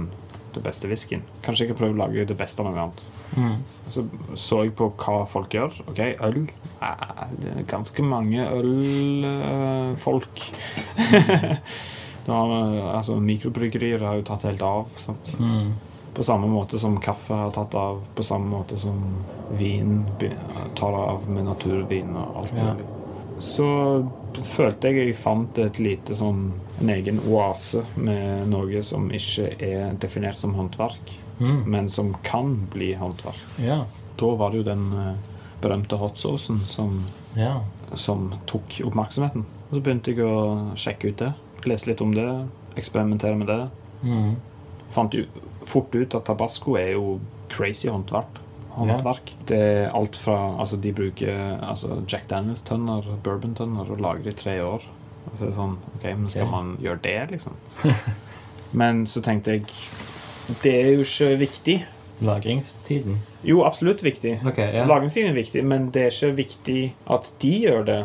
[0.55, 1.23] det beste whiskyen.
[1.45, 3.03] Kanskje jeg kan prøve å lage det beste av noe annet.
[3.37, 3.59] Mm.
[3.93, 4.07] Så
[4.41, 5.77] så jeg på hva folk gjør.
[5.93, 6.39] Ok, øl.
[6.81, 10.43] Eh, Det er ganske mange ølfolk.
[12.35, 14.87] altså, mikrobryggerier har jo tatt helt av.
[15.39, 15.72] Mm.
[16.14, 18.03] På samme måte som kaffe har tatt av.
[18.14, 19.01] På samme måte som
[19.59, 20.05] vin
[20.74, 22.74] tar av med naturvin og alt Ja.
[23.39, 23.64] Så
[24.43, 29.93] følte jeg jeg fant et lite sånn en egen oase med noe som ikke er
[29.95, 31.62] definert som håndverk, Mm.
[31.70, 33.39] men som kan bli håndverk.
[33.62, 33.85] Ja.
[34.16, 35.14] Da var det jo den eh,
[35.62, 37.05] berømte hotsaucen som,
[37.37, 37.61] Ja.
[37.95, 39.45] som tok oppmerksomheten.
[39.70, 41.33] Og så begynte jeg å sjekke ut det.
[41.67, 42.29] Lese litt om det.
[42.79, 43.63] Eksperimentere med det.
[44.03, 44.37] Mm.
[44.95, 45.25] Fant jo
[45.69, 47.19] fort ut at tabasco er jo
[47.53, 48.39] crazy håndverk.
[48.79, 49.35] håndverk.
[49.47, 54.63] Det er alt fra Altså, de bruker altså, Jack Daniels-tønner, bourbon-tønner, og lager i tre
[54.63, 54.87] år.
[55.29, 56.53] Så det er sånn OK, men skal okay.
[56.53, 57.57] man gjøre det, liksom?
[58.81, 59.67] men så tenkte jeg
[60.63, 61.79] Det er jo ikke viktig.
[62.25, 63.19] Lagringstiden.
[63.47, 64.39] Jo, absolutt viktig.
[64.47, 64.87] Okay, ja.
[64.89, 66.81] Lagringstiden er viktig, men det er ikke viktig
[67.11, 67.99] at de gjør det.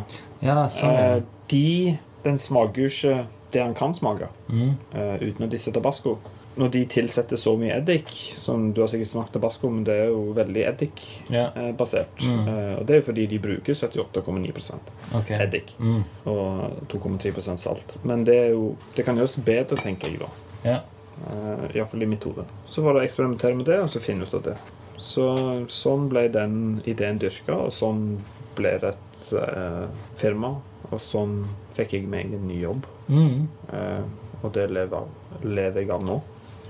[0.43, 0.97] Ja, sånn.
[0.97, 3.16] Eh, de Den smaker jo ikke
[3.54, 4.74] det han kan smake, Mm.
[4.95, 6.18] uh, uten å disse tabasco.
[6.56, 10.12] Når de tilsetter så mye eddik, som du har sikkert smakt tabasco, men det er
[10.12, 12.22] jo veldig eddikbasert.
[12.22, 12.34] Yeah.
[12.34, 12.47] Mm.
[12.47, 14.80] Uh, og det er jo fordi de bruker 78,9
[15.18, 15.39] okay.
[15.47, 16.04] eddik Mm.
[16.26, 17.97] og 2,3% salt.
[18.04, 20.30] Men det, er jo, det kan gjøres bedre, tenker jeg da.
[20.66, 20.82] Yeah.
[21.26, 22.45] Uh, Iallfall i mitt hode.
[22.70, 24.58] Så får du eksperimentere med det, og så finne ut av det.
[25.04, 25.26] Så
[25.74, 28.20] sånn ble den ideen dyrka, og sånn
[28.56, 29.88] ble det et uh,
[30.22, 30.56] firma.
[30.91, 32.86] Og sånn fikk jeg meg en ny jobb.
[33.08, 33.47] Mm.
[33.74, 34.04] Eh,
[34.43, 35.08] og det lever,
[35.43, 36.20] lever jeg av nå.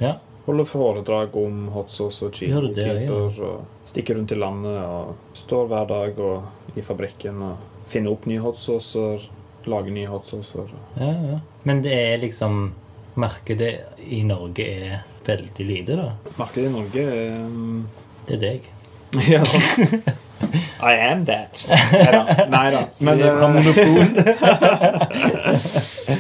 [0.02, 0.18] Ja.
[0.46, 2.34] Holder foredrag om hot sauce og
[2.76, 3.14] det, ja?
[3.16, 8.28] Og stikker rundt i landet og står hver dag og, i fabrikken og finner opp
[8.28, 9.24] nye hot saucer.
[9.66, 10.68] Lager nye hot saucer.
[11.00, 11.40] ja, ja.
[11.64, 12.74] Men det er liksom
[13.16, 16.10] Markedet i Norge er veldig lite, da.
[16.36, 17.84] Markedet i Norge er um,
[18.28, 18.70] Det er deg.
[19.30, 20.02] Ja, sånn.
[20.92, 21.66] I am that.
[21.92, 22.48] Neida.
[22.50, 22.88] Neida.
[23.00, 23.34] Men eh,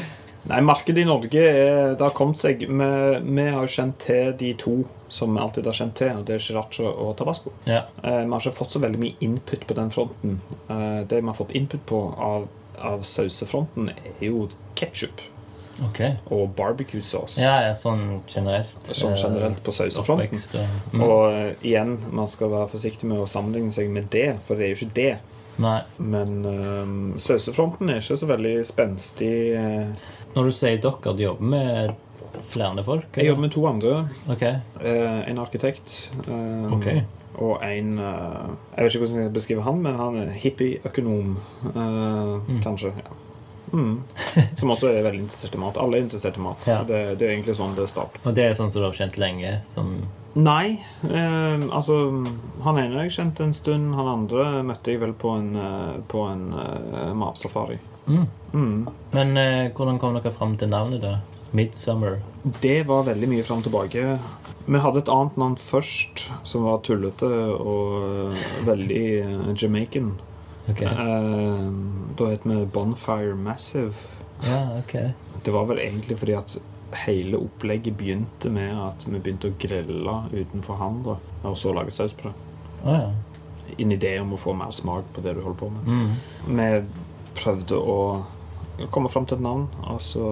[0.43, 2.65] Nei, markedet i Norge er, det har kommet seg.
[2.67, 4.73] Vi har jo kjent til de to
[5.13, 7.53] som vi alltid har kjent til, og det er Chiracho og Tabasco.
[7.69, 7.85] Ja.
[8.03, 10.41] Eh, vi har ikke fått så veldig mye input på den fronten.
[10.67, 12.49] Eh, det vi har fått input på av,
[12.81, 15.21] av sausefronten, er jo ketsjup.
[15.81, 15.99] Ok.
[16.29, 17.41] og barbecue sauce.
[17.41, 18.75] Ja, ja, sånn generelt.
[18.93, 20.41] Sånn generelt på sausefronten.
[20.93, 21.01] Mm.
[21.01, 24.67] Og eh, igjen, man skal være forsiktig med å sammenligne seg med det, for det
[24.67, 25.13] er jo ikke det.
[25.61, 25.79] Nei.
[25.97, 29.33] Men uh, sausefronten er ikke så veldig spenstig.
[29.57, 30.07] eh.
[30.33, 33.17] Når du sier dere, du jobber med flere folk?
[33.17, 33.97] Jeg jobber med to andre.
[34.33, 34.45] Ok.
[34.81, 36.87] Uh, en arkitekt eh, Ok.
[37.37, 41.37] og en uh, Jeg vet ikke hvordan jeg skal beskrive han, men han er hippie-økonom,
[41.73, 42.63] mm.
[42.65, 42.93] kanskje.
[42.97, 43.19] Ja.
[43.73, 44.03] Mm.
[44.59, 45.77] Som også er veldig interessert i mat.
[45.81, 46.67] Alle er interessert i mat.
[46.69, 46.79] Ja.
[46.79, 48.21] Så det, det er egentlig sånn det starter.
[48.23, 49.57] Og det er sånn som du har kjent lenge?
[49.73, 49.95] Som
[50.33, 50.81] Nei.
[51.05, 51.97] Eh, altså
[52.65, 53.93] Han ene jeg kjent en stund.
[53.97, 57.79] Han andre møtte jeg vel på en, eh, på en uh, matsafari.
[58.07, 58.25] mm.
[58.53, 58.89] Mm.
[59.11, 61.17] Men eh, hvordan kom dere fram til navnet, da?
[61.53, 62.19] Midsummer.
[62.61, 64.17] Det var veldig mye fram og tilbake.
[64.65, 69.05] Vi hadde et annet navn først, som var tullete og eh, veldig
[69.57, 70.13] Jamaican.
[70.71, 70.81] Ok.
[70.81, 71.71] Uh,
[72.17, 73.93] da het vi Bonfire Massive.
[74.43, 75.11] Ja, okay.
[75.43, 76.57] Det var vel egentlig fordi at
[77.05, 82.13] hele opplegget begynte med at vi begynte å grille utenfor Handra, og så lage saus
[82.13, 82.35] på det.
[82.83, 83.09] Oh, ja.
[83.79, 85.87] En idé om å få mer smak på det du holder på med.
[85.87, 86.57] Mm.
[86.59, 86.69] Vi
[87.39, 87.99] prøvde å
[88.91, 90.25] komme fram til et navn, og så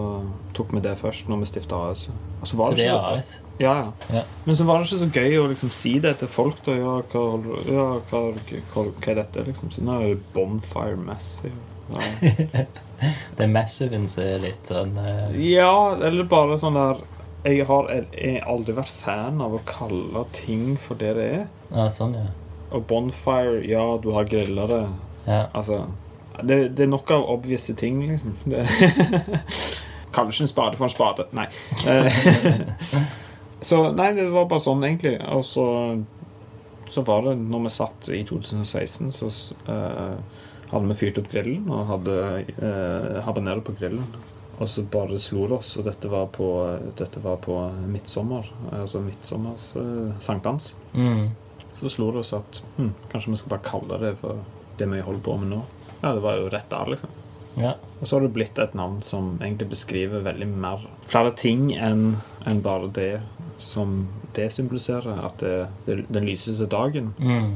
[0.58, 2.08] tok vi det først når vi stifta AS.
[2.42, 3.40] Altså, så var det ikke er så- AS?
[3.62, 3.92] Ja, ja.
[4.18, 4.22] Ja.
[4.46, 6.64] Men så var det ikke så gøy å liksom si det til folk.
[6.66, 7.24] da, Ja, hva,
[7.70, 8.22] ja, hva,
[8.74, 9.44] hva, hva er dette?
[9.46, 9.70] liksom?
[9.72, 11.54] Så nå er det Bonfire Massive.
[11.92, 12.00] Ja.
[13.02, 15.32] Det er Massiven som er litt sånn uh...
[15.42, 17.00] ja, eller bare sånn der
[17.44, 21.48] Jeg har jeg aldri vært fan av å kalle ting for det det er.
[21.72, 22.28] Ja, sånn, ja.
[22.72, 24.84] Og Bonfire, ja, du har grilla det.
[25.26, 25.48] ja.
[25.54, 25.88] Altså
[26.40, 28.38] Det, det er nok av obvise ting, liksom.
[28.48, 31.28] Ikke en spade for en spade.
[31.36, 31.48] Nei.
[31.88, 32.24] Eh,
[33.70, 35.18] så nei, det var bare sånn, egentlig.
[35.34, 35.66] Og så,
[36.90, 39.32] så var det når vi satt i 2016, så
[39.68, 40.18] uh,
[40.72, 42.18] hadde vi fyrt opp grillen og hadde
[42.64, 44.08] uh, habanero på grillen.
[44.62, 46.48] Og så bare slo det oss, og dette var på,
[46.98, 47.58] dette var på
[47.90, 48.50] midtsommer.
[48.78, 50.76] Altså midtsommers uh, sankthans.
[50.94, 51.32] Mm.
[51.82, 54.44] Så slo det oss at hm, kanskje vi skal bare kalle det for
[54.78, 55.62] det vi holder på med nå.
[56.02, 57.10] Ja, det var jo rett der, liksom.
[57.62, 57.76] ja.
[58.02, 62.16] Og så har det blitt et navn som egentlig beskriver veldig mer flere ting enn
[62.50, 63.22] enn bare det
[63.62, 65.20] som det symboliserer.
[65.28, 67.14] At det, det den lyseste dagen.
[67.20, 67.52] Mm.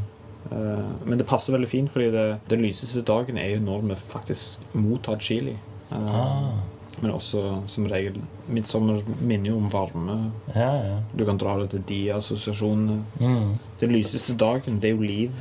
[0.51, 3.97] Uh, men det passer veldig fint, fordi det, den lyseste dagen er jo når vi
[4.13, 5.57] faktisk mottar chili.
[5.89, 6.53] Uh, Ah.
[7.01, 10.13] Men også som regel Midtsommer minner jo om varme.
[10.53, 10.99] Ja, ja.
[11.17, 13.01] Du kan dra det til de assosiasjonene.
[13.19, 13.55] Mm.
[13.81, 15.31] Den lyseste dagen, det er jo liv.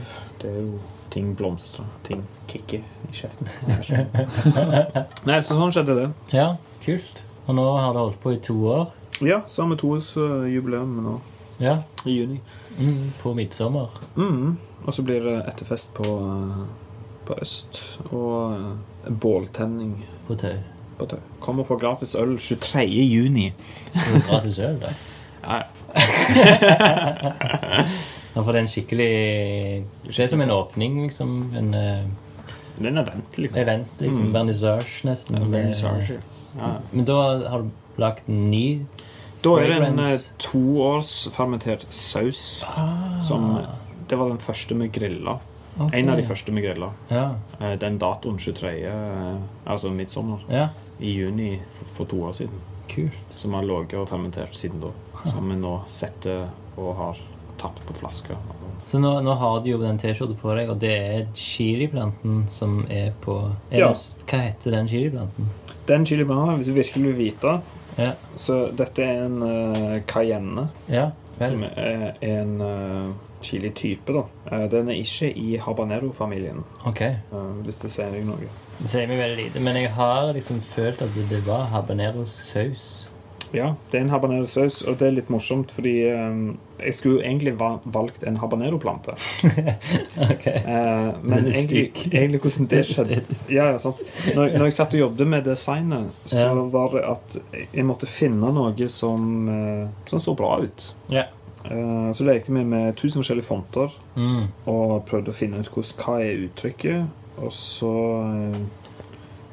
[0.43, 0.79] Det er jo
[1.15, 3.47] ting blomstrer, ting kicker i kjeften.
[5.29, 6.09] Nei, så sånn skjedde det.
[6.35, 6.49] ja,
[6.85, 7.21] kult.
[7.47, 8.89] Og nå har det holdt på i to år.
[9.23, 11.15] Ja, samme toårsjubileum nå
[11.63, 11.77] Ja.
[12.05, 12.41] i juni.
[12.79, 13.13] Mm.
[13.23, 13.89] På midtsommer.
[14.19, 14.57] Mm.
[14.85, 16.65] Og så blir det etterfest på, eh,
[17.29, 17.79] på Øst.
[18.11, 19.95] Og eh, båltenning
[20.27, 20.57] På tau.
[20.99, 21.21] på Tau.
[21.41, 22.83] Kom og få gratis øl 23.
[23.07, 23.53] juni.
[24.27, 24.91] Gratis øl, da.
[25.45, 25.63] Ja,
[25.95, 27.85] Ja,
[28.43, 29.11] for det er en skikkelig
[30.09, 31.35] Det er som en åpning, liksom.
[31.55, 32.05] En uh,
[32.79, 33.59] det er en event, liksom.
[33.59, 34.25] event, liksom.
[34.25, 34.35] Mm.
[34.35, 35.53] Vernissage, nesten.
[35.53, 36.19] Vernissage.
[36.59, 36.71] Ja.
[36.91, 37.19] Men da
[37.51, 38.67] har du lagd en ny
[39.45, 42.65] Da er det en eh, toårsfermentert saus.
[42.67, 43.21] Ah.
[43.23, 43.59] Som,
[44.09, 45.39] det var den første vi grilla.
[45.77, 46.01] Okay.
[46.01, 46.91] En av de første vi grilla.
[47.11, 47.35] Ja.
[47.61, 48.73] Eh, Den datoen 23.
[48.89, 50.45] eh, Altså midtsommer.
[50.49, 50.69] ja.
[51.01, 51.61] I juni
[51.93, 52.61] for to år siden.
[52.89, 53.35] Kult.
[53.37, 54.93] Som har ligget og fermentert siden da.
[55.31, 57.19] Som vi nå setter og har
[57.65, 58.39] tatt på flasker.
[58.87, 62.83] Så nå, nå har du jo den T-skjorta på deg, og det er chiliplanten som
[62.93, 63.39] er på
[63.73, 63.89] er Ja.
[63.93, 65.49] det, Hva heter den chiliplanten?
[65.89, 67.61] Den chiliplanten, hvis du virkelig vil vite
[67.99, 68.13] Ja.
[68.37, 70.69] Så dette er en uh, cayenne.
[70.89, 71.11] ja.
[71.39, 71.51] Vel.
[71.51, 73.13] Som er en uh,
[73.43, 74.21] chili-type, da.
[74.53, 77.01] Uh, den er ikke i habanero-familien, Ok.
[77.01, 77.17] eh,
[77.67, 78.47] hvis det sier deg noe.
[78.79, 82.94] Det sier meg veldig lite, men jeg har liksom følt at det, det var habanero-saus.
[83.55, 86.39] Ja, det er en habanero-saus, og det er litt morsomt, fordi eh,
[86.85, 89.15] jeg skulle jo egentlig va valgt en habanero-plante.
[90.35, 90.47] ok.
[90.47, 93.21] Eh, men egentlig, egentlig hvordan det skjedde
[93.55, 93.79] ja, ja.
[94.35, 96.53] Når, når jeg satt og jobbet med designet, så Ja.
[96.75, 97.39] var det at
[97.75, 100.89] jeg måtte finne noe som, eh, som så bra ut.
[101.13, 101.27] Ja.
[101.65, 104.49] Eh, så lekte vi med tusen forskjellige fonter Mm.
[104.71, 107.07] og prøvde å finne ut hvordan, hva er uttrykket.
[107.43, 107.91] Og så
[108.53, 108.59] eh,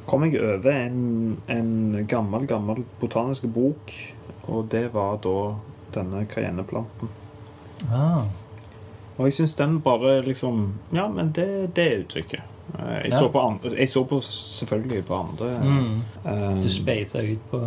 [0.08, 3.92] kom jeg over en, en gammel, gammel botanisk bok,
[4.48, 5.36] og det var da
[5.96, 7.10] denne cayenneplanten.
[7.92, 8.24] Ah.
[9.18, 12.42] Og jeg syns den bare liksom Ja, men det, det er uttrykket.
[12.80, 13.20] Eh, Jeg, Ja.
[13.20, 15.50] så på andre, jeg så på selvfølgelig på andre.
[15.64, 16.02] Mm.
[16.26, 17.60] Um, Du speisa ut på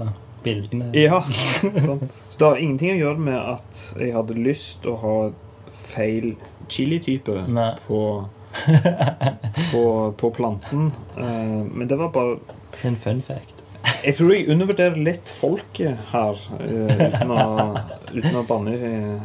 [0.45, 0.91] bildene.
[0.95, 1.21] Ja,
[1.87, 2.11] sant.
[2.29, 5.15] Så det har ingenting å gjøre med at jeg hadde lyst å ha
[5.71, 6.35] feil
[6.69, 7.35] chili-type
[7.87, 8.01] på,
[9.73, 9.85] på,
[10.17, 10.93] på planten.
[11.17, 12.39] Uh, men det var bare
[12.83, 13.63] En fun fact.
[14.05, 17.43] Jeg tror jeg undervurderer litt folket her, uh, uten å,
[18.19, 18.77] uten å banne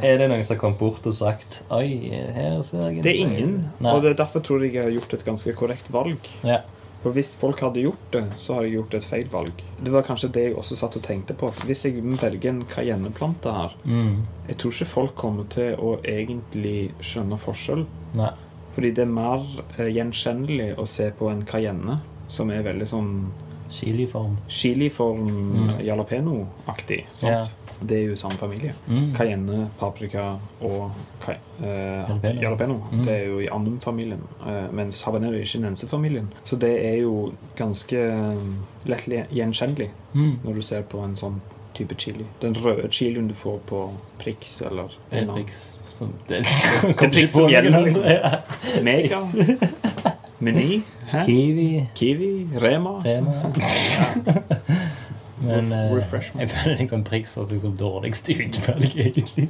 [0.04, 3.22] Er det noen som har kommet bort og sagt Oi, her ser jeg Det er
[3.22, 3.94] ingen, Nei.
[3.94, 6.28] og det er derfor tror jeg jeg har gjort et ganske korrekt valg.
[6.44, 6.60] Ja.
[7.00, 9.62] For hvis folk hadde gjort det, så har jeg gjort et feil valg.
[9.80, 11.48] Det var kanskje det jeg også satt og tenkte på.
[11.64, 14.26] Hvis jeg velger en cayenneplante her Mm.
[14.48, 17.86] Jeg tror ikke folk kommer til å egentlig skjønne forskjell.
[18.18, 18.32] Nei.
[18.80, 19.42] Fordi det er mer
[19.76, 21.98] eh, gjenkjennelig å se på en cayenne,
[22.32, 23.12] som er veldig sånn
[23.70, 24.36] Chiliform.
[24.48, 25.80] chiliform Mm.
[25.84, 27.04] jalapeno-aktig.
[27.14, 27.52] sant?
[27.86, 28.74] Det er jo samme familie.
[28.88, 29.12] Mm.
[29.16, 30.90] Cayenne, paprika og
[31.28, 32.82] eh, jalapeno.
[32.92, 33.04] Mm.
[33.06, 36.28] Det er jo i annum-familien, eh, mens habanero er ikke i nense-familien.
[36.44, 38.36] Så det er jo ganske eh,
[38.86, 40.38] lett gjenkjennelig Mm.
[40.44, 41.40] når du ser på en sånn
[41.74, 42.24] type chili.
[42.40, 45.44] Den røde chilien du får på Prix eller en annen.
[45.44, 46.44] Prix som det,
[47.00, 48.04] Prix som gjelder, liksom.
[48.86, 49.16] Mega.
[50.40, 50.80] Meny.
[51.26, 51.86] Kiwi.
[51.94, 52.30] Kiwi.
[52.62, 52.96] Rema.
[53.04, 53.34] Rema.
[55.42, 56.40] Men eh, Refreshment.
[56.40, 59.48] jeg føler at det går dårligst i utvalg, egentlig.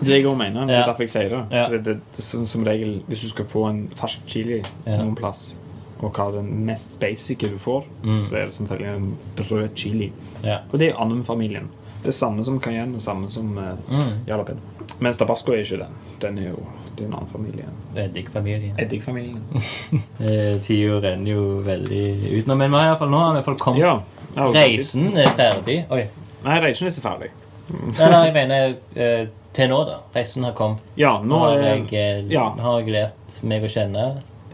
[0.00, 0.64] Det jeg også mener.
[0.66, 1.42] Det er derfor jeg sier det.
[1.52, 1.66] Ja.
[1.70, 4.96] det, det, det som, som regel, Hvis du skal få en fersk chili Ja.
[4.96, 5.56] noen plass,
[6.00, 8.20] og hva er den mest basice du får, Mm.
[8.26, 9.16] så er det selvfølgelig en
[9.50, 10.10] rød chili.
[10.44, 10.58] Ja.
[10.72, 11.68] Og det er annum-familien.
[12.02, 14.24] Det er samme som cayenne og samme som uh, Mm.
[14.28, 14.60] jalapeno.
[15.00, 15.94] Mens tabasco er ikke den.
[16.22, 17.64] Den er jo det er en annen familie.
[17.98, 18.76] Eddikfamilien.
[18.78, 19.40] Eddikfamilien.
[20.24, 22.02] Eh, Tida renner jo veldig
[22.38, 23.94] ut nå, men vi har i hvert fall, nå har vi iallfall kommet Ja.
[24.36, 24.52] jeg.
[24.54, 25.78] Reisen er ferdig.
[25.90, 26.04] Oi.
[26.44, 27.30] Nei, reisen er ikke ferdig.
[28.04, 29.98] Eller jeg mener eh, til nå, da.
[30.14, 30.82] Reisen har kommet.
[31.00, 32.46] Ja, nå Nå har er jeg, eh, ja.
[32.62, 34.06] har jeg lært meg å kjenne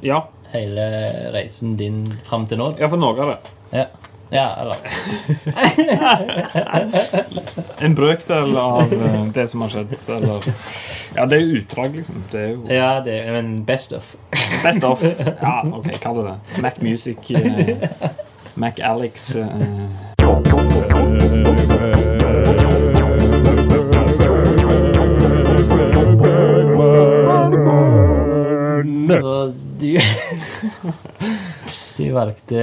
[0.07, 0.23] Ja,
[0.55, 0.89] hele
[1.36, 2.73] reisen din fram til nå.
[2.81, 3.39] ja for noe av det.
[3.77, 3.85] Ja,
[4.31, 4.77] ja eller
[7.85, 9.94] En brøkdel av eh, det som har skjedd.
[10.16, 10.44] Eller
[11.16, 12.23] Ja, det er jo utdrag, liksom.
[12.32, 14.15] Det er jo Ja, det er men best of.
[14.62, 15.02] Best of.
[15.43, 16.62] Ja, OK, kall det det.
[16.62, 17.31] Mac Music.
[17.31, 17.77] Eh,
[18.55, 19.36] Mac Alex.
[19.36, 19.47] Eh.
[29.09, 29.98] Så du
[32.01, 32.60] Du valgte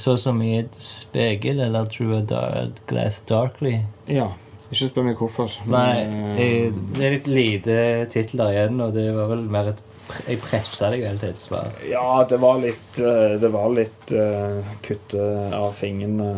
[0.00, 3.82] så som i et spegel eller Through a dark glass darkly.
[4.08, 4.30] Ja.
[4.70, 5.52] Ikke spør meg hvorfor.
[5.68, 7.76] Nei, eh, jeg, det er litt lite
[8.14, 9.86] titler igjen, og det var vel mer et
[10.26, 11.68] Jeg pressa deg vel til et svar.
[11.86, 16.30] Ja, det var litt eh, Det var litt uh, kutte av fingrene.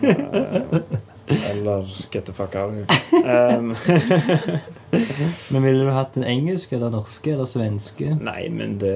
[0.00, 0.80] eh,
[1.52, 3.58] eller get the fuck out of here.
[3.58, 3.76] Um,
[5.52, 8.16] Men ville du hatt en engelsk eller norske eller svenske?
[8.20, 8.94] nei, men det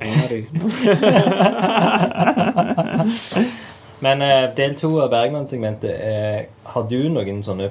[0.00, 0.66] egner en de.
[4.00, 7.66] Men eh, del to av Bergman-segmentet eh, Har du noen sånne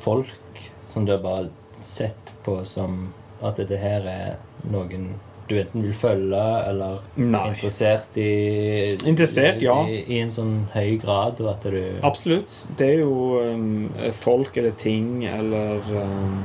[0.00, 1.48] folk som du har bare
[1.80, 3.08] sett på som
[3.42, 4.36] at dette her er
[4.70, 5.14] noen
[5.50, 7.42] du enten vil følge eller Nei.
[7.52, 8.30] interessert i
[9.08, 9.76] Interessert, ja.
[9.86, 12.54] I, I en sånn høy grad, at du Absolutt.
[12.78, 16.38] Det er jo um, folk eller ting eller um,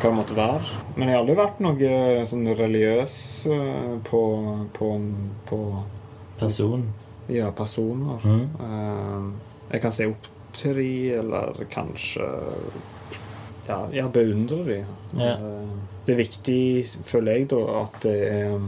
[0.00, 0.82] hva det måtte være.
[0.96, 3.16] Men jeg har aldri vært noe sånn religiøs
[3.50, 4.22] uh, på,
[4.76, 4.92] på,
[5.48, 5.60] på
[6.38, 6.88] Person.
[7.30, 8.20] ja, personer.
[8.24, 8.46] Mm.
[8.60, 12.26] Uh, jeg kan se opp til de, eller kanskje
[13.64, 14.78] ja, jeg beundrer de.
[15.16, 15.34] Ja.
[15.40, 16.60] Uh, Det er viktig,
[17.08, 18.58] føler jeg, da, at, det er,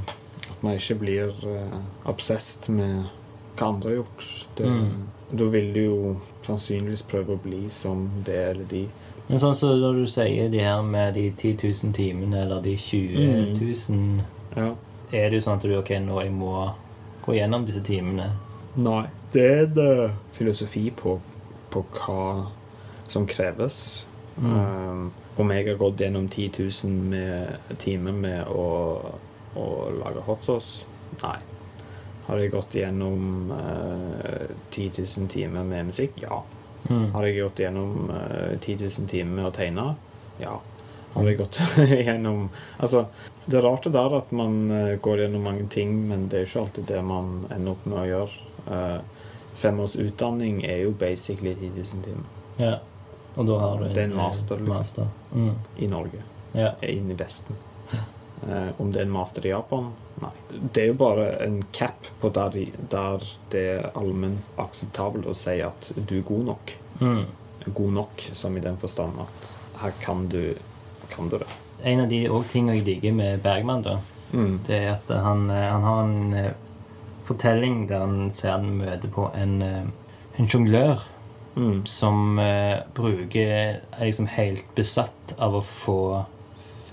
[0.47, 3.11] at man ikke blir uh, obsessed med
[3.57, 4.33] hva andre har gjort.
[4.57, 5.05] Det, Mm.
[5.31, 8.85] Da vil du jo sannsynligvis prøve å bli som det eller de.
[9.27, 12.77] Men sånn som når du sier de her med de 10 000 timene, eller de
[12.79, 13.57] 20
[13.89, 14.23] 000
[14.57, 14.75] Ja.
[15.13, 16.53] Er det jo sånn at du ok, nå jeg må
[17.27, 18.31] gå gjennom disse timene?
[18.77, 19.07] Nei.
[19.33, 21.19] Det er det filosofi på,
[21.71, 22.47] på hva
[23.11, 24.07] som kreves.
[24.39, 24.55] Mm.
[24.55, 25.03] Um,
[25.37, 26.51] om jeg har gått gjennom 10
[26.85, 28.67] 000 med, timer med å,
[29.55, 29.67] å
[29.99, 30.87] lage hot sauce?
[31.23, 31.39] Nei.
[32.27, 36.17] Har jeg gått gjennom uh, 10 000 timer med musikk?
[36.23, 36.41] Ja.
[36.89, 37.11] Mm.
[37.15, 39.85] Har jeg gått gjennom uh, 10 000 timer med å tegne?
[40.43, 40.57] Ja.
[41.17, 41.61] Har jeg gått
[42.09, 42.49] gjennom
[42.79, 43.07] Altså,
[43.47, 46.49] det rart det der at man eh, går gjennom mange ting, men det er jo
[46.51, 48.43] ikke alltid det man ender opp med å gjøre.
[48.67, 52.27] Uh, fem års utdanning er jo basically 10 000 timer
[52.59, 52.75] Ja.
[53.37, 54.69] Og da har du Det er en eh, master, liksom.
[54.69, 55.07] master.
[55.33, 55.55] Mm.
[55.77, 56.23] i Norge.
[56.57, 56.71] Ja.
[56.83, 57.57] Inn i Vesten.
[58.49, 59.91] Eh, om det er en master i Japan?
[60.23, 60.31] Nei.
[60.73, 65.35] Det er jo bare en cap på der, de, der det er allment akseptabelt å
[65.37, 66.73] si at du er god nok.
[67.01, 67.25] Mm.
[67.75, 70.55] God nok som i den forstand at her kan du,
[71.11, 71.49] kan du det.
[71.85, 72.23] En av de
[72.53, 73.99] tingene jeg liker med Bergman, da,
[74.33, 74.59] Mm.
[74.67, 76.53] det er at han, eh, han har en eh,
[77.25, 81.05] fortelling der han ser han møter på en, en jonglør
[81.57, 81.87] Mm.
[81.89, 86.25] som eh, bruker er liksom helt besatt av å få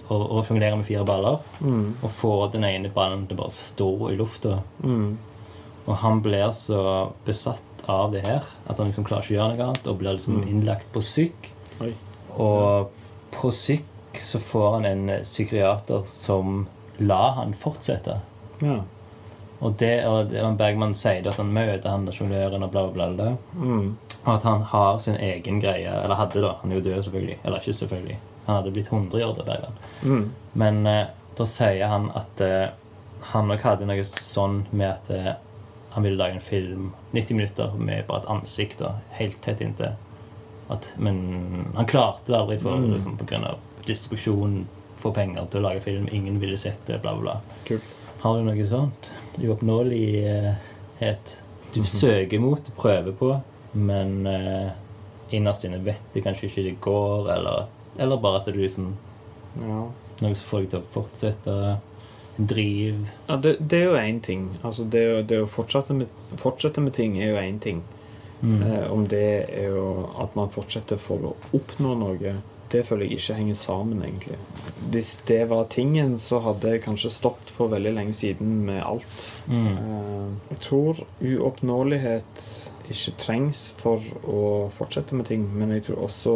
[0.07, 1.40] å, å fungere med fire baller.
[1.60, 1.95] Mm.
[2.03, 4.61] Og få den ene ballen til bare stå i lufta.
[4.84, 5.18] Mm.
[5.85, 9.56] Og han blir så besatt av det her at han liksom klarer ikke å gjøre
[9.57, 10.48] noe annet og blir liksom Mm.
[10.48, 11.49] innlagt på syk.
[11.81, 11.94] Oi.
[12.40, 12.90] Og
[13.31, 16.68] på syk så får han en psykiater som
[16.99, 18.19] lar han fortsette.
[18.61, 18.80] Ja.
[19.64, 23.10] Og det og Bergman sier at han møter han sjongløren og bla, bla.
[23.15, 23.31] bla.
[23.56, 23.95] Mm.
[24.26, 25.90] Og at han har sin egen greie.
[26.04, 26.54] Eller hadde, da.
[26.62, 27.38] Han er jo død, selvfølgelig.
[27.44, 28.18] Eller ikke selvfølgelig.
[28.45, 29.72] Han hadde blitt 100 i år, da.
[30.04, 30.32] Mm.
[30.54, 32.70] Men eh, da sier han at eh,
[33.34, 35.34] han nok hadde noe sånn med at eh,
[35.94, 39.94] han ville lage en film 90 minutter med bare et ansikt da, helt tett inntil.
[40.72, 41.20] At, men
[41.76, 42.94] han klarte det aldri for, Mm.
[42.95, 44.64] liksom, på grunn av distribusjon,
[44.98, 46.08] få penger til å lage film.
[46.12, 47.38] Ingen ville sett det, bla, bla,
[47.68, 47.82] Cool.
[48.24, 49.12] Har du noe sånt?
[49.44, 51.38] Uoppnåelighet.
[51.74, 53.34] Du søker mot, prøver på,
[53.74, 54.72] men eh,
[55.34, 57.66] innerst inne vet du kanskje ikke det går, eller,
[57.98, 58.94] eller bare at det er liksom
[59.62, 59.80] Ja.
[60.22, 61.58] noe som får deg til å fortsette.
[62.36, 63.10] Driv.
[63.28, 64.48] Ja, det, det er jo én ting.
[64.66, 66.08] Altså, det, det å fortsette med,
[66.41, 67.84] fortsette med ting er jo én ting.
[68.41, 68.64] Mm.
[68.64, 72.34] Eh, om det er jo at man fortsetter for å oppnå noe,
[72.74, 74.40] det føler jeg ikke henger sammen, egentlig.
[74.90, 79.28] Hvis det var tingen, så hadde jeg kanskje stoppet for veldig lenge siden med alt.
[79.45, 79.68] Mm.
[79.78, 82.48] Eh, jeg tror uoppnåelighet
[82.92, 84.44] ikke trengs for å
[84.74, 86.36] fortsette med ting, men jeg tror også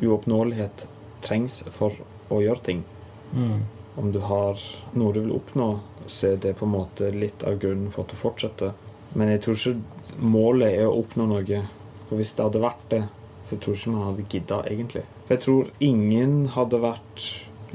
[0.00, 0.86] uoppnåelighet
[1.24, 1.96] trengs for
[2.32, 2.84] å gjøre ting.
[3.32, 3.64] Mm.
[4.00, 4.60] Om du har
[4.96, 5.68] noe du vil oppnå,
[6.08, 8.72] så er det på en måte litt av grunnen for at du fortsetter.
[9.12, 11.64] Men jeg tror ikke målet er å oppnå noe.
[12.08, 13.02] For hvis det hadde vært det,
[13.48, 15.04] så tror jeg ikke man hadde gidda, egentlig.
[15.26, 17.26] For jeg tror ingen hadde vært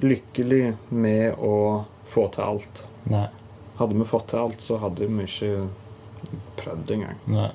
[0.02, 2.84] lykkelig med å få til alt.
[3.12, 3.28] Nei.
[3.78, 5.68] Hadde vi fått til alt, så hadde vi ikke
[6.58, 7.24] prøvd engang.
[7.30, 7.52] Nei.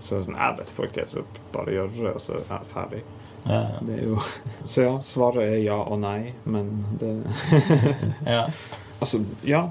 [0.00, 1.22] Så sånn, jeg vet folk det, så
[1.52, 3.00] bare gjør det, og så er jeg ferdig.
[3.46, 3.78] Ja, ja.
[3.86, 4.18] Det jo
[4.66, 7.12] Så ja, svaret er ja og nei, men det
[8.26, 8.44] ja.
[9.00, 9.68] Altså, ja.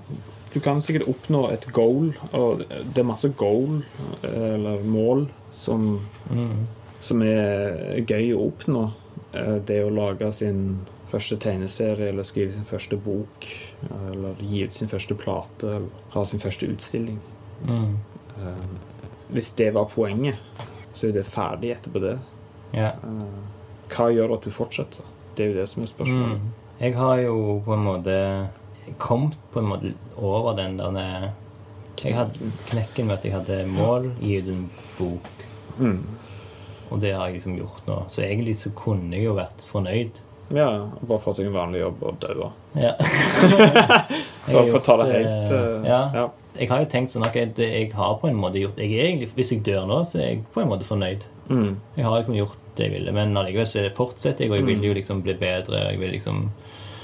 [0.54, 3.82] Du kan sikkert oppnå et goal, og det er masse goal,
[4.24, 6.00] eller mål, som,
[6.32, 6.68] Mm.
[7.02, 8.86] som er gøy å oppnå.
[9.34, 10.80] Eh, Det å lage sin
[11.12, 13.46] første tegneserie, eller skrive sin første bok,
[14.10, 17.20] eller gi ut sin første plate, eller ha sin første utstilling.
[17.68, 17.98] Mm.
[18.40, 18.66] Eh,
[19.34, 20.36] Hvis det var poenget,
[20.94, 22.18] så er det ferdig etterpå det.
[22.74, 22.94] ja.
[23.04, 23.44] Eh,
[23.88, 25.04] Hva gjør at du fortsetter?
[25.38, 26.40] Det er jo det som er spørsmålet.
[26.42, 26.54] Mm.
[26.80, 27.36] Jeg har jo
[27.66, 28.16] på en måte
[29.00, 31.30] kommet på en måte over den der
[32.04, 35.30] Jeg hadde knekken med at jeg hadde mål, i en bok.
[35.80, 36.04] Mm.
[36.90, 37.98] Og det har jeg liksom gjort nå.
[38.12, 40.20] Så egentlig så kunne jeg jo vært fornøyd.
[40.56, 40.68] Ja,
[41.02, 42.52] bare fått en vanlig jobb og daua.
[42.76, 42.94] Ja.
[44.48, 46.02] Bare for å ta det helt eh, ja.
[46.16, 46.28] ja.
[46.60, 49.30] Jeg har jo tenkt sånn at jeg, har på en måte gjort jeg er egentlig,
[49.36, 51.22] Hvis jeg dør nå, så er jeg på en måte fornøyd.
[51.50, 51.78] Mm.
[51.98, 53.12] Jeg har liksom gjort det jeg ville.
[53.12, 54.84] Men allikevel så fortsetter jeg, og jeg vil Mm.
[54.84, 55.92] jo liksom bli bedre.
[55.92, 56.50] Jeg vil liksom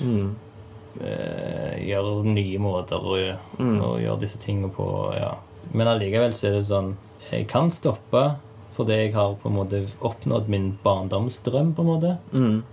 [0.01, 0.35] Mm.
[1.01, 3.80] øh, gjøre nye måter å, Mm.
[4.01, 5.13] gjøre disse tingene på.
[5.15, 5.35] ja.
[5.73, 6.95] Men allikevel så er det sånn
[7.31, 8.35] Jeg kan stoppe
[8.75, 11.73] fordi jeg har på en måte oppnådd min barndomsdrøm.
[11.75, 12.17] på en måte.
[12.34, 12.63] Mm.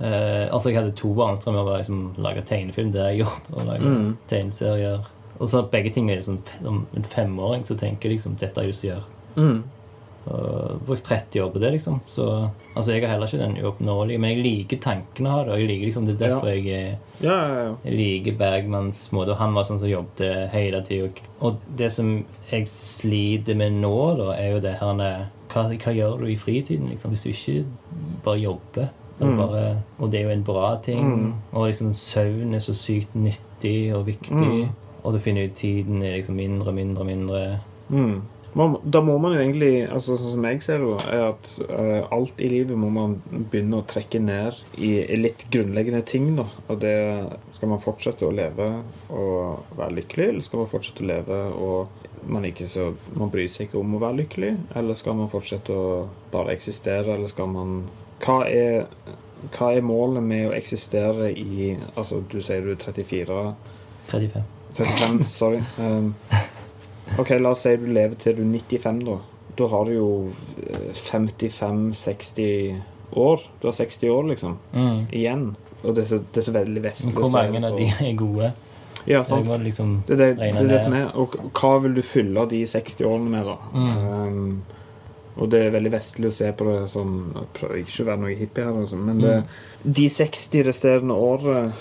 [0.00, 1.78] Eh, altså Jeg hadde to barndomsdrømmer.
[1.78, 3.56] Liksom lage tegnefilm, det har jeg gjort.
[3.56, 4.16] Og lage Mm.
[4.28, 5.00] tegneserier.
[5.38, 8.70] Og så begge ting er liksom Som en femåring så tenker jeg liksom dette er
[8.70, 9.48] jeg som gjør å gjøre.
[9.48, 9.58] Mm.
[10.28, 12.00] Og brukt 30 år på det, liksom.
[12.10, 12.24] Så
[12.76, 15.56] altså, jeg har heller ikke den uoppnåelige, men jeg liker tanken å ha det.
[15.62, 16.54] Jeg liker liksom, det er derfor Ja.
[16.54, 17.74] jeg, ja, ja.
[17.84, 19.32] jeg liker Bergmans måte.
[19.32, 21.08] Og han var sånn som jobbet hele tida.
[21.40, 22.12] Og det som
[22.50, 26.90] jeg sliter med nå, da, er jo det her hva, hva gjør du i fritiden,
[26.92, 27.64] liksom, hvis du ikke
[28.24, 28.88] bare jobber?
[29.18, 29.34] Mm.
[29.34, 31.00] bare, og det er jo en bra ting.
[31.02, 31.32] Mm.
[31.52, 34.68] Og liksom søvn er så sykt nyttig og viktig.
[34.68, 34.68] Mm.
[35.08, 37.44] Og du finner ut tiden er liksom mindre og mindre og mindre.
[37.88, 38.18] Mm.
[38.92, 42.40] Da må man jo egentlig, altså sånn som jeg ser det, er at uh, alt
[42.42, 43.18] i livet må man
[43.52, 46.32] begynne å trekke ned i, i litt grunnleggende ting.
[46.38, 46.48] da.
[46.66, 46.96] Og det
[47.54, 48.68] Skal man fortsette å leve
[49.12, 53.46] og være lykkelig, eller skal man fortsette å leve og man ikke så, man bryr
[53.52, 54.52] seg ikke om å være lykkelig?
[54.80, 55.88] Eller skal man fortsette å
[56.32, 57.80] bare eksistere, eller skal man
[58.24, 58.88] Hva er,
[59.54, 63.42] hva er målet med å eksistere i Altså, du sier du er 34.
[64.10, 64.57] 35.
[64.78, 65.60] 35, sorry.
[65.78, 66.14] Um,
[67.18, 69.18] ok, la oss si du lever til du er 95, da.
[69.58, 70.08] Da har du jo
[70.94, 72.80] 55-60
[73.18, 73.40] år.
[73.60, 75.06] Du har 60 år, liksom, Mm.
[75.12, 75.56] igjen.
[75.84, 78.52] Og det er så, det er så veldig vestlig hvor mange av de er gode?
[79.06, 79.46] Ja, sant.
[79.48, 81.06] Det, liksom Det det, det, er det som er.
[81.16, 83.56] Og hva vil du fylle de 60 årene med, da?
[83.72, 84.08] Mm.
[84.08, 84.62] Um,
[85.38, 88.20] og det er veldig vestlig å se på det som Jeg prøver ikke å være
[88.24, 89.44] noe hippie her, altså, men Mm.
[89.94, 91.72] de 60 resterende årene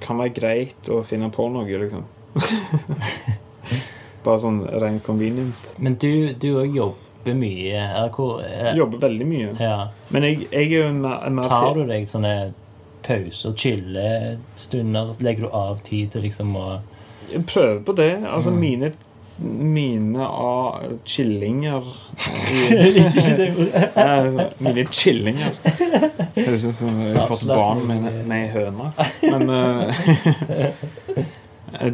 [0.00, 2.04] kan være greit å finne på noe, liksom.
[4.24, 5.60] Bare sånn rent convenient.
[5.80, 7.84] Men du, du jobber mye.
[8.16, 8.74] Hvor er...
[8.76, 9.50] Jobber veldig mye.
[9.60, 9.86] Ja.
[10.12, 12.34] Men jeg, jeg er jo mer, mer Tar du deg sånne
[13.06, 15.14] pauser, chillestunder?
[15.24, 16.66] Legger du av tid til liksom å
[17.30, 18.12] Jeg prøver på det.
[18.28, 18.60] Altså Mm.
[18.66, 18.88] mine
[19.40, 21.80] mine av kyllinger
[23.96, 24.26] Eh,
[24.60, 25.54] Mine chillinger.
[26.34, 28.04] Høres ut som jeg har fått barn med,
[28.36, 28.90] ei høne.
[29.22, 29.96] Men eh,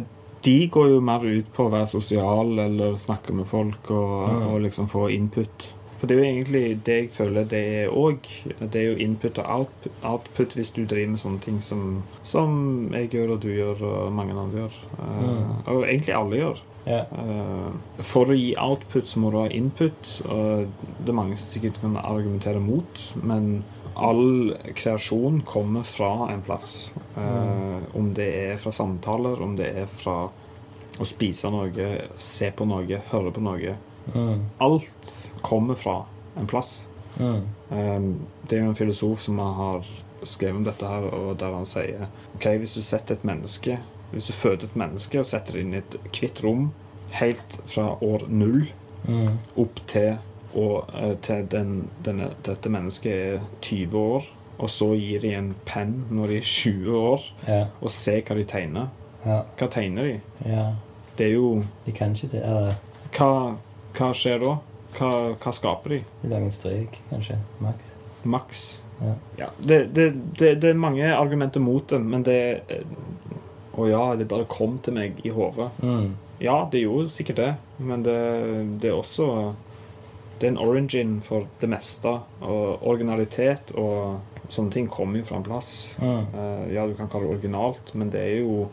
[0.47, 4.13] de går jo mer ut på å være sosial eller snakke med folk og,
[4.53, 5.71] og liksom få input.
[5.97, 8.27] For det er jo egentlig det jeg føler det er òg.
[8.59, 9.67] Det er jo input og
[10.05, 12.51] output, hvis du driver med sånne ting som, som
[12.93, 14.75] jeg gjør, og du gjør, og mange andre gjør.
[14.99, 15.39] Mm.
[15.73, 16.61] Og egentlig alle gjør.
[16.87, 20.11] Eh, for å gi output så må du ha input.
[20.29, 20.69] Og
[21.01, 23.63] det er mange som sikkert kan argumentere mot, men
[23.97, 26.91] all kreasjon kommer fra en plass.
[27.17, 30.29] Eh, Om det er fra samtaler, om det er fra
[30.97, 31.87] å spise noe,
[32.17, 33.75] se på noe, høre på noe.
[34.13, 34.45] Mm.
[34.63, 35.11] Alt
[35.41, 35.99] kommer fra
[36.37, 36.85] en plass.
[37.19, 37.43] Mm.
[37.69, 38.09] Um,
[38.47, 39.85] det er jo en filosof som har
[40.23, 43.79] skrevet om dette her, og der han sier ok, hvis du setter et menneske
[44.11, 46.69] Hvis du føder et menneske og setter det inn i et hvitt rom
[47.17, 48.67] helt fra år null
[49.07, 49.37] Mm.
[49.55, 50.17] opp til,
[50.55, 55.51] og, eh, til den, denne, dette mennesket er 20 år, og så gir de en
[55.65, 57.65] penn når de er 20 år, Ja.
[57.81, 58.87] og ser hva de tegner.
[59.25, 59.41] Ja.
[59.57, 60.19] Hva tegner de?
[60.45, 60.73] ja.
[61.17, 62.43] Det er jo De kan ikke det.
[62.45, 62.75] Eller
[63.17, 63.55] Hva,
[63.97, 64.51] hva skjer da?
[64.97, 65.11] Hva,
[65.41, 65.97] hva skaper de?
[66.21, 67.37] de lager en strek, kanskje.
[67.59, 67.87] Maks.
[68.23, 68.65] Maks.
[69.37, 69.47] Ja.
[69.61, 70.05] det, det,
[70.39, 72.37] det, det er mange argumenter mot det, men det
[72.69, 72.83] eh,
[73.77, 75.67] Å ja, det bare kom til meg i hodet.
[75.83, 76.15] Mm.
[76.41, 78.15] Ja, det gjorde sikkert det, men det,
[78.81, 79.27] det er også
[80.37, 82.13] Det er en origin for det meste.
[82.45, 84.19] Og originalitet og
[84.53, 85.71] sånne ting kommer jo fra en plass.
[86.01, 86.33] Mm.
[86.33, 88.67] Eh, ja, du kan kalle det originalt, men det er jo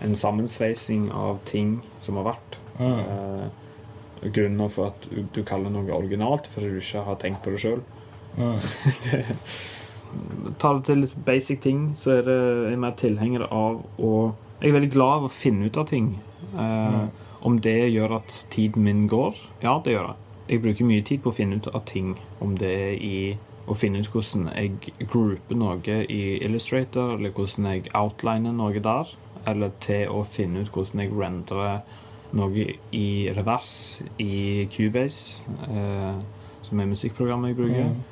[0.00, 2.56] en sammensveising av ting som har vært.
[2.80, 3.00] Mm.
[3.00, 7.62] Eh, grunnen for at du, kaller noe originalt, fordi du ikke har tenkt på det
[7.62, 7.84] sjøl.
[8.38, 8.58] Mm.
[10.58, 14.14] tar det til litt basic ting, så er det jeg er mer tilhenger av å
[14.60, 16.10] Jeg er veldig glad av å finne ut av ting.
[16.52, 17.04] Eh,
[17.48, 19.38] Om det gjør at tiden min går?
[19.62, 20.29] Ja, det gjør det.
[20.50, 22.16] Jeg bruker mye tid på å finne ut av ting.
[22.42, 23.16] Om det er i
[23.70, 29.12] å finne ut hvordan jeg grouper noe i Illustrator, eller hvordan jeg outliner noe der,
[29.46, 31.84] eller til å finne ut hvordan jeg renderer
[32.36, 33.06] noe i
[33.36, 33.74] revers
[34.22, 36.18] i Cubase, eh,
[36.66, 37.92] som er musikkprogrammet jeg bruker.
[37.92, 38.09] Mm.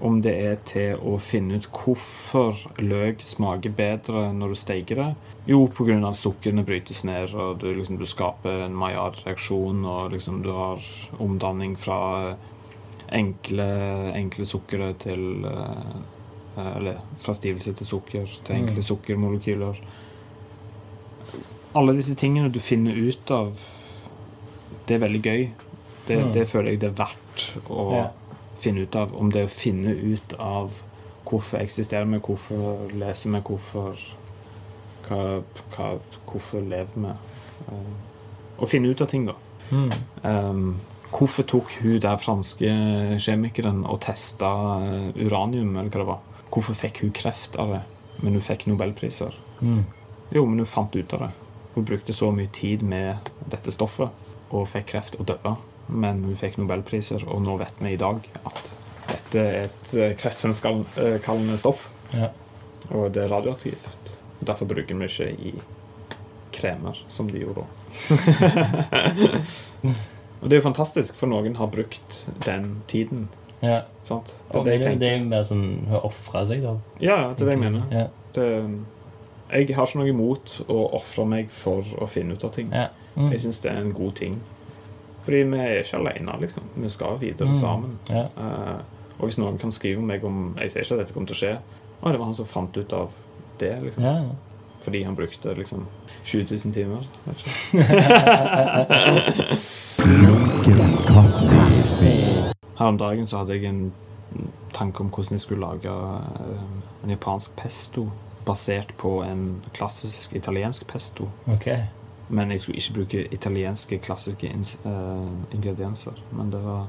[0.00, 5.06] Om det er til å finne ut hvorfor løk smaker bedre når du steker det.
[5.48, 5.96] Jo, pga.
[6.08, 10.82] at sukkerne brytes ned, og du, liksom, du skaper en Maillard-reaksjon, og liksom, du har
[11.18, 12.36] omdanning fra
[13.08, 13.66] enkle,
[14.14, 15.96] enkle sukkere til eh,
[16.76, 18.82] Eller fra stivelse til sukker til enkle Mm.
[18.82, 19.76] sukkermolekyler.
[21.76, 23.50] Alle disse tingene du finner ut av,
[24.88, 25.48] det er veldig gøy.
[26.06, 26.32] Det, Mm.
[26.32, 28.10] det føler jeg det er verdt å Ja.
[28.66, 29.14] Finne ut av.
[29.16, 30.74] Om det å finne ut av
[31.26, 34.02] hvorfor eksisterer vi, hvorfor leser vi, hvorfor
[35.06, 35.40] hva,
[35.76, 35.94] hva,
[36.26, 37.14] Hvorfor lever vi?
[37.70, 37.90] Eh,
[38.56, 39.34] Å finne ut av ting, da.
[39.70, 39.90] Mm.
[40.22, 40.68] Um,
[41.12, 42.70] hvorfor tok hun der franske
[43.22, 44.50] kjemikeren og testa
[44.86, 46.22] eh, uranium, eller hva det var?
[46.54, 47.82] Hvorfor fikk hun kreft av det,
[48.22, 49.36] men hun fikk nobelpriser?
[49.60, 49.84] Mm.
[50.32, 51.32] Jo, men hun fant ut av det.
[51.76, 54.24] Hun brukte så mye tid med dette stoffet
[54.54, 55.56] og fikk kreft og døde.
[55.86, 58.72] Men hun fikk nobelpriser, og nå vet vi i dag at
[59.06, 61.86] dette er et eh, kreftfremkallende stoff.
[62.14, 62.28] Ja.
[62.90, 64.12] Og det er radioaktivt.
[64.46, 65.52] Derfor bruker vi ikke i
[66.56, 67.68] kremer, som de gjorde da.
[70.40, 72.10] og det er jo fantastisk, for noen har brukt
[72.46, 73.28] den tiden.
[73.60, 73.82] ja.
[74.06, 74.36] Sant?
[74.52, 75.06] Det er det jeg det tenker.
[75.16, 76.76] er mer sånn Hun ofra seg, da.
[77.02, 77.82] Ja, det er det jeg mener.
[77.90, 78.04] Ja.
[78.36, 78.44] Det,
[79.50, 82.68] jeg har ikke noe imot å ofre meg for å finne ut av ting.
[82.74, 82.86] Ja.
[83.16, 83.30] Mm.
[83.32, 84.34] Jeg syns det er en god ting.
[85.26, 86.62] Fordi vi er ikke alene, liksom.
[86.78, 87.54] Vi skal videre Mm.
[87.58, 87.98] sammen.
[88.08, 88.22] Ja.
[88.38, 88.78] Uh,
[89.18, 91.40] og hvis noen kan skrive meg om Jeg sier ikke at dette kommer til å
[91.40, 91.54] skje.
[92.02, 93.10] Å, det var han som fant ut av
[93.58, 94.04] det, liksom.
[94.04, 94.22] Ja.
[94.86, 95.86] Fordi han brukte liksom
[96.24, 97.02] 7000 timer.
[102.78, 103.92] Her om dagen så hadde jeg en
[104.76, 106.64] tanke om hvordan jeg skulle lage eh,
[107.04, 108.10] en japansk pesto
[108.46, 111.30] basert på en klassisk italiensk pesto.
[111.50, 111.70] OK.
[112.28, 116.16] Men jeg skulle ikke bruke italienske klassiske eh, ingredienser.
[116.34, 116.86] Men det var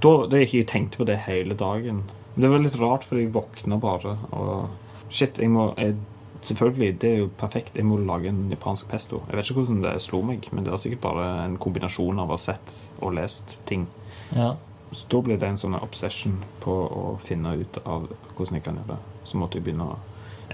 [0.00, 2.04] da, da gikk jeg og tenkte på det hele dagen.
[2.34, 4.70] Men det var litt rart, for jeg våkna bare og
[5.10, 5.96] Shit, jeg må jeg,
[6.40, 7.74] Selvfølgelig, det er jo perfekt.
[7.76, 9.18] Jeg må lage en japansk pesto.
[9.28, 12.30] Jeg vet ikke hvordan det slo meg, men det er sikkert bare en kombinasjon av
[12.30, 13.84] å ha sett og lest ting.
[14.32, 14.54] Ja.
[14.88, 18.08] Så da ble det en sånn obsession på å finne ut av
[18.38, 19.20] hvordan jeg kan gjøre det.
[19.28, 19.98] Så måtte jeg begynne å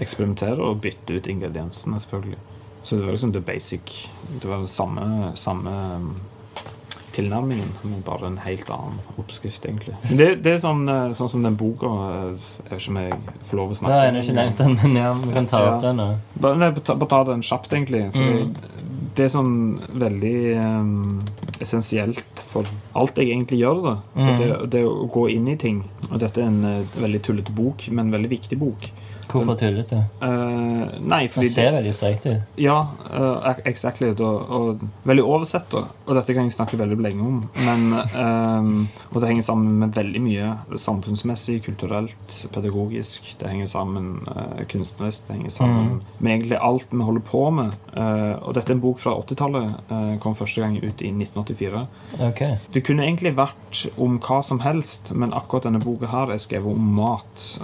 [0.03, 2.41] eksperimentere og bytte ut ingrediensene, selvfølgelig.
[2.87, 3.81] Så det var liksom the basic
[4.39, 5.73] Det var den samme, samme
[7.17, 9.95] tilnærmingen, men bare en helt annen oppskrift, egentlig.
[10.05, 12.99] Men det, det er sånn, eh, sånn som den boka eh, Jeg vet ikke om
[13.01, 13.17] jeg
[13.49, 15.81] får lov å snakke har ennå ikke nevnt den, men ja, vi kan ta opp
[15.87, 15.93] Ja.
[15.93, 16.03] den.
[16.43, 18.03] Bare, nei, bare ta- bare ta den kjapt, egentlig.
[18.13, 18.55] Fordi Mm.
[19.17, 21.21] Det er sånn veldig um,
[21.59, 23.79] essensielt for alt jeg egentlig gjør.
[23.81, 23.93] da.
[24.13, 24.37] Mm.
[24.37, 25.79] Det, det å gå inn i ting.
[26.11, 28.91] Og dette er en uh, veldig tullete bok, men en veldig viktig bok.
[29.27, 30.03] Hvorfor tullete?
[30.21, 32.41] Uh, nei, Det ser veldig streit ut.
[32.57, 32.77] Ja,
[33.11, 34.13] uh, exactly.
[34.15, 35.83] Og, og veldig oversett, da.
[36.07, 37.41] Og dette kan jeg snakke veldig lenge om.
[37.65, 43.33] Men, uh, og det henger sammen med veldig mye samfunnsmessig, kulturelt, pedagogisk.
[43.39, 45.27] Det henger sammen uh, kunstnerisk.
[45.27, 46.01] Det henger sammen Mm.
[46.19, 47.73] med egentlig alt vi holder på med.
[48.41, 49.73] Og dette er en bok fra 80-tallet.
[49.91, 51.87] eh, kom første gang ut i 1984.
[52.29, 52.57] Okay.
[52.73, 56.71] Det kunne egentlig vært om hva som helst, men akkurat denne boka her er skrevet
[56.71, 57.59] om mat.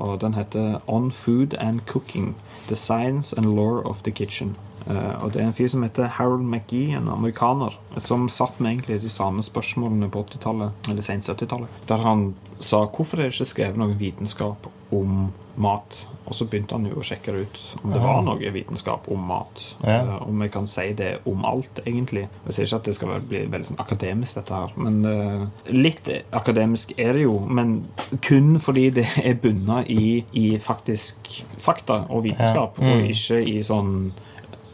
[0.00, 2.34] og den heter On Food and Cooking.
[2.68, 4.56] The Science and lore of the Kitchen.
[4.86, 8.72] Eh, og det er en fyr som heter Harold McGee, en amerikaner, som satt med
[8.78, 11.82] egentlig de samme spørsmålene på 80-tallet, eller sent 70-tallet.
[11.88, 12.30] Der han
[12.60, 15.30] sa hvorfor er det ikke skrevet noe vitenskap om
[15.60, 16.04] mat?
[16.30, 19.22] Og så begynte han jo å sjekke det ut om det var noe vitenskap om
[19.26, 19.64] mat.
[19.82, 19.96] Ja.
[19.98, 22.28] Eh, om vi kan si det om alt, egentlig.
[22.46, 24.76] Jeg sier ikke at det skal bli veldig sånn akademisk, dette her.
[24.78, 27.34] Men uh, litt akademisk er det jo.
[27.50, 27.80] Men
[28.22, 32.84] kun fordi det er bunna i, i faktisk fakta og vitenskap, Ja.
[32.84, 32.92] Mm.
[32.92, 33.94] og ikke i sånn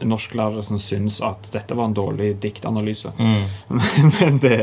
[0.05, 3.13] norsklærere som syns at dette var en dårlig diktanalyse.
[3.17, 3.43] Mm.
[4.19, 4.57] Men det,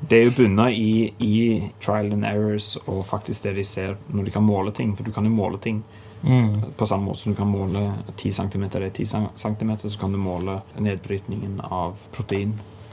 [0.00, 4.28] det er jo bunna i, i trial and errors og faktisk det de ser når
[4.28, 4.96] de kan måle ting.
[4.96, 5.82] For du kan jo måle ting
[6.22, 6.60] Mm.
[6.76, 9.06] på samme måte som du kan måle 10 cm er 10
[9.40, 12.52] cm, så kan du måle nedbrytningen av protein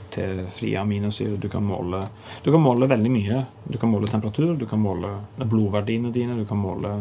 [0.10, 1.36] til frie aminosyrer.
[1.38, 2.02] Du kan måle,
[2.44, 3.46] du kan måle veldig mye.
[3.64, 5.12] Du kan måle temperatur, du kan måle
[5.44, 6.94] blodverdiene dine, du kan måle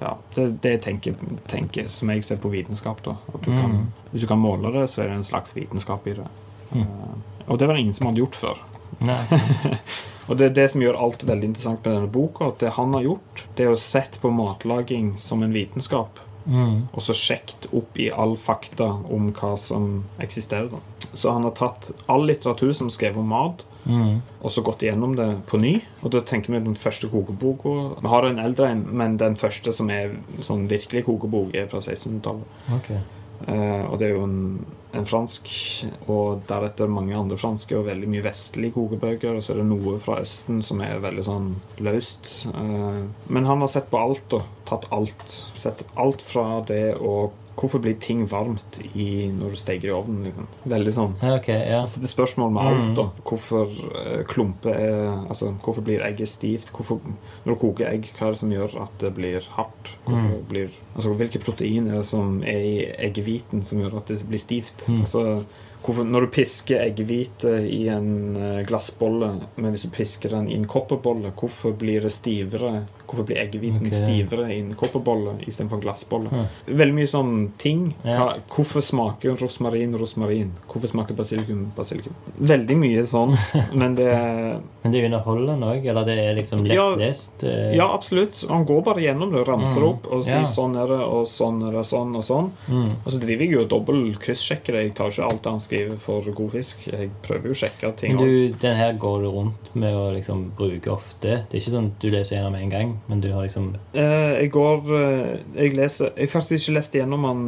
[0.00, 1.14] ja, det, det tenker,
[1.50, 3.02] tenker, som jeg ser på vitenskap.
[3.04, 3.16] da.
[3.32, 3.86] Du kan, Mm.
[4.12, 6.26] hvis du kan måle det, så er det en slags vitenskap i det.
[6.72, 6.82] Mm.
[6.82, 7.14] Uh,
[7.46, 8.58] og det var det ingen som hadde gjort før.
[10.30, 12.50] Og det er det som gjør alt veldig interessant med denne boka.
[12.52, 16.20] At det han har gjort, det er å sett på matlaging som en vitenskap.
[16.46, 16.86] Mm.
[16.92, 20.78] Og så sjekket opp i all fakta om hva som eksisterer.
[21.14, 24.20] Så han har tatt all litteratur som skrev om mat, Mm.
[24.42, 25.80] og så gått igjennom det på ny.
[26.04, 27.96] Og da tenker vi den første kokeboka.
[28.02, 31.80] Vi har en eldre en, men den første som er sånn virkelig kokebok, er fra
[31.80, 32.44] 1600-tallet.
[32.76, 32.98] Okay.
[33.48, 35.48] Eh, og det er jo en, en fransk,
[36.12, 39.38] og deretter mange andre franske og veldig mye vestlige kokebøker.
[39.38, 41.48] Og så er det noe fra Østen som er veldig sånn
[41.80, 42.46] løst.
[42.52, 43.00] Eh,
[43.32, 45.24] men han har sett på alt og tatt alt.
[45.56, 47.30] Sett alt fra det å
[47.60, 50.22] Hvorfor blir ting varmt i, når du steker i ovnen?
[50.30, 50.46] Liksom.
[50.72, 51.80] Veldig sånn Ja, ok, ja.
[51.82, 52.86] Han setter spørsmål med alt.
[52.86, 52.94] Mm.
[52.96, 56.72] da Hvorfor eh, klumper er Altså, hvorfor blir egget stivt?
[56.72, 57.02] Hvorfor,
[57.44, 59.90] når du koker egg, hva er det som gjør at det blir hardt?
[60.08, 60.30] Mm.
[60.48, 62.76] blir, altså, hvilke protein er det som er i
[63.08, 64.86] eggehviten som gjør at det blir stivt?
[64.88, 65.02] Mm.
[65.04, 65.24] Altså,
[65.84, 68.10] hvorfor, når du pisker eggehvite i en
[68.40, 72.86] eh, glassbolle, men hvis du pisker den i en kopperbolle, hvorfor blir det stivere?
[73.10, 73.90] Hvorfor blir eggehviten okay.
[73.90, 76.30] stivere i en kopperbolle istedenfor en glassbolle?
[76.30, 76.44] Ja.
[76.80, 77.80] Veldig mye sånn ting.
[78.04, 80.52] Hva, hvorfor smaker rosmarin rosmarin?
[80.70, 82.14] Hvorfor smaker basilikum basilikum?
[82.38, 83.34] Veldig mye sånn,
[83.80, 84.10] men det
[84.82, 86.86] Men det er underholdende òg, eller det er liksom Ja.
[86.94, 87.42] lettlest?
[87.44, 88.44] eh, Ja, absolutt.
[88.48, 89.88] Han går bare gjennom det, ramser Mm.
[89.90, 90.42] opp og sier Ja.
[90.48, 92.50] sånn er det, og sånn er det, sånn og sånn.
[92.68, 92.92] Mm.
[93.04, 94.82] Og så driver jeg jo og dobbel kryssjekker det.
[94.86, 96.86] Jeg tar ikke alt han skriver for god fisk.
[96.90, 98.14] Jeg prøver jo å sjekke ting.
[98.16, 101.44] Men du, den her går du rundt med å liksom bruke ofte?
[101.50, 104.42] Det er ikke sånn at du leser gjennom en gang, men du har liksom Eh,
[104.42, 107.42] jeg går eh, Jeg leser Jeg har faktisk ikke lest gjennom han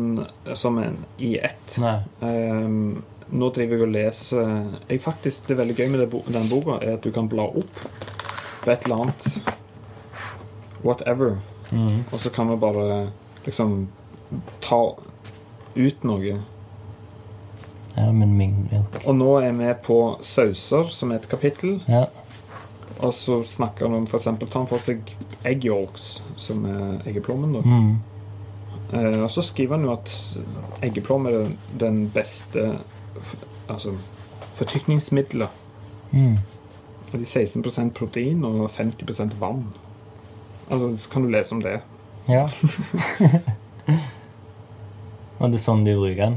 [0.58, 1.78] som en i ett.
[2.20, 4.52] Ehm, nå driver jeg og leser
[4.88, 7.82] jeg faktisk, Det veldig gøy med den boka er at du kan bla opp
[8.62, 9.42] på et eller annet
[10.82, 11.38] Whatever.
[11.70, 12.04] Mm.
[12.10, 13.10] Og så kan vi bare
[13.44, 13.88] liksom
[14.60, 14.96] ta
[15.74, 16.40] ut noe.
[17.94, 18.98] Ja, men min milk.
[19.06, 21.80] Og nå er vi på sauser, som er et kapittel.
[21.86, 22.06] Ja.
[23.02, 25.12] Og så snakker han om eksempel, tar han for seg
[25.48, 27.56] egg yolks, som er eggeplommen.
[27.56, 27.62] da.
[27.66, 27.96] Mm.
[28.92, 30.12] Eh, og så skriver han jo at
[30.86, 31.50] eggeplom er
[31.80, 32.78] den beste
[33.66, 33.96] altså,
[34.58, 35.48] fortykningsmiddelet.
[36.12, 36.36] Mm.
[37.12, 39.66] Og de 16% protein og 50% vann.
[40.70, 41.80] Altså, kan du lese om det.
[42.28, 42.46] Ja.
[45.42, 46.36] Og det er sånn du bruker den?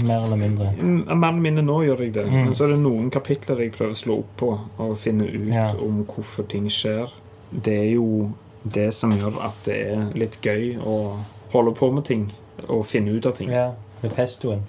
[0.00, 0.72] Mer eller mindre?
[0.78, 2.24] Mm, Mer eller mindre nå gjør jeg det.
[2.26, 2.44] Mm.
[2.44, 5.48] Men så er det noen kapitler jeg prøver å slå opp på og finne ut
[5.52, 5.70] Ja.
[5.76, 7.10] om hvorfor ting skjer.
[7.52, 8.32] Det er jo
[8.64, 11.18] det som gjør at det er litt gøy å
[11.52, 12.32] holde på med ting
[12.68, 13.50] og finne ut av ting.
[13.50, 13.72] Ja.
[14.02, 14.62] Med pestoen?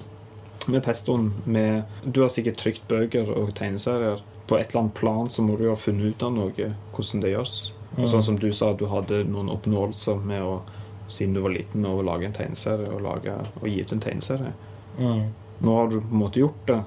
[0.68, 4.20] Med pestoen med Du har sikkert trykt bøker og tegneserier.
[4.48, 6.52] På et eller annet plan så må du jo ha funnet ut av noe,
[6.94, 7.72] hvordan det gjøres.
[7.98, 8.08] Og Mm.
[8.10, 10.62] sånn som du sa, du hadde noen oppnåelser med å
[11.08, 13.32] siden du var liten, å lage en tegneserie og, lage,
[13.62, 14.54] og gi ut en tegneserie.
[14.98, 15.24] Mm.
[15.64, 16.82] Nå har du på en måte gjort det.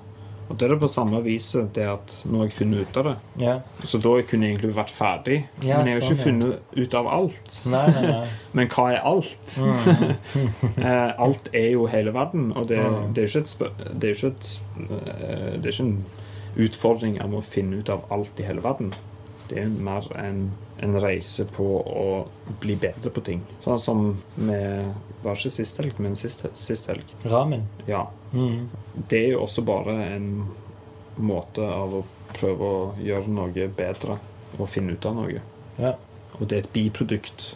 [0.47, 3.07] Og det er det på samme viset det at nå har jeg funnet ut av
[3.09, 3.15] det.
[3.43, 3.63] Yeah.
[3.83, 5.39] Så da kunne jeg egentlig vært ferdig.
[5.65, 7.57] Yeah, men jeg har jo ikke sånn, funnet ut av alt.
[7.73, 8.29] Nei, nei, nei.
[8.61, 9.57] Men hva er alt?
[9.59, 10.15] Mm.
[10.87, 13.11] Eh, alt er jo hele verden, og det, Mm.
[13.17, 13.71] det er jo ikke.
[13.99, 16.05] Ikke ikke en
[16.57, 18.95] utfordring om å finne ut av alt i hele verden.
[19.51, 20.53] Det er mer en,
[20.83, 22.07] en reise på å
[22.63, 23.43] bli bedre på ting.
[23.65, 24.07] Sånn som
[24.37, 27.15] med Var ikke sist helg, men sist, sist helg.
[27.25, 27.67] Ramen.
[27.89, 28.07] Ja.
[28.33, 28.69] Mm.
[29.09, 30.31] Det er jo også bare en
[31.17, 32.03] måte av å
[32.37, 34.19] prøve å gjøre noe bedre
[34.57, 35.41] og finne ut av noe.
[35.81, 35.95] Ja.
[36.37, 37.55] Og det er et biprodukt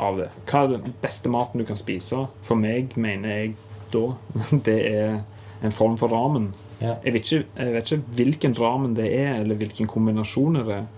[0.00, 0.30] av det.
[0.48, 2.26] Hva er den beste maten du kan spise?
[2.46, 3.54] For meg mener jeg
[3.92, 4.06] da
[4.68, 5.20] det er
[5.62, 6.50] en form for ramen.
[6.80, 6.96] Ja.
[7.04, 10.88] Jeg vet, ikke, jeg vet ikke hvilken ramen det er, eller hvilken kombinasjon det er.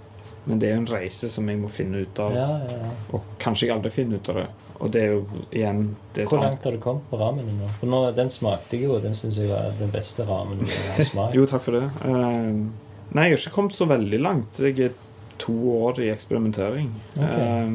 [0.44, 2.34] Men det er en reise som jeg må finne ut av.
[2.36, 2.92] Ja, ja, ja.
[3.16, 4.48] Og kanskje jeg aldri finner ut av det.
[4.84, 7.70] Og det er jo igjen det er Hvor langt har du kommet på ramen nå?
[7.80, 10.90] For nå, Den smakte jeg jo, og den syns jeg var den beste ramen jeg
[10.92, 11.34] har smakt.
[11.38, 11.86] Jo, takk for det.
[12.04, 12.68] Uh,
[13.16, 14.60] nei, jeg har ikke kommet så veldig langt.
[14.60, 14.94] Jeg er
[15.40, 16.90] to år i eksperimentering.
[17.16, 17.32] Ok.
[17.32, 17.72] Eh,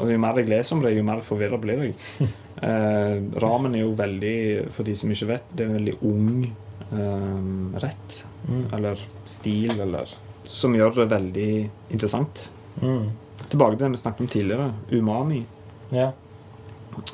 [0.00, 1.96] og jo mer jeg leser om det, jo mer forvirra blir jeg.
[2.62, 4.36] uh, ramen er jo veldig,
[4.74, 8.20] for de som ikke vet, det er en veldig ung eh, rett.
[8.48, 8.64] Mm.
[8.78, 10.16] Eller stil, eller
[10.48, 11.52] Som gjør det veldig
[11.90, 12.48] interessant.
[12.80, 13.10] Mm.
[13.48, 14.72] Tilbake til det vi snakket om tidligere.
[14.92, 15.44] Umami
[15.92, 16.12] Ja.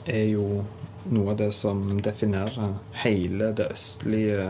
[0.04, 0.64] Er jo
[1.10, 2.74] noe av det som definerer
[3.04, 4.44] hele det østlige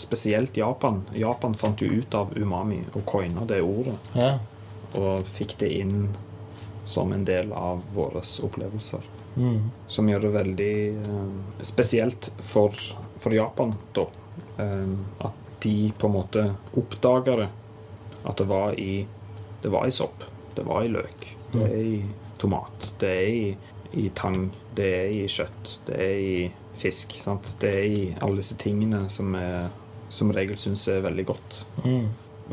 [0.00, 1.02] Spesielt Japan.
[1.14, 3.98] Japan fant jo ut av umami og coina det ordet.
[4.16, 4.38] ja.
[4.92, 6.08] Og fikk det inn
[6.84, 9.04] som en del av våre opplevelser.
[9.36, 9.70] Mm.
[9.88, 11.30] Som gjør det veldig eh,
[11.64, 12.76] spesielt for,
[13.20, 14.06] for Japan, da.
[14.60, 14.92] Eh,
[15.24, 16.44] at de på en måte
[16.76, 17.48] oppdaga det.
[18.22, 19.06] At det var i
[19.62, 20.24] Det var i sopp.
[20.54, 21.36] Det var i løk.
[21.52, 22.04] Det er i
[22.38, 22.94] tomat.
[22.98, 23.56] Det er i,
[23.92, 24.50] i tang.
[24.74, 25.76] Det er i kjøtt.
[25.86, 26.36] Det er i
[26.78, 27.14] fisk.
[27.20, 27.54] Sant?
[27.60, 29.70] Det er i alle disse tingene som jeg
[30.12, 31.62] som regel syns er veldig godt.
[31.86, 32.08] Mm.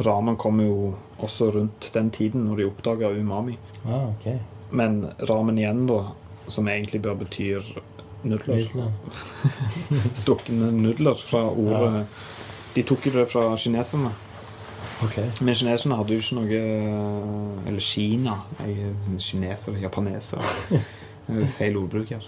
[0.06, 3.58] Ramen kommer jo også rundt den tiden når de oppdaga umami.
[3.86, 4.38] Ah, okay.
[4.72, 6.14] Men ramen igjen, da,
[6.48, 7.66] som egentlig bør betyr
[8.24, 8.88] nudler Nydelig.
[10.22, 12.06] Stukne nudler fra ordet
[12.76, 14.12] De tok jo det fra kineserne.
[15.04, 15.28] Okay.
[15.42, 16.64] Men kineserne hadde jo ikke noe
[17.68, 18.42] Eller Kina.
[19.20, 20.44] Kinesere, japanesere.
[21.58, 22.26] Feil ordbruk her.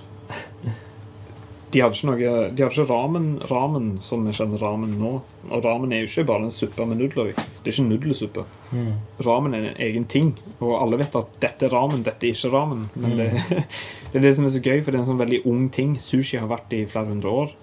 [1.71, 2.17] De hadde ikke noe
[2.51, 5.11] De hadde ikke ramen, ramen som vi kjenner ramen nå.
[5.49, 7.35] Og ramen er jo ikke bare en suppe med nudler i.
[7.63, 8.43] Det er ikke nudelsuppe.
[8.75, 8.89] Mm.
[9.23, 12.51] Ramen er en egen ting, og alle vet at dette er ramen, dette er ikke
[12.51, 12.89] ramen.
[12.99, 13.29] Men det,
[14.11, 15.95] det er det som er så gøy, for det er en sånn veldig ung ting.
[16.03, 17.53] Sushi har vært i flere hundre år.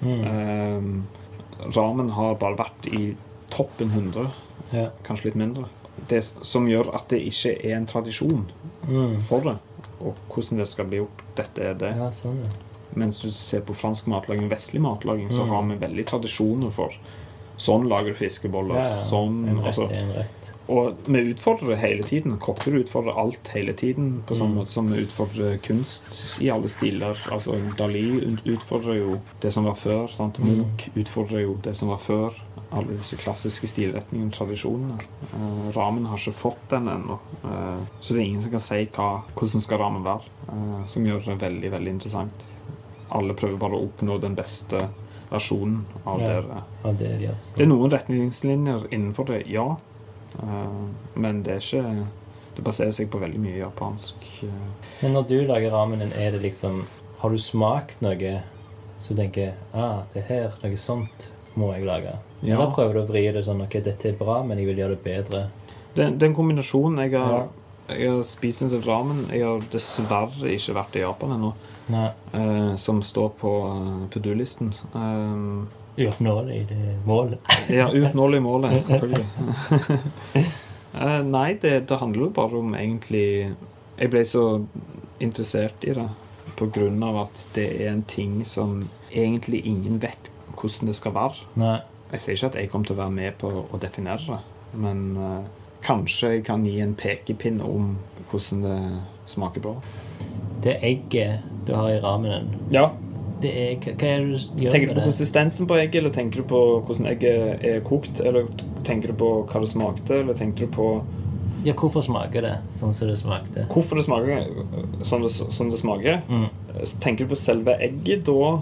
[0.00, 0.22] Mm.
[0.32, 0.92] Ehm,
[1.76, 3.10] ramen har bare vært i
[3.52, 4.30] toppen 100,
[4.72, 4.88] Ja.
[5.04, 5.66] kanskje litt mindre.
[6.08, 8.46] Det som gjør at det ikke er en tradisjon
[8.88, 9.20] Mm.
[9.20, 9.58] for det,
[10.00, 11.22] og hvordan det skal bli gjort.
[11.36, 11.94] Dette er det.
[11.96, 12.50] ja, sånn, ja.
[12.96, 15.48] Mens du ser på fransk matlaging vestlig matlaging, så Mm.
[15.48, 16.90] har vi veldig tradisjoner for
[17.58, 18.74] sånn lager du fiskeboller.
[18.74, 18.88] ja.
[18.88, 20.30] Sånn, En rett altså, en rett.
[20.68, 22.38] Og vi utfordrer det hele tiden.
[22.38, 24.22] Kokker utfordrer alt hele tiden.
[24.26, 24.58] På samme Mm.
[24.58, 27.16] måte som vi utfordrer kunst i alle stiler.
[27.30, 30.08] Altså Dali utfordrer jo det som var før.
[30.12, 30.38] Sant?
[30.38, 30.46] Mm.
[30.58, 32.32] Munch utfordrer jo det som var før.
[32.72, 35.00] Alle disse klassiske stilretningene, tradisjonene.
[35.34, 37.16] Eh, ramen har ikke fått den ennå.
[37.44, 40.22] Eh, så det er ingen som kan si hva, hvordan skal ramen være.
[40.52, 42.46] eh, som gjør det veldig, veldig interessant.
[43.10, 44.84] Alle prøver bare å oppnå den beste
[45.30, 46.26] versjonen av Ja.
[46.40, 46.62] det.
[46.84, 49.76] Av det de har Det er noen retningslinjer innenfor det, ja.
[50.38, 50.86] Eh,
[51.16, 52.06] men det er ikke
[52.56, 54.14] Det baserer seg på veldig mye japansk.
[54.42, 54.48] eh.
[55.02, 56.84] Men når du lager ramen din, er det liksom
[57.18, 58.42] Har du smakt noe
[59.00, 62.18] så du tenker ah, det her, noe sånt må jeg lage?
[62.40, 62.56] Ja.
[62.56, 64.96] Eller prøver du å vri det sånn ok, dette er bra, men jeg vil gjøre
[64.96, 65.42] det bedre?
[65.96, 67.00] Den er en kombinasjon.
[67.02, 67.50] Jeg har,
[67.90, 69.26] jeg har spist en til ramen.
[69.34, 71.52] Jeg har dessverre ikke vært i Japan ennå.
[71.90, 73.52] Eh, som står på
[74.10, 74.74] to do-listen.
[74.94, 75.68] Um,
[75.98, 77.40] Uoppnåelig det målet.
[77.68, 79.26] ja, uoppnåelig målet, selvfølgelig.
[80.90, 83.52] Eh, nei, det, det handler jo bare om egentlig
[83.94, 84.40] Jeg ble så
[85.22, 86.08] interessert i det
[86.58, 91.14] på grunn av at det er en ting som egentlig ingen vet hvordan det skal
[91.14, 91.46] være.
[91.62, 91.76] Nei.
[92.12, 94.38] Jeg sier ikke at jeg kommer til å være med på å definere det,
[94.82, 95.44] men eh,
[95.86, 97.92] kanskje jeg kan gi en pekepinn om
[98.30, 98.78] hvordan det
[99.30, 99.76] smaker bra.
[100.64, 102.90] Det egget du har i ramenen Ja.
[103.40, 106.42] det er, hva er det du gjør Tenker du på konsistensen på egget, eller tenker
[106.42, 108.20] du på hvordan egget er kokt?
[108.20, 108.50] Eller
[108.84, 110.88] tenker du på hva det smakte, eller tenker du på
[111.64, 113.66] Ja, hvorfor smaker det sånn som det smakte?
[113.72, 116.20] hvorfor det smaker sånn det, sånn det smaker?
[116.28, 116.48] Mm.
[117.00, 118.52] Tenker du på selve egget da?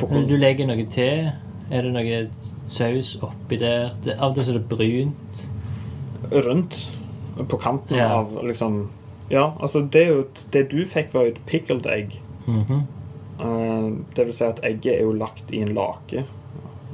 [0.00, 1.30] På du legger noe til?
[1.70, 2.18] Er det noe
[2.70, 3.90] saus oppi der?
[4.04, 5.46] Det, av og til er det brunt.
[6.32, 6.90] rundt
[7.48, 8.08] på kanten Ja.
[8.20, 8.88] av liksom
[9.30, 12.20] Ja, altså det jo Det du fikk, var jo et pickled egg.
[12.46, 12.86] Mhm.
[13.40, 16.24] Eh, det vil si at egget er jo lagt i en lake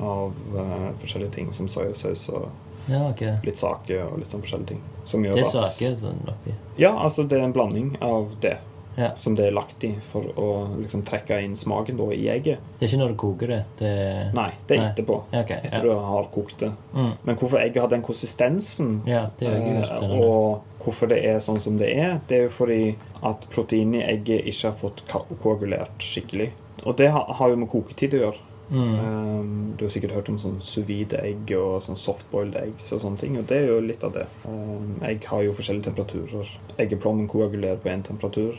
[0.00, 2.48] av uh, forskjellige ting, som soyasaus og
[2.88, 3.36] Ja, okay.
[3.44, 4.80] litt sake og litt sånn forskjellige ting.
[5.04, 6.54] Det er sake sånn oppi.
[6.78, 8.56] Ja, altså det er en blanding av det.
[8.96, 9.10] Ja.
[9.16, 12.60] som det er lagt i for å liksom trekke inn smaken da i egget.
[12.78, 13.60] Det er ikke når du koker det.
[13.78, 13.92] det
[14.36, 14.90] Nei, det er Nei.
[14.90, 15.16] etterpå.
[15.30, 15.82] Okay, Etter ja.
[15.86, 16.72] du har kokt det.
[16.92, 17.12] Mm.
[17.22, 21.92] Men hvorfor egget har den konsistensen, ja, eh, og hvorfor det er sånn som det
[21.94, 22.80] er, det er jo fordi
[23.22, 25.04] at proteinet i egget ikke har fått
[25.42, 26.50] koagulert skikkelig.
[26.82, 28.48] Og det har, har jo med koketid å gjøre.
[28.70, 28.92] Mm.
[29.04, 33.20] Um, du har sikkert hørt om sånn sous vide-egg og sånn softboiled eggs og sånne
[33.20, 34.26] ting, og det er jo litt av det.
[34.46, 36.52] Um, egg har jo forskjellige temperaturer.
[36.80, 38.56] Eggeplommen koagulerer på én temperatur.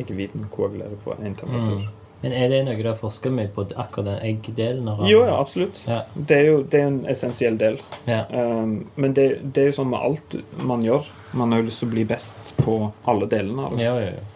[0.00, 1.82] Eggehviten koagulerer på én temperatur.
[1.82, 1.98] Mm.
[2.22, 4.86] Men er det noe du har forska med på akkurat den eggdelen?
[5.10, 5.80] Jo, ja, absolutt.
[5.88, 6.04] Ja.
[6.14, 7.80] Det er jo det er en essensiell del.
[8.06, 8.22] Ja.
[8.30, 11.10] Um, men det, det er jo sånn med alt man gjør.
[11.34, 12.76] Man har jo lyst til å bli best på
[13.10, 13.88] alle delene av det.
[13.88, 14.28] Ja, ja, ja.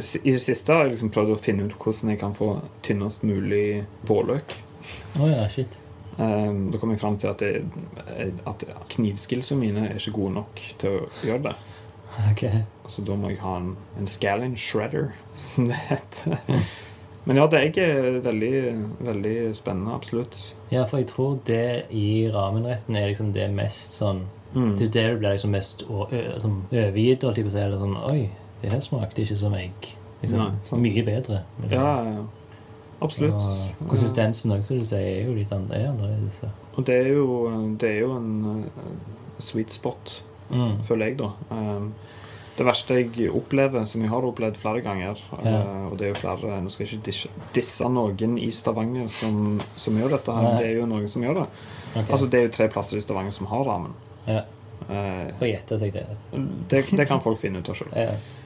[0.00, 2.50] I det siste har jeg liksom prøvd å finne ut hvordan jeg kan få
[2.86, 4.56] tynnest mulig vårløk.
[5.18, 5.76] Oh, ja, shit.
[6.16, 10.62] Um, da kom jeg fram til at, det, at knivskillsene mine er ikke gode nok
[10.80, 11.56] til å gjøre det.
[12.32, 12.64] Okay.
[12.90, 16.40] Så da må jeg ha en, en scallion shredder, som det heter.
[17.28, 18.52] Men ja, det er veldig,
[19.06, 19.94] veldig spennende.
[19.94, 20.42] Absolutt.
[20.72, 24.78] Ja, for jeg tror det i ramenretten er liksom det mest sånn Mm.
[24.78, 27.60] Det er der du blir liksom mest sånn overgitt, jeg si.
[27.62, 28.24] Eller sånn Oi,
[28.62, 29.94] det her smakte ikke som egg.
[30.22, 31.38] Liksom, Nei, mye bedre.
[31.70, 32.24] Ja, ja, ja.
[33.00, 33.34] absolutt.
[33.80, 36.42] Og konsistensen også, som du sier, er jo litt er annerledes.
[36.76, 37.26] Og det er jo,
[37.80, 38.90] det er jo en uh,
[39.38, 40.80] sweet spot, Mm.
[40.82, 41.28] føler jeg, da.
[41.54, 41.92] Um,
[42.56, 45.60] det verste jeg opplever, som jeg har opplevd flere ganger, Ja.
[45.62, 49.60] uh, og det er jo flere Nå skal jeg ikke disse, noen i Stavanger som,
[49.76, 51.46] som gjør dette, her, det er jo noen som gjør det.
[51.94, 52.10] Okay.
[52.10, 53.94] Altså, det er jo tre plasser i Stavanger som har ramen.
[54.26, 54.42] ja.
[54.90, 56.02] Uh, Får gjette seg det.
[56.70, 57.92] det, det kan folk finne ut av sjøl.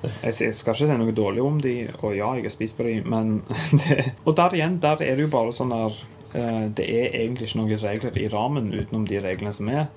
[0.04, 0.10] Ja.
[0.20, 1.70] Jeg skal ikke si noe dårlig om de,
[2.02, 3.38] og ja, jeg har spist på de, men
[3.80, 5.96] det, Og der igjen, der er det jo bare sånn der
[6.36, 9.88] eh, Det er egentlig ikke noen regler i ramen utenom de reglene som er.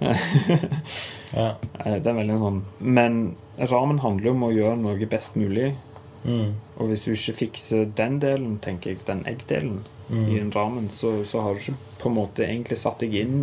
[0.00, 0.16] ja.
[1.32, 3.14] Eh, det er veldig sånn Men
[3.56, 5.70] ramen handler jo om å gjøre noe best mulig.
[6.24, 6.50] Mm.
[6.76, 9.78] Og hvis du ikke fikser den delen, tenker jeg, den eggdelen
[10.12, 13.16] i den en ramen, så, så har du ikke på en måte egentlig satt deg
[13.22, 13.38] inn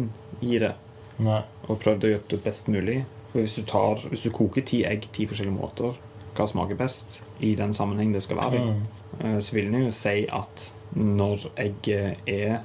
[0.45, 0.76] i det
[1.19, 1.41] Nei.
[1.67, 3.01] og prøvd å gjøre det best mulig.
[3.31, 5.97] For hvis du, tar, hvis du koker ti egg ti forskjellige måter,
[6.37, 8.63] hva smaker best i den sammenheng det skal være i?
[8.65, 8.81] Mm.
[9.19, 12.61] Eh, så vil en jo si at når egget er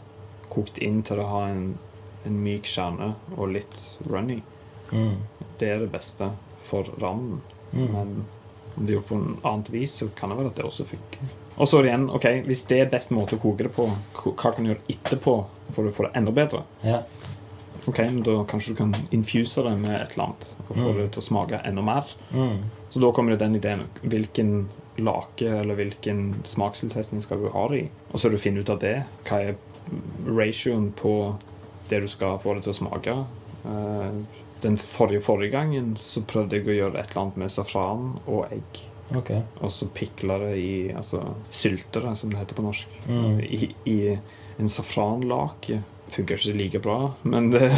[0.52, 1.74] kokt inn til å ha en,
[2.24, 4.40] en myk kjerne og litt runny,
[4.92, 5.16] Mm.
[5.58, 6.26] det er det beste
[6.60, 7.40] for rammen.
[7.72, 7.86] Mm.
[7.90, 8.10] Men
[8.76, 10.84] om det er gjort på en annet vis, så kan det være at det også
[10.86, 11.30] funker.
[11.56, 13.86] Og så igjen, ok, hvis det er best måte å koke det på,
[14.20, 15.34] hva kan du gjøre etterpå
[15.74, 16.62] for å få det enda bedre?
[16.84, 17.00] Ja.
[17.86, 20.96] Ok, men Da kanskje du kan infuse det med et eller annet og få Mm.
[20.96, 22.04] det til å smake enda mer.
[22.32, 22.58] Mm.
[22.90, 27.78] Så da kommer det den ideen hvilken lake eller hvilken smakstilsetning skal du ha det
[27.82, 27.88] i.
[28.12, 29.04] Og så er det å finne ut av det.
[29.24, 29.54] Hva er
[30.26, 31.34] ratioen på
[31.88, 33.16] det du skal få det til å smake?
[33.66, 34.10] Eh,
[34.62, 38.46] den forrige forrige gangen så prøvde jeg å gjøre et eller annet med safran og
[38.52, 38.80] egg.
[39.14, 39.42] Okay.
[39.60, 42.88] Og så pikle det i altså sylte det, som det heter på norsk.
[43.08, 43.40] Mm.
[43.44, 43.98] I, I
[44.58, 45.82] en safranlake.
[46.12, 47.70] Funker ikke like bra, men det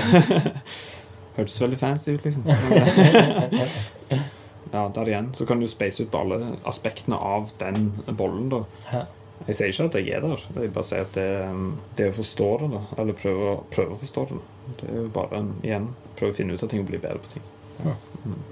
[1.37, 2.47] hørtes veldig fancy ut, liksom.
[4.73, 8.49] Ja, der igjen så kan du space ut på alle aspektene av den bollen.
[8.51, 8.65] da.
[9.47, 11.27] Jeg sier ikke at jeg er der, jeg bare sier at det,
[11.97, 14.39] det å forstå det, da, eller prøve, prøve å forstå det,
[14.81, 15.87] det er jo bare en, igjen
[16.19, 17.47] prøve å finne ut av ting og bli bedre på ting.
[17.85, 17.93] Ja,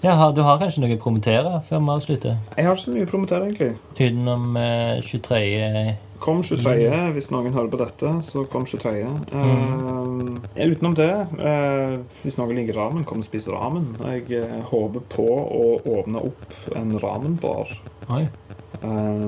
[0.05, 2.37] ja, du har kanskje noe å promotere før vi avslutter?
[2.55, 3.71] Jeg har ikke så mye å promotere, egentlig.
[3.97, 5.95] Utenom eh, 23.
[6.23, 6.89] Kom 23.
[7.17, 9.03] Hvis noen hører på dette, så kom 23.
[9.35, 11.11] Eh, utenom det,
[11.41, 13.91] eh, hvis noen liker ramen, kom og spis ramen.
[14.01, 15.67] Jeg eh, håper på å
[15.99, 17.75] åpne opp en ramenbar
[18.13, 18.27] Oi.
[18.83, 19.25] Eh,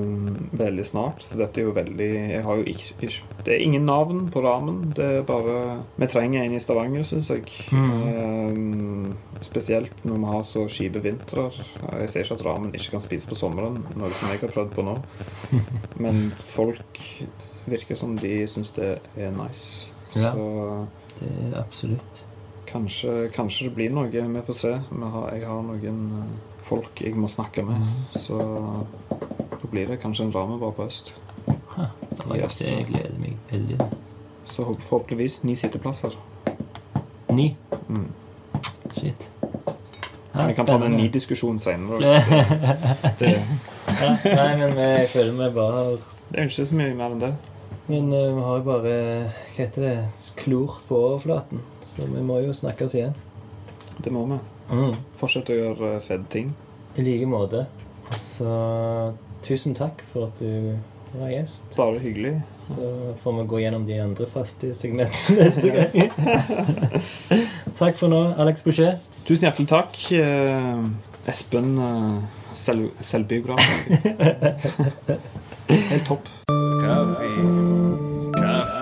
[0.59, 1.21] veldig snart.
[1.23, 3.09] Så dette er jo veldig Jeg har jo ikke,
[3.43, 4.93] Det er ingen navn på ramen.
[4.95, 7.47] Det er bare Vi trenger en i Stavanger, syns jeg.
[7.71, 11.49] Eh, spesielt når vi har så kjipe vintre.
[11.99, 14.73] Jeg sier ikke at ramen ikke kan spises på sommeren, noe som jeg har prøvd
[14.75, 14.97] på nå.
[16.03, 17.01] Men folk
[17.67, 19.91] virker som de syns det er nice.
[20.15, 20.31] Ja.
[20.33, 20.87] Så
[21.19, 22.23] Det er absolutt.
[22.67, 24.09] kanskje, kanskje det blir noe.
[24.11, 24.71] Vi får se.
[24.71, 27.87] Jeg har noen eh, folk jeg må snakke med.
[28.15, 28.37] Så
[29.51, 31.13] da blir det kanskje en ramenbar på øst.
[32.27, 32.61] Oi, øst.
[32.61, 33.79] jeg gleder meg veldig.
[34.45, 36.17] Så forhåpentligvis ni sitteplasser.
[37.29, 37.55] Ni.
[37.87, 38.11] Mm.
[38.97, 39.29] Shit.
[40.33, 42.01] Ja, Vi kan ta den ni-diskusjonen senere.
[42.03, 43.33] ja, Det,
[44.23, 47.21] nei, men jeg føler vi bare har det er jo ikke så mye mer enn
[47.21, 47.29] det.
[47.87, 48.95] Men uh, vi har jo bare
[49.55, 49.93] Hva heter det?
[50.35, 51.61] Klort på overflaten.
[51.87, 53.15] Så vi må jo snakkes igjen.
[54.03, 54.39] Det må vi.
[54.71, 54.93] Mm.
[55.19, 56.47] Fortsett å gjøre eh, fede ting.
[56.97, 57.59] I like måte.
[58.07, 58.51] Og så
[59.45, 60.51] tusen takk for at du
[61.17, 61.65] var gjest.
[61.77, 62.41] Bare hyggelig.
[62.67, 62.83] Så
[63.23, 65.91] får vi gå gjennom de andre faste segmentene neste gang.
[67.79, 68.93] takk for nå, Alex Boucher.
[69.27, 69.91] Tusen hjertelig takk.
[70.15, 70.83] Eh,
[71.27, 72.17] Espen uh,
[72.55, 73.91] selv, selvbiografisk.
[75.67, 76.23] Helt topp.
[76.47, 77.27] Kaffe,
[78.37, 78.76] kaffe.